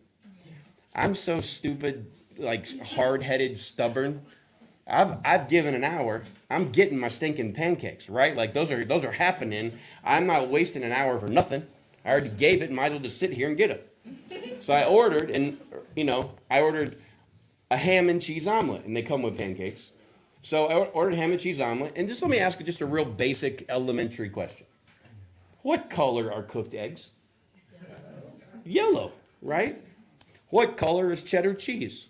I'm 0.95 1.15
so 1.15 1.41
stupid, 1.41 2.11
like 2.37 2.81
hard 2.81 3.23
headed, 3.23 3.57
stubborn. 3.59 4.23
I've 4.87 5.17
I've 5.23 5.47
given 5.47 5.73
an 5.73 5.83
hour. 5.83 6.23
I'm 6.49 6.71
getting 6.71 6.99
my 6.99 7.07
stinking 7.07 7.53
pancakes, 7.53 8.09
right? 8.09 8.35
Like 8.35 8.53
those 8.53 8.71
are 8.71 8.83
those 8.83 9.05
are 9.05 9.11
happening. 9.11 9.73
I'm 10.03 10.27
not 10.27 10.49
wasting 10.49 10.83
an 10.83 10.91
hour 10.91 11.19
for 11.19 11.27
nothing. 11.27 11.65
I 12.03 12.09
already 12.09 12.29
gave 12.29 12.61
it. 12.61 12.71
Might 12.71 12.87
as 12.87 12.91
well 12.93 12.99
just 12.99 13.17
sit 13.17 13.31
here 13.31 13.47
and 13.47 13.57
get 13.57 13.71
it. 13.71 13.87
So 14.61 14.73
I 14.73 14.85
ordered, 14.85 15.29
and 15.29 15.57
you 15.95 16.03
know, 16.03 16.31
I 16.49 16.61
ordered 16.61 16.97
a 17.69 17.77
ham 17.77 18.09
and 18.09 18.21
cheese 18.21 18.47
omelet, 18.47 18.85
and 18.85 18.95
they 18.95 19.01
come 19.01 19.21
with 19.21 19.37
pancakes. 19.37 19.89
So 20.41 20.65
I 20.65 20.75
ordered 20.87 21.15
ham 21.15 21.31
and 21.31 21.39
cheese 21.39 21.61
omelet, 21.61 21.93
and 21.95 22.07
just 22.07 22.21
let 22.21 22.31
me 22.31 22.39
ask 22.39 22.59
you 22.59 22.65
just 22.65 22.81
a 22.81 22.85
real 22.85 23.05
basic 23.05 23.65
elementary 23.69 24.29
question: 24.29 24.65
What 25.61 25.89
color 25.89 26.33
are 26.33 26.43
cooked 26.43 26.73
eggs? 26.73 27.09
Yellow, 28.65 29.11
right? 29.41 29.81
What 30.51 30.77
color 30.77 31.11
is 31.11 31.23
cheddar 31.23 31.53
cheese? 31.53 32.09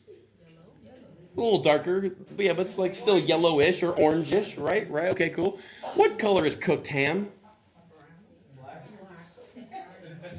A 1.38 1.40
little 1.40 1.62
darker, 1.62 2.10
but 2.36 2.46
yeah, 2.46 2.54
but 2.54 2.66
it's 2.66 2.78
like 2.78 2.94
still 2.94 3.18
yellowish 3.18 3.82
or 3.84 3.94
orangish, 3.94 4.62
right? 4.62 4.90
Right? 4.92 5.10
Okay, 5.10 5.30
cool. 5.30 5.60
What 5.96 6.20
color 6.20 6.46
is 6.46 6.56
cooked 6.56 6.88
ham? 6.88 7.32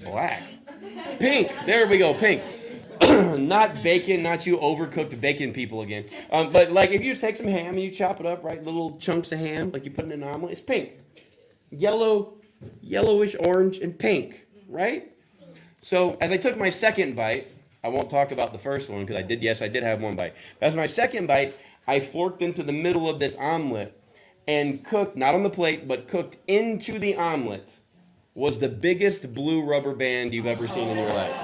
Black. 0.04 0.42
Pink. 1.18 1.50
There 1.64 1.86
we 1.86 1.96
go, 1.96 2.12
pink. 2.12 2.42
not 3.38 3.82
bacon, 3.82 4.22
not 4.22 4.46
you 4.46 4.58
overcooked 4.58 5.18
bacon 5.20 5.52
people 5.52 5.80
again. 5.80 6.04
Um, 6.30 6.52
but 6.52 6.72
like 6.72 6.90
if 6.90 7.02
you 7.02 7.12
just 7.12 7.20
take 7.20 7.36
some 7.36 7.46
ham 7.46 7.74
and 7.74 7.82
you 7.82 7.90
chop 7.90 8.20
it 8.20 8.26
up, 8.26 8.44
right, 8.44 8.62
little 8.62 8.98
chunks 8.98 9.32
of 9.32 9.38
ham, 9.38 9.70
like 9.70 9.84
you 9.84 9.90
put 9.92 10.04
in 10.04 10.12
an 10.12 10.22
omelet, 10.22 10.52
it's 10.52 10.60
pink. 10.60 10.90
Yellow, 11.70 12.34
yellowish 12.80 13.34
orange, 13.38 13.78
and 13.78 13.98
pink, 13.98 14.46
right? 14.68 15.10
So 15.80 16.18
as 16.20 16.30
I 16.30 16.36
took 16.36 16.58
my 16.58 16.68
second 16.68 17.16
bite, 17.16 17.48
I 17.84 17.88
won't 17.88 18.10
talk 18.10 18.30
about 18.30 18.52
the 18.52 18.58
first 18.58 18.88
one 18.88 19.00
because 19.04 19.16
I 19.16 19.22
did, 19.22 19.42
yes, 19.42 19.60
I 19.60 19.68
did 19.68 19.82
have 19.82 20.00
one 20.00 20.14
bite. 20.14 20.34
As 20.60 20.76
my 20.76 20.86
second 20.86 21.26
bite, 21.26 21.56
I 21.86 21.98
forked 21.98 22.40
into 22.40 22.62
the 22.62 22.72
middle 22.72 23.10
of 23.10 23.18
this 23.18 23.36
omelet 23.36 24.00
and 24.46 24.84
cooked, 24.84 25.16
not 25.16 25.34
on 25.34 25.42
the 25.42 25.50
plate, 25.50 25.88
but 25.88 26.06
cooked 26.06 26.36
into 26.46 26.98
the 26.98 27.16
omelet 27.16 27.74
was 28.34 28.60
the 28.60 28.68
biggest 28.68 29.34
blue 29.34 29.62
rubber 29.62 29.94
band 29.94 30.32
you've 30.32 30.46
ever 30.46 30.68
seen 30.68 30.88
in 30.88 30.96
your 30.96 31.12
life. 31.12 31.34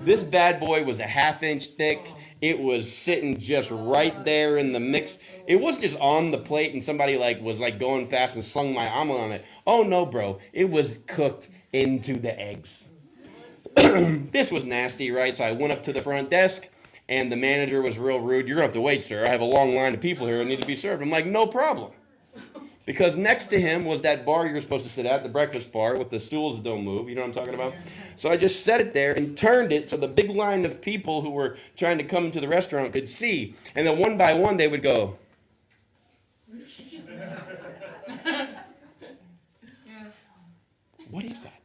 This 0.00 0.24
bad 0.24 0.60
boy 0.60 0.82
was 0.84 0.98
a 0.98 1.06
half 1.06 1.42
inch 1.42 1.66
thick. 1.66 2.14
It 2.40 2.58
was 2.58 2.90
sitting 2.90 3.36
just 3.36 3.70
right 3.70 4.24
there 4.24 4.56
in 4.56 4.72
the 4.72 4.80
mix. 4.80 5.18
It 5.46 5.56
wasn't 5.56 5.84
just 5.84 5.98
on 5.98 6.30
the 6.30 6.38
plate 6.38 6.72
and 6.72 6.82
somebody 6.82 7.16
like 7.16 7.40
was 7.40 7.60
like 7.60 7.78
going 7.78 8.08
fast 8.08 8.34
and 8.34 8.44
slung 8.44 8.74
my 8.74 8.88
omelet 8.88 9.20
on 9.20 9.32
it. 9.32 9.44
Oh 9.66 9.82
no, 9.82 10.06
bro. 10.06 10.40
It 10.52 10.70
was 10.70 10.98
cooked 11.06 11.48
into 11.72 12.18
the 12.18 12.38
eggs. 12.38 12.84
this 14.30 14.50
was 14.50 14.64
nasty, 14.64 15.10
right? 15.10 15.34
So 15.34 15.44
I 15.44 15.52
went 15.52 15.72
up 15.72 15.82
to 15.84 15.92
the 15.92 16.02
front 16.02 16.30
desk 16.30 16.68
and 17.08 17.30
the 17.30 17.36
manager 17.36 17.82
was 17.82 17.98
real 17.98 18.20
rude. 18.20 18.46
You're 18.46 18.56
gonna 18.56 18.66
have 18.66 18.74
to 18.74 18.80
wait, 18.80 19.04
sir. 19.04 19.24
I 19.24 19.30
have 19.30 19.40
a 19.40 19.44
long 19.44 19.74
line 19.74 19.94
of 19.94 20.00
people 20.00 20.26
here 20.26 20.38
that 20.38 20.44
need 20.44 20.60
to 20.60 20.66
be 20.66 20.76
served. 20.76 21.02
I'm 21.02 21.10
like, 21.10 21.26
no 21.26 21.46
problem. 21.46 21.92
Because 22.84 23.16
next 23.16 23.46
to 23.48 23.60
him 23.60 23.84
was 23.84 24.02
that 24.02 24.26
bar 24.26 24.46
you're 24.46 24.60
supposed 24.60 24.84
to 24.84 24.90
sit 24.90 25.06
at, 25.06 25.22
the 25.22 25.28
breakfast 25.28 25.70
bar 25.70 25.96
with 25.96 26.10
the 26.10 26.18
stools 26.18 26.56
that 26.56 26.64
don't 26.64 26.84
move. 26.84 27.08
You 27.08 27.14
know 27.14 27.22
what 27.22 27.28
I'm 27.28 27.34
talking 27.34 27.54
about? 27.54 27.74
So 28.16 28.30
I 28.30 28.36
just 28.36 28.64
set 28.64 28.80
it 28.80 28.92
there 28.92 29.12
and 29.12 29.38
turned 29.38 29.72
it 29.72 29.88
so 29.88 29.96
the 29.96 30.08
big 30.08 30.30
line 30.30 30.64
of 30.64 30.82
people 30.82 31.22
who 31.22 31.30
were 31.30 31.56
trying 31.76 31.98
to 31.98 32.04
come 32.04 32.30
to 32.32 32.40
the 32.40 32.48
restaurant 32.48 32.92
could 32.92 33.08
see. 33.08 33.54
And 33.74 33.86
then 33.86 33.98
one 33.98 34.18
by 34.18 34.34
one 34.34 34.56
they 34.56 34.68
would 34.68 34.82
go. 34.82 35.16
What 41.10 41.24
is 41.24 41.42
that? 41.42 41.62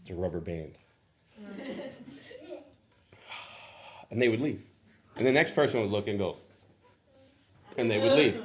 It's 0.00 0.10
a 0.10 0.14
rubber 0.14 0.40
band. 0.40 0.72
And 4.10 4.22
they 4.22 4.30
would 4.30 4.40
leave. 4.40 4.62
And 5.16 5.26
the 5.26 5.32
next 5.32 5.54
person 5.54 5.82
would 5.82 5.90
look 5.90 6.08
and 6.08 6.18
go. 6.18 6.38
And 7.76 7.90
they 7.90 7.98
would 7.98 8.12
leave. 8.12 8.42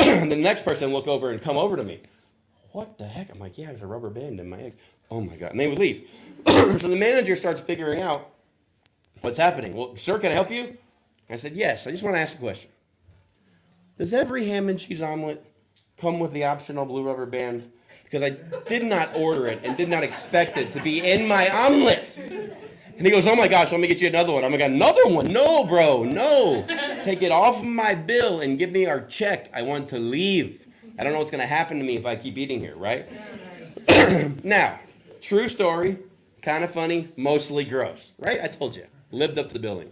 and 0.00 0.32
the 0.32 0.36
next 0.36 0.64
person 0.64 0.90
would 0.90 0.98
look 0.98 1.06
over 1.06 1.30
and 1.30 1.40
come 1.40 1.56
over 1.56 1.76
to 1.76 1.84
me. 1.84 2.00
What 2.72 2.98
the 2.98 3.06
heck? 3.06 3.30
I'm 3.30 3.38
like, 3.38 3.56
yeah, 3.56 3.66
there's 3.66 3.82
a 3.82 3.86
rubber 3.86 4.10
band 4.10 4.40
in 4.40 4.50
my 4.50 4.58
egg. 4.58 4.74
Oh 5.10 5.20
my 5.20 5.36
God. 5.36 5.52
And 5.52 5.60
they 5.60 5.68
would 5.68 5.78
leave. 5.78 6.10
so 6.46 6.88
the 6.88 6.96
manager 6.96 7.36
starts 7.36 7.60
figuring 7.60 8.02
out 8.02 8.30
what's 9.20 9.38
happening. 9.38 9.74
Well, 9.74 9.96
sir, 9.96 10.18
can 10.18 10.32
I 10.32 10.34
help 10.34 10.50
you? 10.50 10.76
I 11.30 11.36
said, 11.36 11.54
yes. 11.54 11.86
I 11.86 11.90
just 11.90 12.02
want 12.02 12.16
to 12.16 12.20
ask 12.20 12.36
a 12.36 12.40
question. 12.40 12.70
Does 13.96 14.12
every 14.12 14.46
ham 14.46 14.68
and 14.68 14.78
cheese 14.78 15.00
omelet 15.00 15.44
come 15.96 16.18
with 16.18 16.32
the 16.32 16.44
optional 16.44 16.84
blue 16.84 17.02
rubber 17.02 17.26
band? 17.26 17.70
Because 18.06 18.22
I 18.22 18.30
did 18.68 18.84
not 18.84 19.16
order 19.16 19.48
it 19.48 19.60
and 19.64 19.76
did 19.76 19.88
not 19.88 20.04
expect 20.04 20.56
it 20.56 20.72
to 20.72 20.80
be 20.80 21.00
in 21.00 21.26
my 21.26 21.50
omelet. 21.50 22.16
And 22.16 23.04
he 23.04 23.10
goes, 23.10 23.26
Oh 23.26 23.34
my 23.34 23.48
gosh, 23.48 23.72
let 23.72 23.80
me 23.80 23.88
get 23.88 24.00
you 24.00 24.06
another 24.06 24.32
one. 24.32 24.44
I'm 24.44 24.52
like, 24.52 24.60
Another 24.60 25.06
one? 25.08 25.32
No, 25.32 25.64
bro, 25.64 26.04
no. 26.04 26.64
Take 27.04 27.22
it 27.22 27.32
off 27.32 27.64
my 27.64 27.94
bill 27.96 28.40
and 28.40 28.58
give 28.58 28.70
me 28.70 28.86
our 28.86 29.00
check. 29.02 29.50
I 29.52 29.62
want 29.62 29.88
to 29.88 29.98
leave. 29.98 30.66
I 30.98 31.04
don't 31.04 31.12
know 31.12 31.18
what's 31.18 31.32
going 31.32 31.42
to 31.42 31.46
happen 31.46 31.78
to 31.78 31.84
me 31.84 31.96
if 31.96 32.06
I 32.06 32.14
keep 32.16 32.38
eating 32.38 32.60
here, 32.60 32.76
right? 32.76 33.06
now, 34.44 34.78
true 35.20 35.48
story, 35.48 35.98
kind 36.42 36.64
of 36.64 36.70
funny, 36.70 37.08
mostly 37.16 37.64
gross, 37.64 38.12
right? 38.18 38.40
I 38.40 38.46
told 38.46 38.76
you, 38.76 38.86
lived 39.10 39.38
up 39.38 39.48
to 39.48 39.54
the 39.54 39.60
billing. 39.60 39.90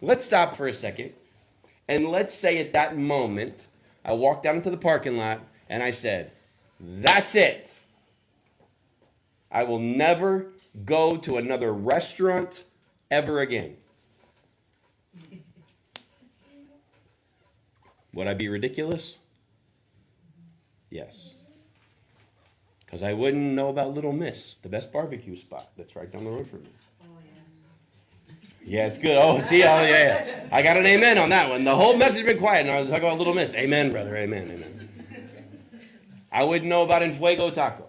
Let's 0.00 0.24
stop 0.24 0.54
for 0.54 0.66
a 0.66 0.72
second. 0.72 1.12
And 1.88 2.08
let's 2.08 2.34
say 2.34 2.58
at 2.58 2.72
that 2.72 2.96
moment, 2.96 3.68
I 4.04 4.12
walked 4.12 4.42
down 4.42 4.56
into 4.56 4.70
the 4.70 4.76
parking 4.76 5.16
lot 5.16 5.40
and 5.68 5.82
I 5.82 5.90
said, 5.90 6.32
That's 6.80 7.34
it. 7.34 7.76
I 9.50 9.64
will 9.64 9.78
never 9.78 10.52
go 10.84 11.16
to 11.16 11.36
another 11.38 11.72
restaurant 11.72 12.64
ever 13.10 13.40
again. 13.40 13.76
Would 18.14 18.26
I 18.26 18.34
be 18.34 18.48
ridiculous? 18.48 19.18
Yes. 20.90 21.34
Because 22.84 23.02
I 23.02 23.12
wouldn't 23.12 23.54
know 23.54 23.68
about 23.68 23.92
Little 23.94 24.12
Miss, 24.12 24.56
the 24.56 24.68
best 24.68 24.92
barbecue 24.92 25.36
spot 25.36 25.70
that's 25.76 25.94
right 25.94 26.10
down 26.10 26.24
the 26.24 26.30
road 26.30 26.46
from 26.48 26.62
me. 26.62 26.68
Oh 27.02 27.06
yes. 27.22 28.36
Yeah, 28.64 28.86
it's 28.86 28.98
good. 28.98 29.18
Oh, 29.20 29.40
see, 29.42 29.62
oh, 29.62 29.82
yeah. 29.82 30.48
I 30.50 30.62
got 30.62 30.76
an 30.78 30.86
amen 30.86 31.18
on 31.18 31.28
that 31.28 31.50
one. 31.50 31.64
The 31.64 31.76
whole 31.76 31.96
message 31.96 32.24
been 32.24 32.38
quiet. 32.38 32.66
and 32.66 32.86
Now, 32.86 32.90
talk 32.90 33.02
about 33.02 33.18
Little 33.18 33.34
Miss. 33.34 33.54
Amen, 33.54 33.90
brother. 33.90 34.16
Amen, 34.16 34.50
amen. 34.50 34.77
I 36.30 36.44
wouldn't 36.44 36.68
know 36.68 36.82
about 36.82 37.02
Enfuego 37.02 37.52
Taco. 37.52 37.88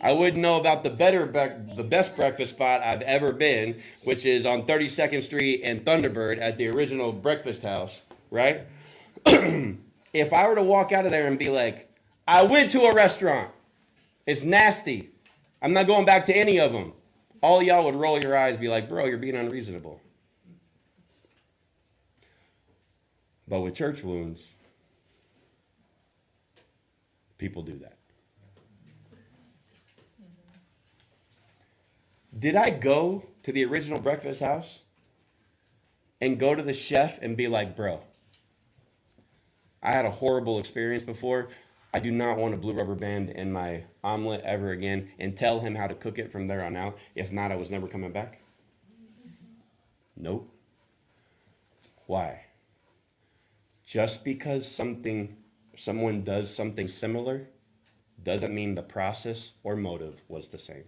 I 0.00 0.12
wouldn't 0.12 0.40
know 0.40 0.60
about 0.60 0.84
the 0.84 0.90
better, 0.90 1.26
the 1.74 1.82
best 1.82 2.14
breakfast 2.14 2.54
spot 2.54 2.82
I've 2.82 3.02
ever 3.02 3.32
been, 3.32 3.80
which 4.04 4.24
is 4.24 4.46
on 4.46 4.62
32nd 4.62 5.22
Street 5.22 5.62
and 5.64 5.84
Thunderbird 5.84 6.40
at 6.40 6.56
the 6.56 6.68
original 6.68 7.12
breakfast 7.12 7.62
house, 7.62 8.02
right? 8.30 8.60
if 9.26 10.32
I 10.32 10.46
were 10.46 10.54
to 10.54 10.62
walk 10.62 10.92
out 10.92 11.04
of 11.04 11.10
there 11.10 11.26
and 11.26 11.38
be 11.38 11.50
like, 11.50 11.92
I 12.28 12.44
went 12.44 12.70
to 12.72 12.82
a 12.82 12.94
restaurant, 12.94 13.50
it's 14.24 14.44
nasty, 14.44 15.10
I'm 15.60 15.72
not 15.72 15.88
going 15.88 16.04
back 16.04 16.26
to 16.26 16.36
any 16.36 16.60
of 16.60 16.70
them, 16.70 16.92
all 17.42 17.62
y'all 17.62 17.84
would 17.84 17.96
roll 17.96 18.20
your 18.20 18.36
eyes, 18.36 18.52
and 18.52 18.60
be 18.60 18.68
like, 18.68 18.88
bro, 18.88 19.06
you're 19.06 19.18
being 19.18 19.36
unreasonable. 19.36 20.00
But 23.48 23.60
with 23.60 23.74
church 23.74 24.04
wounds, 24.04 24.46
people 27.38 27.62
do 27.62 27.78
that. 27.78 27.96
Did 32.38 32.56
I 32.56 32.70
go 32.70 33.24
to 33.42 33.52
the 33.52 33.64
original 33.64 34.00
breakfast 34.00 34.40
house 34.40 34.80
and 36.20 36.38
go 36.38 36.54
to 36.54 36.62
the 36.62 36.74
chef 36.74 37.20
and 37.22 37.36
be 37.36 37.48
like, 37.48 37.74
bro, 37.74 38.00
I 39.82 39.92
had 39.92 40.04
a 40.04 40.10
horrible 40.10 40.58
experience 40.58 41.02
before. 41.02 41.48
I 41.94 42.00
do 42.00 42.10
not 42.10 42.36
want 42.36 42.54
a 42.54 42.58
blue 42.58 42.74
rubber 42.74 42.94
band 42.94 43.30
in 43.30 43.50
my 43.50 43.84
omelet 44.04 44.42
ever 44.44 44.72
again 44.72 45.10
and 45.18 45.36
tell 45.36 45.60
him 45.60 45.74
how 45.74 45.86
to 45.86 45.94
cook 45.94 46.18
it 46.18 46.30
from 46.30 46.46
there 46.46 46.62
on 46.62 46.76
out. 46.76 46.98
If 47.14 47.32
not, 47.32 47.50
I 47.50 47.56
was 47.56 47.70
never 47.70 47.86
coming 47.86 48.12
back. 48.12 48.40
Nope. 50.16 50.52
Why? 52.06 52.44
Just 53.86 54.24
because 54.24 54.70
something 54.70 55.36
someone 55.78 56.22
does 56.22 56.54
something 56.54 56.88
similar 56.88 57.46
doesn't 58.22 58.52
mean 58.52 58.74
the 58.74 58.82
process 58.82 59.52
or 59.62 59.76
motive 59.76 60.22
was 60.28 60.48
the 60.48 60.58
same. 60.58 60.84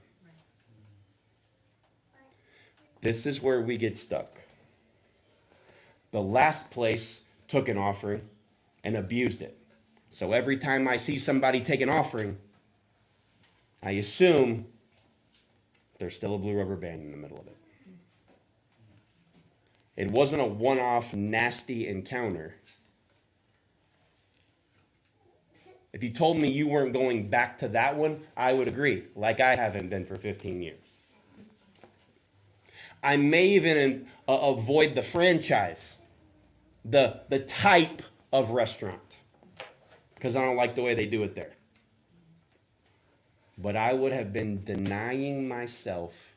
This 3.01 3.24
is 3.24 3.41
where 3.41 3.61
we 3.62 3.76
get 3.76 3.97
stuck. 3.97 4.38
The 6.11 6.20
last 6.20 6.70
place 6.70 7.20
took 7.47 7.68
an 7.68 7.78
offering 7.78 8.22
and 8.82 8.97
abused 8.97 9.43
it. 9.43 9.57
So 10.11 10.32
every 10.32 10.57
time 10.57 10.88
I 10.88 10.97
see 10.97 11.18
somebody 11.18 11.61
take 11.61 11.80
an 11.80 11.88
offering, 11.88 12.36
I 13.82 13.93
assume 13.93 14.66
there's 15.99 16.16
still 16.16 16.34
a 16.34 16.38
blue 16.38 16.59
rubber 16.59 16.76
band 16.76 17.03
in 17.03 17.12
the 17.12 17.16
middle 17.16 17.38
of 17.38 17.47
it. 17.47 17.57
It 19.97 20.11
wasn't 20.11 20.43
a 20.43 20.47
one 20.47 20.80
off 20.80 21.14
nasty 21.14 21.86
encounter. 21.86 22.57
If 25.93 26.05
you 26.05 26.11
told 26.11 26.38
me 26.38 26.49
you 26.51 26.68
weren't 26.68 26.93
going 26.93 27.28
back 27.28 27.59
to 27.59 27.68
that 27.68 27.97
one, 27.97 28.20
I 28.36 28.53
would 28.53 28.68
agree, 28.68 29.05
like 29.16 29.41
I 29.41 29.57
haven't 29.57 29.91
been 29.91 30.05
for 30.05 30.16
15 30.16 30.62
years. 30.62 30.78
I 33.03 33.16
may 33.16 33.47
even 33.49 34.07
uh, 34.28 34.32
avoid 34.32 34.95
the 34.95 35.03
franchise, 35.03 35.97
the, 36.84 37.22
the 37.28 37.41
type 37.41 38.03
of 38.32 38.51
restaurant, 38.51 39.20
because 40.14 40.36
I 40.36 40.45
don't 40.45 40.57
like 40.57 40.74
the 40.74 40.82
way 40.82 40.95
they 40.95 41.07
do 41.07 41.22
it 41.24 41.34
there. 41.34 41.53
But 43.59 43.76
I 43.76 43.93
would 43.93 44.12
have 44.12 44.32
been 44.32 44.62
denying 44.64 45.49
myself 45.49 46.36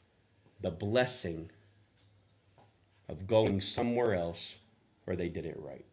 the 0.61 0.71
blessing 0.71 1.51
of 3.07 3.27
going 3.27 3.61
somewhere 3.61 4.15
else 4.15 4.57
where 5.05 5.15
they 5.15 5.29
did 5.29 5.45
it 5.45 5.57
right. 5.59 5.85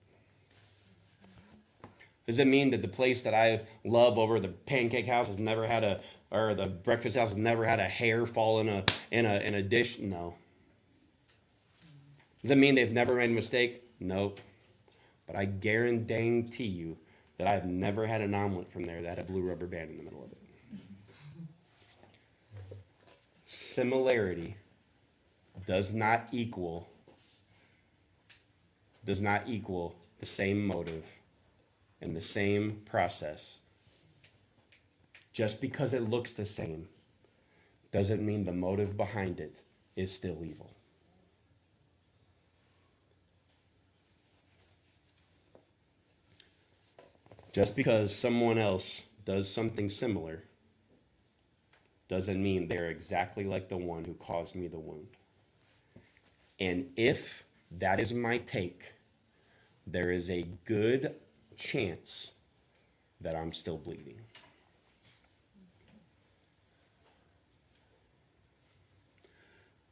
Does 2.26 2.38
it 2.38 2.46
mean 2.46 2.70
that 2.70 2.82
the 2.82 2.88
place 2.88 3.22
that 3.22 3.34
I 3.34 3.62
love 3.84 4.18
over 4.18 4.38
the 4.38 4.48
pancake 4.48 5.06
house 5.06 5.28
has 5.28 5.38
never 5.38 5.66
had 5.66 5.82
a, 5.84 6.00
or 6.30 6.54
the 6.54 6.66
breakfast 6.66 7.16
house 7.16 7.30
has 7.30 7.38
never 7.38 7.64
had 7.64 7.80
a 7.80 7.88
hair 7.88 8.26
fall 8.26 8.60
in 8.60 8.68
a 8.68 8.84
in 9.10 9.26
a 9.26 9.36
in 9.40 9.54
a 9.54 9.62
dish? 9.62 9.98
No. 9.98 10.34
Does 12.42 12.50
that 12.50 12.56
mean 12.56 12.74
they've 12.74 12.92
never 12.92 13.14
made 13.14 13.30
a 13.30 13.34
mistake? 13.34 13.82
Nope. 13.98 14.40
But 15.26 15.36
I 15.36 15.44
guarantee 15.44 16.64
you 16.64 16.96
that 17.38 17.48
I've 17.48 17.66
never 17.66 18.06
had 18.06 18.20
an 18.20 18.34
omelet 18.34 18.70
from 18.70 18.84
there 18.84 19.02
that 19.02 19.18
had 19.18 19.18
a 19.18 19.24
blue 19.24 19.42
rubber 19.42 19.66
band 19.66 19.90
in 19.90 19.96
the 19.98 20.02
middle 20.02 20.24
of 20.24 20.32
it. 20.32 20.38
Similarity 23.44 24.56
does 25.66 25.92
not 25.92 26.28
equal 26.32 26.88
does 29.04 29.20
not 29.20 29.42
equal 29.46 29.96
the 30.18 30.26
same 30.26 30.66
motive 30.66 31.19
and 32.00 32.16
the 32.16 32.20
same 32.20 32.82
process. 32.84 33.58
Just 35.32 35.60
because 35.60 35.92
it 35.92 36.08
looks 36.08 36.32
the 36.32 36.46
same 36.46 36.88
doesn't 37.90 38.24
mean 38.24 38.44
the 38.44 38.52
motive 38.52 38.96
behind 38.96 39.40
it 39.40 39.62
is 39.96 40.12
still 40.12 40.44
evil. 40.44 40.74
Just 47.52 47.74
because 47.74 48.14
someone 48.14 48.58
else 48.58 49.02
does 49.24 49.48
something 49.48 49.90
similar 49.90 50.44
doesn't 52.06 52.42
mean 52.42 52.68
they're 52.68 52.90
exactly 52.90 53.44
like 53.44 53.68
the 53.68 53.76
one 53.76 54.04
who 54.04 54.14
caused 54.14 54.54
me 54.54 54.68
the 54.68 54.78
wound. 54.78 55.08
And 56.58 56.90
if 56.96 57.44
that 57.70 57.98
is 57.98 58.12
my 58.12 58.38
take, 58.38 58.94
there 59.86 60.10
is 60.10 60.28
a 60.30 60.46
good 60.64 61.14
chance 61.60 62.30
that 63.20 63.36
I'm 63.36 63.52
still 63.52 63.76
bleeding. 63.76 64.18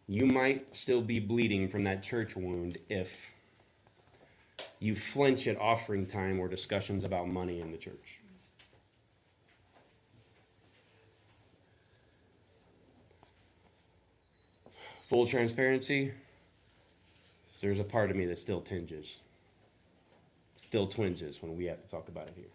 You 0.07 0.25
might 0.25 0.75
still 0.75 1.03
be 1.03 1.21
bleeding 1.21 1.69
from 1.69 1.85
that 1.85 2.03
church 2.03 2.35
wound 2.35 2.79
if 2.89 3.31
you 4.81 4.97
flinch 4.97 5.47
at 5.47 5.61
offering 5.61 6.07
time 6.07 6.41
or 6.41 6.49
discussions 6.49 7.05
about 7.05 7.29
money 7.29 7.61
in 7.61 7.71
the 7.71 7.77
church. 7.77 8.21
Full 15.03 15.27
transparency, 15.27 16.13
there's 17.61 17.79
a 17.79 17.85
part 17.85 18.11
of 18.11 18.17
me 18.17 18.25
that 18.27 18.39
still 18.39 18.61
tinges, 18.61 19.17
still 20.59 20.87
twinges 20.87 21.41
when 21.41 21.57
we 21.57 21.67
have 21.67 21.81
to 21.81 21.89
talk 21.89 22.09
about 22.09 22.27
it 22.27 22.35
here. 22.37 22.51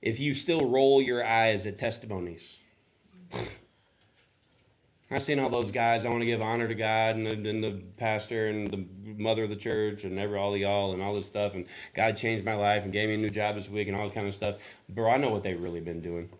If 0.00 0.18
you 0.18 0.34
still 0.34 0.68
roll 0.68 1.02
your 1.02 1.24
eyes 1.24 1.66
at 1.66 1.78
testimonies, 1.78 2.58
I've 5.10 5.22
seen 5.22 5.38
all 5.38 5.50
those 5.50 5.70
guys. 5.70 6.06
I 6.06 6.08
want 6.08 6.20
to 6.20 6.26
give 6.26 6.40
honor 6.40 6.66
to 6.66 6.74
God 6.74 7.16
and 7.16 7.26
the, 7.26 7.50
and 7.50 7.62
the 7.62 7.82
pastor 7.98 8.48
and 8.48 8.68
the 8.68 8.84
mother 9.04 9.44
of 9.44 9.50
the 9.50 9.56
church 9.56 10.04
and 10.04 10.18
every 10.18 10.38
all 10.38 10.56
y'all 10.56 10.92
and 10.92 11.02
all 11.02 11.14
this 11.14 11.26
stuff. 11.26 11.54
And 11.54 11.66
God 11.92 12.16
changed 12.16 12.44
my 12.44 12.54
life 12.54 12.84
and 12.84 12.92
gave 12.92 13.08
me 13.08 13.16
a 13.16 13.18
new 13.18 13.30
job 13.30 13.56
this 13.56 13.68
week 13.68 13.88
and 13.88 13.96
all 13.96 14.04
this 14.04 14.14
kind 14.14 14.26
of 14.26 14.34
stuff. 14.34 14.56
Bro, 14.88 15.10
I 15.10 15.18
know 15.18 15.28
what 15.28 15.42
they've 15.42 15.60
really 15.60 15.80
been 15.80 16.00
doing. 16.00 16.30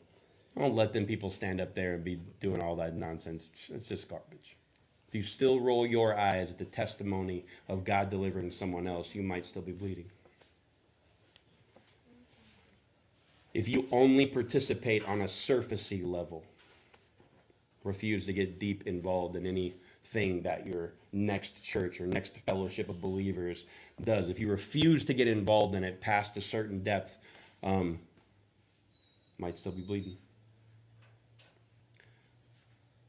I 0.57 0.61
don't 0.61 0.74
let 0.74 0.93
them 0.93 1.05
people 1.05 1.30
stand 1.30 1.61
up 1.61 1.74
there 1.74 1.95
and 1.95 2.05
be 2.05 2.18
doing 2.41 2.62
all 2.62 2.76
that 2.76 2.95
nonsense. 2.95 3.51
It's 3.68 3.89
just 3.89 4.09
garbage. 4.09 4.57
If 5.13 5.17
you 5.17 5.23
still 5.25 5.61
roll 5.61 5.87
your 5.87 6.19
eyes 6.19 6.53
at 6.53 6.57
the 6.57 6.65
testimony 6.65 7.45
of 7.69 7.85
God 7.85 8.09
delivering 8.09 8.51
someone 8.51 8.87
else, 8.87 9.15
you 9.15 9.23
might 9.23 9.45
still 9.45 9.61
be 9.61 9.73
bleeding. 9.73 10.07
If 13.53 13.69
you 13.69 13.87
only 13.93 14.25
participate 14.25 15.05
on 15.05 15.21
a 15.21 15.27
surfacey 15.27 16.03
level, 16.03 16.45
refuse 17.85 18.25
to 18.25 18.33
get 18.33 18.59
deep 18.59 18.87
involved 18.87 19.37
in 19.37 19.45
anything 19.45 20.45
that 20.45 20.67
your 20.67 20.95
next 21.13 21.63
church 21.63 22.01
or 22.01 22.07
next 22.07 22.39
fellowship 22.39 22.89
of 22.89 23.03
believers 23.03 23.65
does. 24.03 24.31
If 24.31 24.41
you 24.41 24.49
refuse 24.49 25.05
to 25.05 25.13
get 25.13 25.29
involved 25.29 25.75
in 25.75 25.85
it 25.85 26.01
past 26.01 26.39
a 26.39 26.41
certain 26.41 26.83
depth, 26.83 27.19
um, 27.63 27.99
might 29.37 29.59
still 29.59 29.73
be 29.73 29.83
bleeding. 29.83 30.17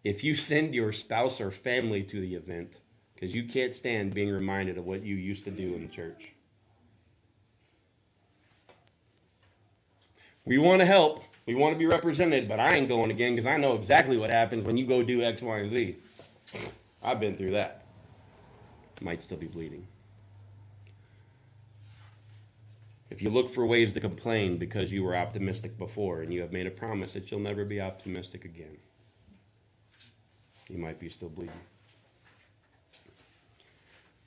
If 0.04 0.24
you 0.24 0.36
send 0.36 0.74
your 0.74 0.92
spouse 0.92 1.40
or 1.40 1.50
family 1.50 2.04
to 2.04 2.20
the 2.20 2.36
event, 2.36 2.82
because 3.24 3.34
you 3.34 3.46
can't 3.46 3.74
stand 3.74 4.14
being 4.14 4.32
reminded 4.32 4.78
of 4.78 4.86
what 4.86 5.02
you 5.04 5.16
used 5.16 5.46
to 5.46 5.52
do 5.52 5.74
in 5.76 5.82
the 5.82 5.88
church. 5.88 6.34
We 10.44 10.58
want 10.58 10.82
to 10.82 10.86
help, 10.86 11.24
we 11.46 11.56
want 11.56 11.74
to 11.74 11.80
be 11.80 11.86
represented, 11.86 12.50
but 12.50 12.60
I 12.60 12.76
ain't 12.76 12.90
going 12.90 13.12
again 13.12 13.34
because 13.34 13.48
I 13.48 13.56
know 13.56 13.76
exactly 13.76 14.18
what 14.18 14.30
happens 14.30 14.66
when 14.66 14.76
you 14.76 14.86
go 14.86 15.04
do 15.04 15.24
X, 15.24 15.42
Y, 15.42 15.58
and 15.58 15.70
Z. 15.70 15.96
I've 17.02 17.22
been 17.22 17.38
through 17.38 17.52
that. 17.52 17.86
Might 19.02 19.24
still 19.24 19.38
be 19.38 19.48
bleeding. 19.48 19.88
If 23.10 23.22
you 23.22 23.30
look 23.30 23.50
for 23.50 23.66
ways 23.66 23.94
to 23.94 24.02
complain 24.02 24.58
because 24.58 24.92
you 24.92 25.04
were 25.04 25.16
optimistic 25.16 25.78
before 25.78 26.24
and 26.24 26.34
you 26.34 26.42
have 26.42 26.52
made 26.52 26.68
a 26.68 26.72
promise 26.72 27.14
that 27.14 27.32
you'll 27.32 27.40
never 27.40 27.64
be 27.64 27.80
optimistic 27.80 28.44
again, 28.44 28.76
you 30.74 30.80
might 30.80 31.00
be 31.00 31.08
still 31.08 31.30
bleeding. 31.30 31.54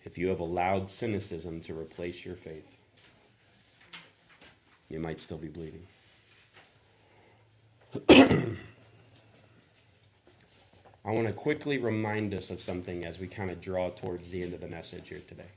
If 0.04 0.16
you 0.16 0.28
have 0.28 0.38
allowed 0.38 0.88
cynicism 0.88 1.60
to 1.62 1.76
replace 1.76 2.24
your 2.24 2.36
faith, 2.36 2.76
you 4.88 5.00
might 5.00 5.18
still 5.18 5.38
be 5.38 5.48
bleeding. 5.48 5.82
I 11.04 11.10
want 11.10 11.26
to 11.26 11.32
quickly 11.32 11.78
remind 11.78 12.32
us 12.32 12.50
of 12.50 12.60
something 12.60 13.04
as 13.04 13.18
we 13.18 13.26
kind 13.26 13.50
of 13.50 13.60
draw 13.60 13.90
towards 13.90 14.30
the 14.30 14.42
end 14.42 14.54
of 14.54 14.60
the 14.60 14.68
message 14.68 15.08
here 15.08 15.18
today. 15.26 15.50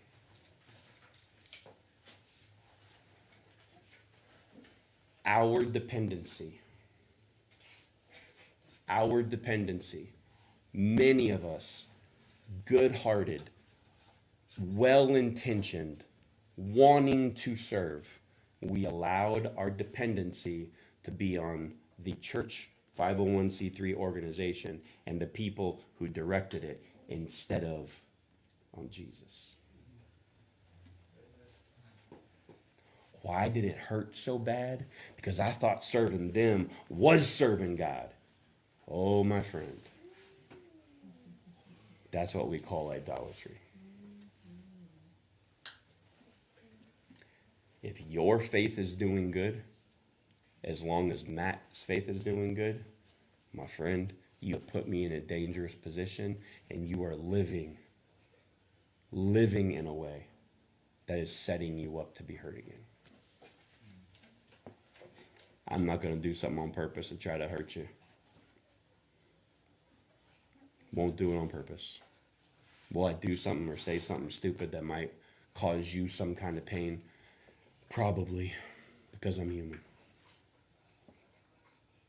Our 5.24 5.64
dependency. 5.64 6.60
Our 8.88 9.22
dependency. 9.22 10.10
Many 10.74 11.32
of 11.32 11.44
us, 11.46 11.86
good 12.66 12.96
hearted, 12.96 13.50
well 14.60 15.16
intentioned, 15.16 16.06
wanting 16.56 17.34
to 17.34 17.56
serve, 17.56 18.20
we 18.62 18.86
allowed 18.86 19.52
our 19.58 19.70
dependency 19.70 20.70
to 21.04 21.12
be 21.12 21.38
on 21.38 21.74
the 21.98 22.14
church 22.14 22.70
501c3 22.98 23.96
organization 23.96 24.82
and 25.08 25.20
the 25.20 25.26
people 25.26 25.82
who 25.98 26.08
directed 26.08 26.64
it 26.64 26.84
instead 27.08 27.64
of 27.64 28.02
on 28.78 28.90
Jesus. 28.90 29.56
Why 33.22 33.50
did 33.50 33.66
it 33.66 33.78
hurt 33.78 34.16
so 34.16 34.38
bad? 34.38 34.86
Because 35.16 35.40
I 35.40 35.50
thought 35.50 35.84
serving 35.84 36.32
them 36.32 36.70
was 36.90 37.28
serving 37.28 37.76
God. 37.76 38.10
Oh, 38.88 39.24
my 39.24 39.42
friend. 39.42 39.89
That's 42.12 42.34
what 42.34 42.50
we 42.50 42.60
call 42.60 42.92
idolatry. 42.92 43.58
If 47.82 48.02
your 48.02 48.40
faith 48.40 48.78
is 48.78 48.94
doing 48.96 49.32
good, 49.32 49.64
as 50.64 50.84
long 50.84 51.12
as 51.12 51.26
Matt's 51.26 51.82
faith 51.82 52.10
is 52.10 52.24
doing 52.24 52.54
good, 52.54 52.84
my 53.54 53.68
friend, 53.68 54.14
you 54.42 54.58
put 54.58 54.88
me 54.88 55.06
in 55.06 55.12
a 55.12 55.20
dangerous 55.20 55.76
position 55.76 56.38
and 56.70 56.88
you 56.88 57.04
are 57.04 57.16
living, 57.16 57.78
living 59.12 59.74
in 59.74 59.88
a 59.88 59.94
way 59.94 60.26
that 61.08 61.20
is 61.20 61.34
setting 61.34 61.78
you 61.78 62.00
up 62.00 62.16
to 62.16 62.24
be 62.24 62.36
hurt 62.36 62.58
again. 62.58 62.84
I'm 65.68 65.86
not 65.86 66.02
going 66.02 66.16
to 66.16 66.22
do 66.22 66.34
something 66.34 66.60
on 66.60 66.72
purpose 66.72 67.10
to 67.10 67.16
try 67.16 67.38
to 67.38 67.48
hurt 67.48 67.76
you. 67.76 67.88
Won't 70.94 71.18
do 71.18 71.34
it 71.34 71.38
on 71.38 71.50
purpose. 71.50 72.00
Will 72.92 73.06
I 73.06 73.14
do 73.14 73.36
something 73.36 73.70
or 73.70 73.78
say 73.78 74.00
something 74.00 74.30
stupid 74.30 74.72
that 74.72 74.84
might 74.84 75.14
cause 75.54 75.94
you 75.94 76.08
some 76.08 76.36
kind 76.36 76.58
of 76.58 76.66
pain? 76.66 77.02
Probably, 77.90 78.54
because 79.12 79.38
I'm 79.38 79.52
human. 79.52 79.80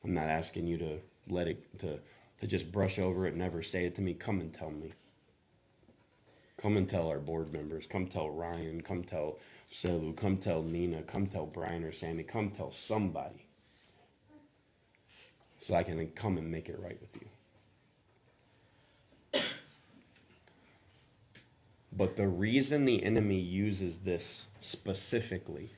I'm 0.04 0.14
not 0.14 0.28
asking 0.28 0.66
you 0.66 0.78
to 0.78 0.98
let 1.28 1.48
it 1.48 1.78
to 1.80 1.98
to 2.40 2.46
just 2.46 2.72
brush 2.72 2.98
over 2.98 3.26
it, 3.26 3.36
never 3.36 3.62
say 3.62 3.84
it 3.84 3.94
to 3.96 4.02
me. 4.02 4.14
Come 4.14 4.40
and 4.40 4.52
tell 4.52 4.70
me. 4.70 4.92
Come 6.56 6.76
and 6.76 6.88
tell 6.88 7.08
our 7.08 7.18
board 7.18 7.52
members. 7.52 7.86
Come 7.86 8.06
tell 8.06 8.30
Ryan. 8.30 8.80
Come 8.82 9.02
tell 9.02 9.38
Selu. 9.72 10.16
Come 10.16 10.38
tell 10.38 10.62
Nina. 10.62 11.02
Come 11.02 11.26
tell 11.26 11.46
Brian 11.46 11.84
or 11.84 11.92
Sammy. 11.92 12.22
Come 12.22 12.50
tell 12.50 12.72
somebody. 12.72 13.46
So 15.58 15.74
I 15.74 15.82
can 15.82 15.98
then 15.98 16.12
come 16.14 16.38
and 16.38 16.50
make 16.50 16.68
it 16.68 16.80
right 16.80 16.98
with 17.00 17.14
you. 17.16 17.28
But 21.92 22.16
the 22.16 22.28
reason 22.28 22.84
the 22.84 23.02
enemy 23.02 23.40
uses 23.40 23.98
this 23.98 24.46
specifically 24.60 25.70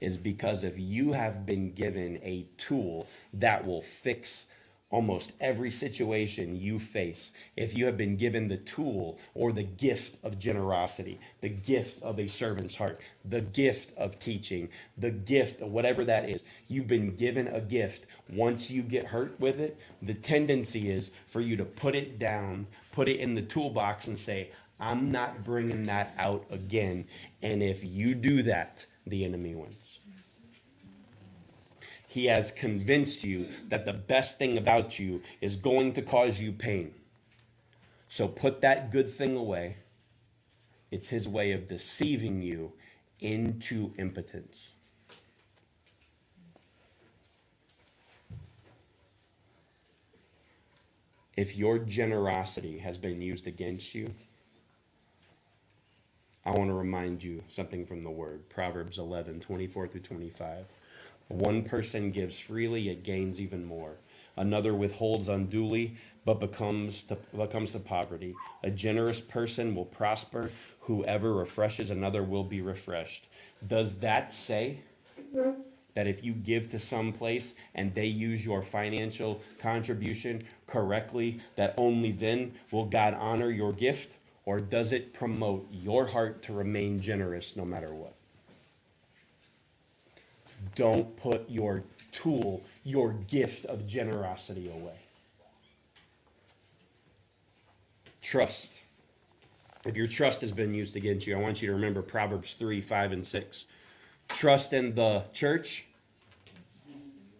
is 0.00 0.16
because 0.16 0.62
if 0.62 0.78
you 0.78 1.12
have 1.12 1.46
been 1.46 1.72
given 1.72 2.18
a 2.22 2.46
tool 2.58 3.08
that 3.32 3.66
will 3.66 3.82
fix 3.82 4.46
almost 4.88 5.32
every 5.40 5.70
situation 5.70 6.54
you 6.54 6.78
face, 6.78 7.32
if 7.56 7.76
you 7.76 7.86
have 7.86 7.96
been 7.96 8.16
given 8.16 8.46
the 8.46 8.56
tool 8.56 9.18
or 9.34 9.52
the 9.52 9.64
gift 9.64 10.16
of 10.22 10.38
generosity, 10.38 11.18
the 11.40 11.48
gift 11.48 12.00
of 12.02 12.20
a 12.20 12.28
servant's 12.28 12.76
heart, 12.76 13.00
the 13.24 13.40
gift 13.40 13.96
of 13.96 14.18
teaching, 14.18 14.68
the 14.96 15.10
gift 15.10 15.60
of 15.60 15.72
whatever 15.72 16.04
that 16.04 16.28
is, 16.28 16.44
you've 16.68 16.86
been 16.86 17.16
given 17.16 17.48
a 17.48 17.60
gift. 17.60 18.06
Once 18.30 18.70
you 18.70 18.82
get 18.82 19.06
hurt 19.06 19.38
with 19.40 19.58
it, 19.58 19.76
the 20.00 20.14
tendency 20.14 20.88
is 20.90 21.10
for 21.26 21.40
you 21.40 21.56
to 21.56 21.64
put 21.64 21.94
it 21.94 22.18
down, 22.18 22.66
put 22.92 23.08
it 23.08 23.18
in 23.18 23.34
the 23.34 23.42
toolbox, 23.42 24.06
and 24.06 24.18
say, 24.18 24.50
I'm 24.78 25.10
not 25.10 25.44
bringing 25.44 25.86
that 25.86 26.14
out 26.18 26.44
again. 26.50 27.06
And 27.42 27.62
if 27.62 27.84
you 27.84 28.14
do 28.14 28.42
that, 28.44 28.86
the 29.06 29.24
enemy 29.24 29.54
wins. 29.54 29.98
He 32.08 32.26
has 32.26 32.50
convinced 32.50 33.24
you 33.24 33.48
that 33.68 33.84
the 33.84 33.92
best 33.92 34.38
thing 34.38 34.56
about 34.56 34.98
you 34.98 35.22
is 35.40 35.56
going 35.56 35.92
to 35.94 36.02
cause 36.02 36.40
you 36.40 36.52
pain. 36.52 36.94
So 38.08 38.28
put 38.28 38.60
that 38.62 38.90
good 38.90 39.10
thing 39.10 39.36
away. 39.36 39.76
It's 40.90 41.08
his 41.08 41.28
way 41.28 41.52
of 41.52 41.68
deceiving 41.68 42.42
you 42.42 42.72
into 43.20 43.92
impotence. 43.98 44.70
If 51.36 51.56
your 51.56 51.78
generosity 51.78 52.78
has 52.78 52.96
been 52.96 53.20
used 53.20 53.46
against 53.46 53.94
you, 53.94 54.14
I 56.46 56.50
want 56.50 56.70
to 56.70 56.74
remind 56.74 57.24
you 57.24 57.42
something 57.48 57.84
from 57.84 58.04
the 58.04 58.10
word 58.10 58.48
Proverbs 58.48 58.98
11 58.98 59.40
24 59.40 59.88
through 59.88 60.00
25. 60.00 60.64
One 61.26 61.64
person 61.64 62.12
gives 62.12 62.38
freely, 62.38 62.88
it 62.88 63.02
gains 63.02 63.40
even 63.40 63.64
more. 63.64 63.96
Another 64.36 64.72
withholds 64.72 65.28
unduly, 65.28 65.96
but 66.24 66.38
becomes 66.38 67.02
to, 67.04 67.16
becomes 67.36 67.72
to 67.72 67.80
poverty. 67.80 68.36
A 68.62 68.70
generous 68.70 69.20
person 69.20 69.74
will 69.74 69.86
prosper. 69.86 70.52
Whoever 70.82 71.34
refreshes 71.34 71.90
another 71.90 72.22
will 72.22 72.44
be 72.44 72.60
refreshed. 72.60 73.26
Does 73.66 73.96
that 73.96 74.30
say 74.30 74.82
that 75.94 76.06
if 76.06 76.22
you 76.22 76.32
give 76.32 76.68
to 76.68 76.78
some 76.78 77.12
place 77.12 77.54
and 77.74 77.92
they 77.92 78.06
use 78.06 78.44
your 78.44 78.62
financial 78.62 79.40
contribution 79.58 80.42
correctly, 80.68 81.40
that 81.56 81.74
only 81.76 82.12
then 82.12 82.52
will 82.70 82.84
God 82.84 83.14
honor 83.14 83.50
your 83.50 83.72
gift? 83.72 84.18
Or 84.46 84.60
does 84.60 84.92
it 84.92 85.12
promote 85.12 85.68
your 85.70 86.06
heart 86.06 86.42
to 86.44 86.52
remain 86.52 87.00
generous 87.00 87.56
no 87.56 87.64
matter 87.64 87.92
what? 87.92 88.14
Don't 90.76 91.16
put 91.16 91.50
your 91.50 91.82
tool, 92.12 92.62
your 92.84 93.12
gift 93.12 93.66
of 93.66 93.86
generosity 93.86 94.70
away. 94.70 94.98
Trust. 98.22 98.82
If 99.84 99.96
your 99.96 100.06
trust 100.06 100.40
has 100.40 100.52
been 100.52 100.74
used 100.74 100.96
against 100.96 101.26
you, 101.26 101.36
I 101.36 101.40
want 101.40 101.60
you 101.60 101.68
to 101.68 101.74
remember 101.74 102.02
Proverbs 102.02 102.54
3 102.54 102.80
5 102.80 103.12
and 103.12 103.26
6. 103.26 103.66
Trust 104.28 104.72
in 104.72 104.94
the 104.94 105.24
church, 105.32 105.86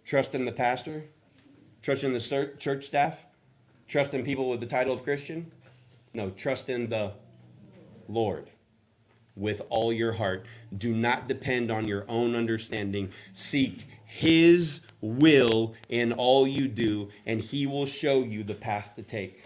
trust 0.05 0.35
in 0.35 0.45
the 0.45 0.53
pastor, 0.53 1.05
trust 1.83 2.05
in 2.05 2.13
the 2.13 2.55
church 2.59 2.85
staff, 2.85 3.25
trust 3.89 4.15
in 4.15 4.23
people 4.23 4.49
with 4.49 4.61
the 4.61 4.67
title 4.67 4.93
of 4.95 5.03
Christian. 5.03 5.51
No, 6.17 6.31
trust 6.31 6.71
in 6.71 6.89
the 6.89 7.13
Lord 8.09 8.49
with 9.35 9.61
all 9.69 9.93
your 9.93 10.15
heart. 10.15 10.47
Do 10.75 10.95
not 10.95 11.29
depend 11.29 11.71
on 11.71 11.87
your 11.87 12.07
own 12.09 12.35
understanding. 12.35 13.11
Seek 13.35 13.87
His 14.07 14.81
will 15.03 15.75
in 15.91 16.15
all 16.15 16.49
you 16.49 16.69
do, 16.69 17.11
and 17.27 17.43
He 17.43 17.67
will 17.67 17.85
show 17.85 18.23
you 18.23 18.43
the 18.43 18.55
path 18.55 18.95
to 18.97 19.03
take. 19.03 19.45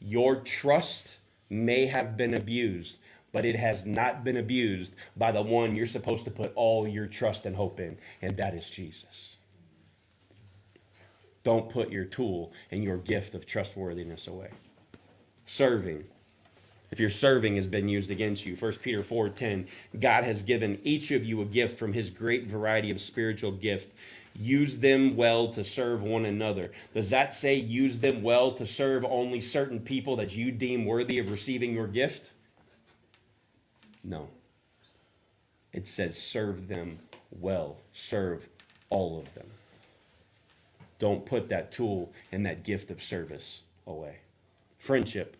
Your 0.00 0.36
trust 0.36 1.18
may 1.50 1.88
have 1.88 2.16
been 2.16 2.32
abused, 2.32 2.96
but 3.30 3.44
it 3.44 3.56
has 3.56 3.84
not 3.84 4.24
been 4.24 4.38
abused 4.38 4.94
by 5.14 5.30
the 5.30 5.42
one 5.42 5.76
you're 5.76 5.84
supposed 5.84 6.24
to 6.24 6.30
put 6.30 6.52
all 6.54 6.88
your 6.88 7.06
trust 7.06 7.44
and 7.44 7.54
hope 7.54 7.80
in, 7.80 7.98
and 8.22 8.38
that 8.38 8.54
is 8.54 8.70
Jesus. 8.70 9.36
Don't 11.44 11.68
put 11.68 11.92
your 11.92 12.06
tool 12.06 12.50
and 12.70 12.82
your 12.82 12.96
gift 12.96 13.34
of 13.34 13.44
trustworthiness 13.44 14.26
away. 14.26 14.48
Serving. 15.48 16.04
If 16.90 17.00
your 17.00 17.08
serving 17.08 17.56
has 17.56 17.66
been 17.66 17.88
used 17.88 18.10
against 18.10 18.44
you 18.44 18.54
1 18.54 18.72
peter 18.82 19.02
4.10 19.02 19.66
god 19.98 20.24
has 20.24 20.42
given 20.42 20.78
each 20.84 21.10
of 21.10 21.24
you 21.24 21.40
a 21.40 21.46
gift 21.46 21.78
from 21.78 21.94
his 21.94 22.10
great 22.10 22.46
variety 22.46 22.90
of 22.90 23.00
spiritual 23.00 23.52
gift. 23.52 23.94
Use 24.38 24.76
them 24.76 25.16
well 25.16 25.48
to 25.48 25.64
serve 25.64 26.02
one 26.02 26.26
another. 26.26 26.70
Does 26.92 27.08
that 27.10 27.32
say 27.32 27.54
use 27.54 27.98
them 27.98 28.22
well 28.22 28.50
to 28.52 28.66
serve 28.66 29.06
only 29.06 29.40
certain 29.40 29.80
people 29.80 30.16
that 30.16 30.36
you 30.36 30.52
deem 30.52 30.84
worthy 30.84 31.18
of 31.18 31.30
receiving 31.30 31.72
your 31.72 31.88
gift? 31.88 32.34
No. 34.04 34.28
It 35.72 35.86
says 35.86 36.20
serve 36.20 36.68
them 36.68 36.98
well. 37.30 37.78
Serve 37.94 38.50
all 38.90 39.18
of 39.18 39.32
them. 39.32 39.46
Don't 40.98 41.24
put 41.24 41.48
that 41.48 41.72
tool 41.72 42.12
and 42.30 42.44
that 42.44 42.64
gift 42.64 42.90
of 42.90 43.02
service 43.02 43.62
away. 43.86 44.16
Friendship 44.78 45.36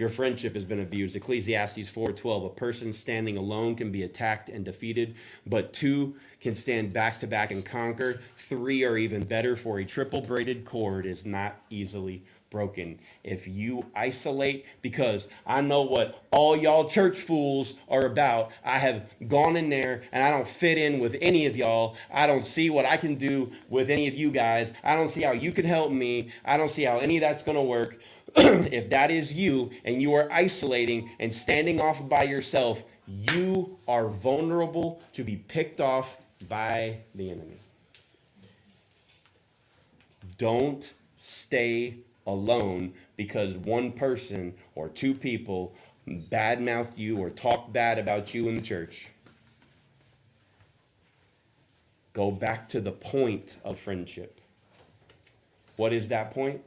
your 0.00 0.08
friendship 0.08 0.54
has 0.54 0.64
been 0.64 0.80
abused. 0.80 1.14
Ecclesiastes 1.14 1.90
4:12, 1.90 2.46
a 2.46 2.48
person 2.48 2.92
standing 2.92 3.36
alone 3.36 3.76
can 3.76 3.92
be 3.92 4.02
attacked 4.02 4.48
and 4.48 4.64
defeated, 4.64 5.14
but 5.46 5.72
two 5.72 6.16
can 6.40 6.54
stand 6.54 6.92
back 6.92 7.18
to 7.18 7.26
back 7.26 7.52
and 7.52 7.64
conquer. 7.64 8.20
Three 8.34 8.82
are 8.84 8.96
even 8.96 9.24
better, 9.24 9.54
for 9.56 9.78
a 9.78 9.84
triple 9.84 10.22
braided 10.22 10.64
cord 10.64 11.06
is 11.06 11.26
not 11.26 11.62
easily 11.70 12.24
broken. 12.50 12.98
If 13.22 13.46
you 13.46 13.86
isolate, 13.94 14.66
because 14.82 15.28
I 15.46 15.60
know 15.60 15.82
what 15.82 16.22
all 16.30 16.56
y'all 16.56 16.88
church 16.88 17.18
fools 17.18 17.74
are 17.88 18.04
about, 18.04 18.50
I 18.64 18.78
have 18.78 19.14
gone 19.28 19.56
in 19.56 19.70
there 19.70 20.02
and 20.12 20.22
I 20.22 20.30
don't 20.30 20.48
fit 20.48 20.76
in 20.76 20.98
with 20.98 21.16
any 21.20 21.46
of 21.46 21.56
y'all. 21.56 21.96
I 22.12 22.26
don't 22.26 22.44
see 22.44 22.68
what 22.68 22.84
I 22.84 22.96
can 22.96 23.14
do 23.14 23.52
with 23.68 23.88
any 23.88 24.08
of 24.08 24.14
you 24.14 24.30
guys. 24.30 24.72
I 24.82 24.96
don't 24.96 25.08
see 25.08 25.22
how 25.22 25.32
you 25.32 25.52
can 25.52 25.64
help 25.64 25.92
me. 25.92 26.30
I 26.44 26.56
don't 26.56 26.70
see 26.70 26.82
how 26.82 26.98
any 26.98 27.16
of 27.16 27.20
that's 27.20 27.42
going 27.42 27.56
to 27.56 27.62
work. 27.62 28.00
if 28.36 28.90
that 28.90 29.10
is 29.10 29.32
you 29.32 29.70
and 29.84 30.02
you 30.02 30.14
are 30.14 30.30
isolating 30.32 31.10
and 31.18 31.32
standing 31.32 31.80
off 31.80 32.08
by 32.08 32.24
yourself, 32.24 32.82
you 33.06 33.78
are 33.88 34.08
vulnerable 34.08 35.02
to 35.12 35.24
be 35.24 35.36
picked 35.36 35.80
off 35.80 36.16
by 36.48 36.98
the 37.14 37.30
enemy. 37.30 37.56
Don't 40.38 40.92
stay 41.18 41.96
alone 42.26 42.92
because 43.16 43.56
one 43.56 43.92
person 43.92 44.54
or 44.74 44.88
two 44.88 45.14
people 45.14 45.74
badmouth 46.08 46.96
you 46.98 47.18
or 47.18 47.30
talk 47.30 47.72
bad 47.72 47.98
about 47.98 48.34
you 48.34 48.48
in 48.48 48.56
the 48.56 48.62
church. 48.62 49.08
Go 52.12 52.30
back 52.30 52.68
to 52.70 52.80
the 52.80 52.92
point 52.92 53.58
of 53.64 53.78
friendship. 53.78 54.40
What 55.76 55.92
is 55.92 56.08
that 56.08 56.32
point? 56.32 56.62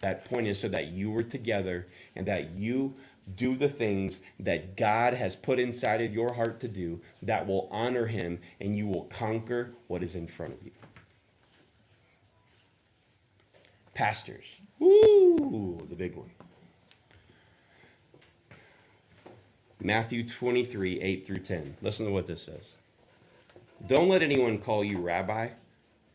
That 0.00 0.24
point 0.24 0.46
is 0.46 0.60
so 0.60 0.68
that 0.68 0.88
you 0.88 1.10
were 1.10 1.22
together 1.22 1.88
and 2.14 2.26
that 2.26 2.50
you 2.52 2.94
do 3.36 3.56
the 3.56 3.68
things 3.68 4.20
that 4.38 4.76
God 4.76 5.14
has 5.14 5.36
put 5.36 5.58
inside 5.58 6.02
of 6.02 6.12
your 6.12 6.34
heart 6.34 6.60
to 6.60 6.68
do 6.68 7.00
that 7.22 7.46
will 7.46 7.68
honor 7.70 8.06
Him 8.06 8.38
and 8.60 8.76
you 8.76 8.86
will 8.86 9.04
conquer 9.04 9.72
what 9.88 10.02
is 10.02 10.14
in 10.14 10.26
front 10.26 10.54
of 10.54 10.64
you. 10.64 10.72
Pastors. 14.00 14.56
Woo! 14.78 15.78
The 15.90 15.94
big 15.94 16.16
one. 16.16 16.30
Matthew 19.82 20.26
23, 20.26 21.02
8 21.02 21.26
through 21.26 21.36
10. 21.36 21.76
Listen 21.82 22.06
to 22.06 22.12
what 22.12 22.26
this 22.26 22.42
says. 22.42 22.76
Don't 23.86 24.08
let 24.08 24.22
anyone 24.22 24.56
call 24.56 24.82
you 24.82 24.96
rabbi, 24.96 25.50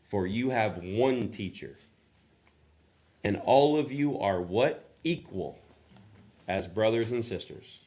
for 0.02 0.26
you 0.26 0.50
have 0.50 0.78
one 0.78 1.28
teacher 1.28 1.76
and 3.22 3.36
all 3.44 3.78
of 3.78 3.92
you 3.92 4.18
are 4.18 4.40
what? 4.40 4.88
Equal 5.04 5.56
as 6.48 6.66
brothers 6.66 7.12
and 7.12 7.24
sisters. 7.24 7.78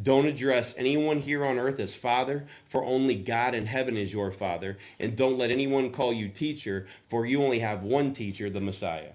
Don't 0.00 0.26
address 0.26 0.74
anyone 0.76 1.18
here 1.18 1.44
on 1.44 1.58
earth 1.58 1.80
as 1.80 1.94
father, 1.94 2.46
for 2.66 2.84
only 2.84 3.14
God 3.14 3.54
in 3.54 3.66
heaven 3.66 3.96
is 3.96 4.12
your 4.12 4.30
father. 4.30 4.78
And 4.98 5.16
don't 5.16 5.38
let 5.38 5.50
anyone 5.50 5.90
call 5.90 6.12
you 6.12 6.28
teacher, 6.28 6.86
for 7.08 7.26
you 7.26 7.42
only 7.42 7.58
have 7.58 7.82
one 7.82 8.12
teacher, 8.12 8.48
the 8.48 8.60
Messiah. 8.60 9.12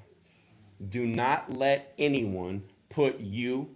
Do 0.88 1.06
not 1.06 1.54
let 1.54 1.94
anyone 1.98 2.64
put 2.90 3.20
you 3.20 3.76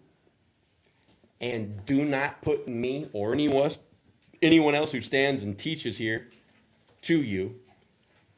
and 1.42 1.86
do 1.86 2.04
not 2.04 2.42
put 2.42 2.68
me 2.68 3.10
or 3.14 3.34
anyone, 3.34 3.72
anyone 4.42 4.76
else 4.76 4.92
who 4.92 5.02
stands 5.02 5.42
and 5.42 5.58
teaches 5.58 5.98
here 5.98 6.28
to 7.02 7.22
you 7.22 7.56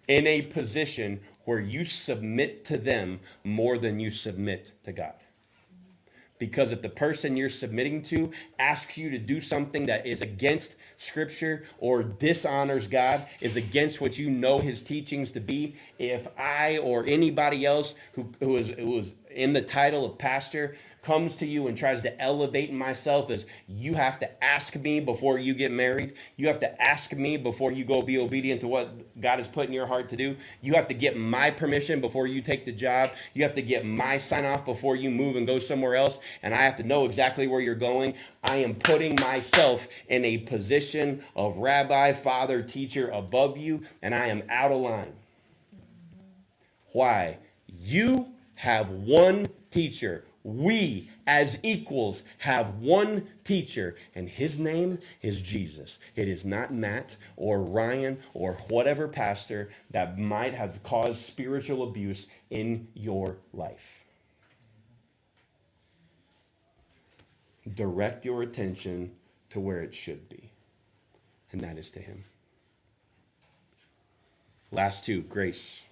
in 0.07 0.27
a 0.27 0.43
position 0.43 1.19
where 1.45 1.59
you 1.59 1.83
submit 1.83 2.63
to 2.65 2.77
them 2.77 3.19
more 3.43 3.77
than 3.77 3.99
you 3.99 4.11
submit 4.11 4.71
to 4.83 4.91
God. 4.91 5.15
Because 6.41 6.71
if 6.71 6.81
the 6.81 6.89
person 6.89 7.37
you're 7.37 7.49
submitting 7.49 8.01
to 8.01 8.31
asks 8.57 8.97
you 8.97 9.11
to 9.11 9.19
do 9.19 9.39
something 9.39 9.85
that 9.85 10.07
is 10.07 10.23
against 10.23 10.75
Scripture 10.97 11.65
or 11.77 12.01
dishonors 12.01 12.87
God, 12.87 13.27
is 13.41 13.55
against 13.55 14.01
what 14.01 14.17
you 14.17 14.27
know 14.27 14.57
His 14.57 14.81
teachings 14.81 15.31
to 15.33 15.39
be, 15.39 15.75
if 15.99 16.27
I 16.39 16.79
or 16.79 17.05
anybody 17.05 17.63
else 17.63 17.93
who, 18.13 18.31
who, 18.39 18.57
is, 18.57 18.69
who 18.69 18.97
is 18.97 19.13
in 19.33 19.53
the 19.53 19.61
title 19.61 20.05
of 20.05 20.17
pastor 20.17 20.75
comes 21.01 21.35
to 21.37 21.47
you 21.47 21.67
and 21.67 21.77
tries 21.77 22.03
to 22.03 22.21
elevate 22.21 22.71
myself 22.71 23.29
as 23.31 23.45
you 23.67 23.95
have 23.95 24.19
to 24.19 24.43
ask 24.43 24.75
me 24.75 24.99
before 24.99 25.39
you 25.39 25.53
get 25.53 25.71
married. 25.71 26.13
You 26.37 26.47
have 26.47 26.59
to 26.59 26.81
ask 26.81 27.11
me 27.13 27.37
before 27.37 27.71
you 27.71 27.83
go 27.83 28.01
be 28.01 28.19
obedient 28.19 28.61
to 28.61 28.67
what 28.67 29.19
God 29.19 29.39
has 29.39 29.47
put 29.47 29.67
in 29.67 29.73
your 29.73 29.87
heart 29.87 30.09
to 30.09 30.15
do. 30.15 30.37
You 30.61 30.75
have 30.75 30.87
to 30.89 30.93
get 30.93 31.17
my 31.17 31.49
permission 31.49 32.01
before 32.01 32.27
you 32.27 32.41
take 32.41 32.65
the 32.65 32.71
job. 32.71 33.09
You 33.33 33.43
have 33.43 33.55
to 33.55 33.61
get 33.63 33.85
my 33.85 34.19
sign 34.19 34.45
off 34.45 34.63
before 34.63 34.95
you 34.95 35.09
move 35.09 35.35
and 35.35 35.47
go 35.47 35.57
somewhere 35.57 35.95
else. 35.95 36.19
And 36.43 36.53
I 36.53 36.61
have 36.61 36.75
to 36.75 36.83
know 36.83 37.05
exactly 37.05 37.47
where 37.47 37.61
you're 37.61 37.73
going. 37.73 38.13
I 38.43 38.57
am 38.57 38.75
putting 38.75 39.15
myself 39.21 39.87
in 40.07 40.23
a 40.23 40.39
position 40.39 41.23
of 41.35 41.57
rabbi, 41.57 42.13
father, 42.13 42.61
teacher 42.61 43.09
above 43.09 43.57
you, 43.57 43.81
and 44.03 44.13
I 44.13 44.27
am 44.27 44.43
out 44.49 44.71
of 44.71 44.81
line. 44.81 45.13
Why? 46.93 47.39
You 47.79 48.33
have 48.61 48.89
one 48.89 49.47
teacher 49.69 50.23
we 50.43 51.09
as 51.27 51.59
equals 51.61 52.23
have 52.39 52.75
one 52.75 53.27
teacher, 53.43 53.95
and 54.15 54.27
his 54.27 54.59
name 54.59 54.99
is 55.21 55.41
Jesus. 55.41 55.99
It 56.15 56.27
is 56.27 56.43
not 56.43 56.73
Matt 56.73 57.17
or 57.35 57.61
Ryan 57.61 58.19
or 58.33 58.53
whatever 58.67 59.07
pastor 59.07 59.69
that 59.91 60.17
might 60.17 60.53
have 60.53 60.81
caused 60.83 61.23
spiritual 61.23 61.83
abuse 61.83 62.25
in 62.49 62.87
your 62.95 63.37
life. 63.53 64.05
Direct 67.71 68.25
your 68.25 68.41
attention 68.41 69.11
to 69.51 69.59
where 69.59 69.81
it 69.81 69.93
should 69.93 70.27
be, 70.27 70.49
and 71.51 71.61
that 71.61 71.77
is 71.77 71.91
to 71.91 71.99
him. 71.99 72.23
Last 74.71 75.05
two, 75.05 75.21
grace. 75.21 75.83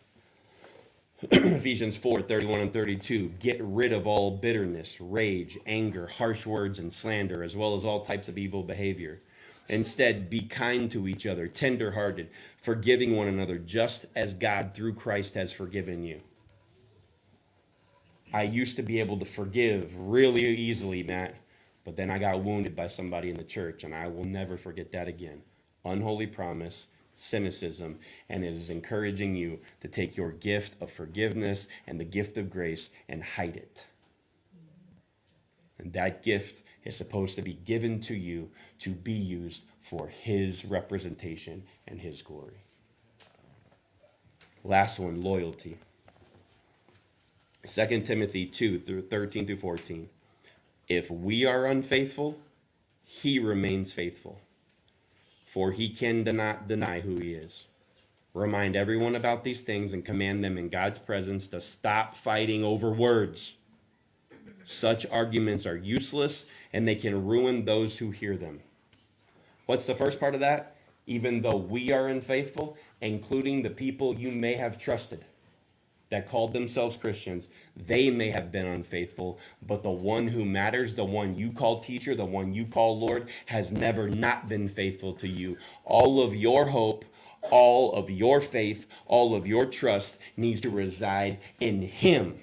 Ephesians 1.32 1.98
4 1.98 2.22
31 2.22 2.62
and 2.62 2.74
32. 2.74 3.34
Get 3.40 3.60
rid 3.62 3.92
of 3.92 4.08
all 4.08 4.38
bitterness, 4.38 5.02
rage, 5.02 5.58
anger, 5.66 6.08
harsh 6.08 6.46
words, 6.46 6.80
and 6.80 6.94
slander, 6.94 7.44
as 7.44 7.58
well 7.58 7.76
as 7.76 7.84
all 7.84 8.02
types 8.02 8.30
of 8.30 8.38
evil 8.38 8.64
behavior. 8.64 9.20
Instead, 9.68 10.30
be 10.30 10.40
kind 10.42 10.90
to 10.90 11.10
each 11.10 11.26
other, 11.26 11.48
tenderhearted, 11.48 12.30
forgiving 12.58 13.18
one 13.18 13.28
another, 13.28 13.58
just 13.58 14.06
as 14.16 14.34
God 14.34 14.74
through 14.74 14.94
Christ 14.94 15.34
has 15.34 15.52
forgiven 15.52 16.04
you. 16.04 16.22
I 18.34 18.44
used 18.44 18.78
to 18.78 18.82
be 18.82 19.02
able 19.02 19.18
to 19.20 19.26
forgive 19.26 19.94
really 19.98 20.46
easily, 20.46 21.04
Matt, 21.04 21.36
but 21.84 21.98
then 21.98 22.10
I 22.10 22.18
got 22.18 22.44
wounded 22.44 22.78
by 22.78 22.88
somebody 22.88 23.30
in 23.30 23.36
the 23.36 23.44
church, 23.44 23.84
and 23.84 23.94
I 23.94 24.08
will 24.08 24.24
never 24.26 24.56
forget 24.58 24.94
that 24.94 25.10
again. 25.10 25.42
Unholy 25.84 26.28
promise 26.28 26.88
cynicism, 27.20 28.00
and 28.30 28.44
it 28.44 28.54
is 28.54 28.70
encouraging 28.70 29.36
you 29.36 29.60
to 29.82 29.88
take 29.88 30.16
your 30.16 30.32
gift 30.32 30.82
of 30.82 30.92
forgiveness 30.92 31.68
and 31.86 32.00
the 32.00 32.06
gift 32.06 32.38
of 32.38 32.50
grace 32.50 32.90
and 33.08 33.24
hide 33.24 33.56
it. 33.56 33.88
And 35.78 35.94
that 35.94 36.24
gift 36.24 36.64
is 36.84 36.96
supposed 36.96 37.36
to 37.36 37.42
be 37.42 37.54
given 37.54 38.00
to 38.02 38.16
you 38.16 38.50
to 38.80 38.92
be 38.92 39.14
used 39.14 39.64
for 39.82 40.08
His 40.08 40.66
representation 40.66 41.64
and 41.88 42.00
His 42.00 42.22
glory. 42.22 42.64
Last 44.64 45.00
one 45.00 45.22
loyalty. 45.22 45.78
2 47.66 48.02
Timothy 48.02 48.46
2 48.46 48.80
through 48.80 49.04
13 49.04 49.46
through 49.46 49.58
14. 49.58 50.10
If 50.88 51.12
we 51.12 51.46
are 51.46 51.66
unfaithful, 51.66 52.40
he 53.04 53.40
remains 53.40 53.92
faithful 53.92 54.42
for 55.50 55.72
he 55.72 55.89
can 55.89 56.24
not 56.24 56.68
deny 56.68 57.00
who 57.00 57.18
he 57.18 57.34
is. 57.34 57.66
Remind 58.36 58.76
everyone 58.76 59.16
about 59.16 59.43
these 59.43 59.64
things 59.64 59.93
and 59.93 60.06
command 60.06 60.43
them 60.43 60.60
in 60.60 60.70
God's 60.70 61.00
presence 61.00 61.47
to 61.47 61.60
stop 61.60 62.14
fighting 62.14 62.64
over 62.64 62.91
words. 62.91 63.56
Such 64.68 65.08
arguments 65.08 65.66
are 65.66 65.76
useless 65.76 66.45
and 66.72 66.88
they 66.88 66.93
can 66.93 67.26
ruin 67.26 67.66
those 67.66 67.97
who 67.97 68.12
hear 68.12 68.38
them. 68.38 68.60
What's 69.66 69.88
the 69.88 69.95
first 69.95 70.20
part 70.20 70.36
of 70.36 70.41
that? 70.41 70.76
Even 71.08 71.41
though 71.41 71.58
we 71.58 71.91
are 71.91 72.06
unfaithful, 72.06 72.78
including 73.02 73.64
the 73.64 73.72
people 73.72 74.14
you 74.14 74.32
may 74.32 74.54
have 74.54 74.78
trusted 74.78 75.26
that 76.10 76.28
called 76.28 76.53
themselves 76.53 76.97
Christians, 76.97 77.47
they 77.76 78.10
may 78.10 78.30
have 78.30 78.51
been 78.51 78.66
unfaithful, 78.66 79.39
but 79.62 79.84
the 79.84 79.89
one 79.91 80.28
who 80.28 80.45
matters, 80.45 80.93
the 80.93 81.05
one 81.05 81.36
you 81.36 81.51
call 81.51 81.80
teacher, 81.80 82.16
the 82.16 82.26
one 82.26 82.53
you 82.53 82.66
call 82.66 82.99
Lord, 82.99 83.30
has 83.47 83.72
never 83.72 84.10
not 84.10 84.47
been 84.47 84.68
faithful 84.68 85.14
to 85.14 85.28
you. 85.28 85.57
All 85.86 86.22
of 86.22 86.36
your 86.36 86.68
hope, 86.68 87.05
all 87.51 87.93
of 87.93 88.10
your 88.10 88.41
faith, 88.41 88.88
all 89.05 89.36
of 89.36 89.47
your 89.47 89.66
trust 89.66 90.20
needs 90.36 90.62
to 90.62 90.70
reside 90.70 91.39
in 91.60 91.82
Him. 91.82 92.39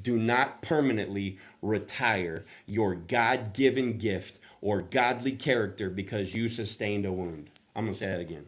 Do 0.00 0.16
not 0.16 0.62
permanently 0.62 1.38
retire 1.60 2.44
your 2.66 2.94
God 2.94 3.52
given 3.52 3.98
gift 3.98 4.40
or 4.60 4.80
godly 4.80 5.32
character 5.32 5.90
because 5.90 6.34
you 6.34 6.48
sustained 6.48 7.04
a 7.04 7.12
wound. 7.12 7.50
I'm 7.76 7.84
going 7.84 7.92
to 7.94 7.98
say 7.98 8.06
that 8.06 8.20
again. 8.20 8.46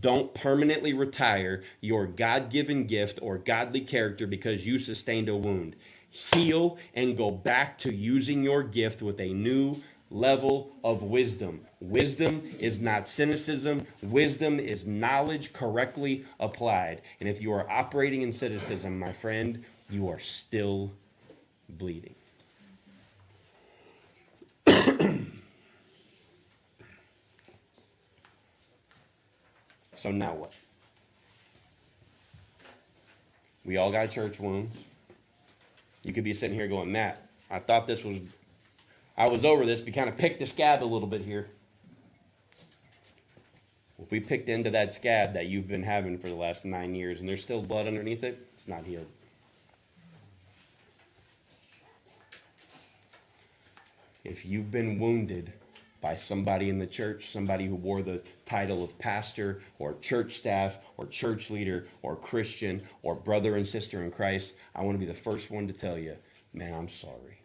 Don't 0.00 0.34
permanently 0.34 0.92
retire 0.92 1.62
your 1.80 2.06
God 2.06 2.50
given 2.50 2.86
gift 2.86 3.18
or 3.22 3.38
godly 3.38 3.80
character 3.80 4.26
because 4.26 4.66
you 4.66 4.78
sustained 4.78 5.28
a 5.28 5.36
wound. 5.36 5.76
Heal 6.10 6.78
and 6.94 7.16
go 7.16 7.30
back 7.30 7.78
to 7.78 7.94
using 7.94 8.42
your 8.42 8.62
gift 8.62 9.02
with 9.02 9.20
a 9.20 9.32
new 9.32 9.82
level 10.10 10.72
of 10.84 11.02
wisdom. 11.02 11.62
Wisdom 11.80 12.42
is 12.58 12.80
not 12.80 13.08
cynicism, 13.08 13.86
wisdom 14.02 14.60
is 14.60 14.86
knowledge 14.86 15.52
correctly 15.52 16.24
applied. 16.38 17.00
And 17.18 17.28
if 17.28 17.40
you 17.40 17.52
are 17.52 17.68
operating 17.70 18.22
in 18.22 18.32
cynicism, 18.32 18.98
my 18.98 19.12
friend, 19.12 19.64
you 19.90 20.08
are 20.08 20.18
still 20.18 20.92
bleeding. 21.68 22.14
So 30.02 30.10
now 30.10 30.34
what? 30.34 30.52
We 33.64 33.76
all 33.76 33.92
got 33.92 34.10
church 34.10 34.40
wounds. 34.40 34.76
You 36.02 36.12
could 36.12 36.24
be 36.24 36.34
sitting 36.34 36.56
here 36.56 36.66
going, 36.66 36.90
Matt, 36.90 37.24
I 37.48 37.60
thought 37.60 37.86
this 37.86 38.02
was, 38.02 38.18
I 39.16 39.28
was 39.28 39.44
over 39.44 39.64
this, 39.64 39.80
but 39.80 39.94
kind 39.94 40.08
of 40.08 40.18
picked 40.18 40.40
the 40.40 40.46
scab 40.46 40.82
a 40.82 40.84
little 40.84 41.06
bit 41.06 41.20
here. 41.20 41.50
If 44.02 44.10
we 44.10 44.18
picked 44.18 44.48
into 44.48 44.70
that 44.70 44.92
scab 44.92 45.34
that 45.34 45.46
you've 45.46 45.68
been 45.68 45.84
having 45.84 46.18
for 46.18 46.26
the 46.26 46.34
last 46.34 46.64
nine 46.64 46.96
years 46.96 47.20
and 47.20 47.28
there's 47.28 47.40
still 47.40 47.62
blood 47.62 47.86
underneath 47.86 48.24
it, 48.24 48.44
it's 48.54 48.66
not 48.66 48.84
healed. 48.84 49.06
If 54.24 54.44
you've 54.44 54.72
been 54.72 54.98
wounded 54.98 55.52
by 56.02 56.16
somebody 56.16 56.68
in 56.68 56.78
the 56.78 56.86
church, 56.86 57.30
somebody 57.30 57.64
who 57.64 57.76
wore 57.76 58.02
the 58.02 58.20
title 58.44 58.84
of 58.84 58.98
pastor 58.98 59.60
or 59.78 59.96
church 60.00 60.32
staff 60.32 60.80
or 60.98 61.06
church 61.06 61.48
leader 61.48 61.86
or 62.02 62.16
Christian 62.16 62.82
or 63.02 63.14
brother 63.14 63.56
and 63.56 63.66
sister 63.66 64.02
in 64.02 64.10
Christ, 64.10 64.54
I 64.74 64.82
want 64.82 64.96
to 64.96 64.98
be 64.98 65.10
the 65.10 65.14
first 65.14 65.50
one 65.50 65.66
to 65.68 65.72
tell 65.72 65.96
you, 65.96 66.16
man, 66.52 66.74
I'm 66.74 66.88
sorry. 66.88 67.38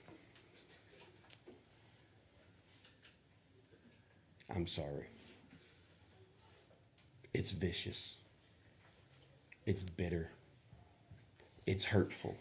I'm 4.54 4.66
sorry. 4.66 5.06
It's 7.34 7.52
vicious. 7.52 8.16
It's 9.68 9.84
bitter. 9.84 10.32
It's 11.68 11.86
hurtful. 11.86 12.36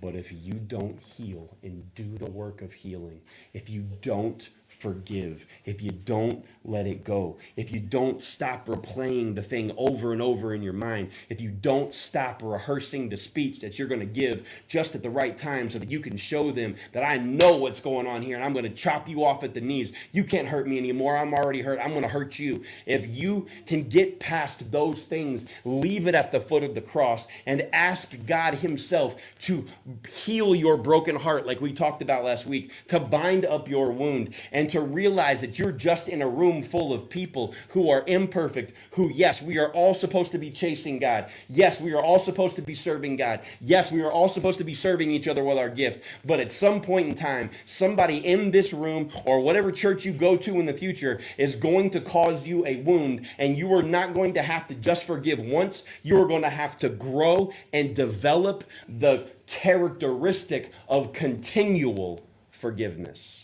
But 0.00 0.14
if 0.14 0.32
you 0.32 0.52
don't 0.54 1.00
heal 1.00 1.56
and 1.62 1.94
do 1.94 2.18
the 2.18 2.30
work 2.30 2.62
of 2.62 2.72
healing, 2.72 3.22
if 3.54 3.70
you 3.70 3.86
don't 4.02 4.48
forgive, 4.68 5.46
if 5.64 5.82
you 5.82 5.90
don't 5.90 6.44
let 6.64 6.86
it 6.86 7.02
go, 7.02 7.38
if 7.56 7.72
you 7.72 7.80
don't 7.80 8.22
stop 8.22 8.66
replaying 8.66 9.34
the 9.34 9.42
thing 9.42 9.72
over 9.76 10.12
and 10.12 10.22
over 10.22 10.54
in 10.54 10.62
your 10.62 10.74
mind, 10.74 11.10
if 11.28 11.40
you 11.40 11.50
don't 11.50 11.94
stop 11.94 12.42
rehearsing 12.44 13.08
the 13.08 13.16
speech 13.16 13.60
that 13.60 13.78
you're 13.78 13.88
going 13.88 14.00
to 14.00 14.06
give 14.06 14.62
just 14.68 14.94
at 14.94 15.02
the 15.02 15.10
right 15.10 15.36
time 15.36 15.68
so 15.68 15.78
that 15.78 15.90
you 15.90 16.00
can 16.00 16.16
show 16.16 16.52
them 16.52 16.76
that 16.92 17.02
I 17.02 17.16
know 17.16 17.56
what's 17.56 17.80
going 17.80 18.06
on 18.06 18.22
here 18.22 18.36
and 18.36 18.44
I'm 18.44 18.52
going 18.52 18.64
to 18.64 18.70
chop 18.70 19.08
you 19.08 19.24
off 19.24 19.42
at 19.42 19.54
the 19.54 19.60
knees. 19.60 19.92
You 20.12 20.22
can't 20.22 20.46
hurt 20.46 20.68
me 20.68 20.78
anymore. 20.78 21.16
I'm 21.16 21.34
already 21.34 21.62
hurt. 21.62 21.80
I'm 21.82 21.90
going 21.90 22.02
to 22.02 22.08
hurt 22.08 22.38
you. 22.38 22.62
If 22.86 23.08
you 23.08 23.48
can 23.66 23.88
get 23.88 24.20
past 24.20 24.70
those 24.70 25.04
things, 25.04 25.44
leave 25.64 26.06
it 26.06 26.14
at 26.14 26.30
the 26.30 26.40
foot 26.40 26.62
of 26.62 26.74
the 26.74 26.82
cross 26.82 27.26
and 27.46 27.66
ask 27.72 28.14
God 28.26 28.56
Himself 28.56 29.16
to 29.40 29.66
heal 30.12 30.54
your 30.54 30.76
broken 30.76 31.16
heart, 31.16 31.46
like 31.46 31.60
we 31.60 31.72
talked 31.72 32.02
about 32.02 32.22
last 32.22 32.46
week, 32.46 32.70
to 32.88 33.00
bind 33.00 33.44
up 33.46 33.68
your 33.68 33.90
wound 33.90 34.34
and 34.52 34.57
and 34.58 34.68
to 34.68 34.80
realize 34.80 35.40
that 35.40 35.56
you're 35.56 35.70
just 35.70 36.08
in 36.08 36.20
a 36.20 36.28
room 36.28 36.64
full 36.64 36.92
of 36.92 37.08
people 37.08 37.54
who 37.68 37.88
are 37.88 38.02
imperfect, 38.08 38.76
who, 38.94 39.08
yes, 39.14 39.40
we 39.40 39.56
are 39.56 39.70
all 39.70 39.94
supposed 39.94 40.32
to 40.32 40.38
be 40.38 40.50
chasing 40.50 40.98
God. 40.98 41.30
Yes, 41.48 41.80
we 41.80 41.92
are 41.92 42.02
all 42.02 42.18
supposed 42.18 42.56
to 42.56 42.62
be 42.62 42.74
serving 42.74 43.14
God. 43.14 43.42
Yes, 43.60 43.92
we 43.92 44.00
are 44.02 44.10
all 44.10 44.28
supposed 44.28 44.58
to 44.58 44.64
be 44.64 44.74
serving 44.74 45.12
each 45.12 45.28
other 45.28 45.44
with 45.44 45.58
our 45.58 45.68
gift. 45.68 46.02
But 46.24 46.40
at 46.40 46.50
some 46.50 46.80
point 46.80 47.08
in 47.08 47.14
time, 47.14 47.50
somebody 47.66 48.16
in 48.16 48.50
this 48.50 48.72
room 48.72 49.10
or 49.24 49.38
whatever 49.38 49.70
church 49.70 50.04
you 50.04 50.12
go 50.12 50.36
to 50.36 50.58
in 50.58 50.66
the 50.66 50.74
future 50.74 51.20
is 51.36 51.54
going 51.54 51.90
to 51.90 52.00
cause 52.00 52.44
you 52.44 52.66
a 52.66 52.80
wound, 52.80 53.28
and 53.38 53.56
you 53.56 53.72
are 53.74 53.84
not 53.84 54.12
going 54.12 54.34
to 54.34 54.42
have 54.42 54.66
to 54.66 54.74
just 54.74 55.06
forgive 55.06 55.38
once. 55.38 55.84
You 56.02 56.20
are 56.20 56.26
going 56.26 56.42
to 56.42 56.50
have 56.50 56.76
to 56.80 56.88
grow 56.88 57.52
and 57.72 57.94
develop 57.94 58.64
the 58.88 59.30
characteristic 59.46 60.72
of 60.88 61.12
continual 61.12 62.26
forgiveness 62.50 63.37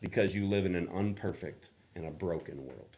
because 0.00 0.34
you 0.34 0.46
live 0.46 0.64
in 0.64 0.74
an 0.74 0.88
unperfect 0.88 1.70
and 1.94 2.06
a 2.06 2.10
broken 2.10 2.64
world. 2.64 2.96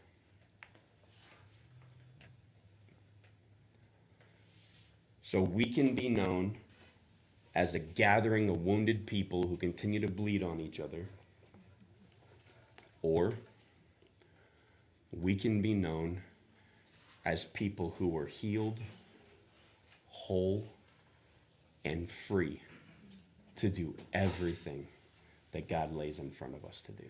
So 5.23 5.41
we 5.41 5.65
can 5.65 5.95
be 5.95 6.09
known 6.09 6.57
as 7.55 7.75
a 7.75 7.79
gathering 7.79 8.49
of 8.49 8.65
wounded 8.65 9.07
people 9.07 9.45
who 9.47 9.57
continue 9.57 10.01
to 10.01 10.09
bleed 10.09 10.43
on 10.43 10.61
each 10.61 10.81
other, 10.81 11.07
or 13.03 13.35
we 15.13 15.35
can 15.37 15.63
be 15.63 15.73
known 15.73 16.23
as 17.25 17.45
people 17.45 17.95
who 17.99 18.17
are 18.17 18.27
healed, 18.27 18.81
whole, 20.09 20.67
and 21.85 22.09
free 22.09 22.61
to 23.57 23.69
do 23.69 23.95
everything 24.13 24.87
that 25.53 25.69
God 25.69 25.93
lays 25.93 26.19
in 26.19 26.31
front 26.31 26.55
of 26.55 26.65
us 26.65 26.81
to 26.83 26.93
do. 26.93 27.05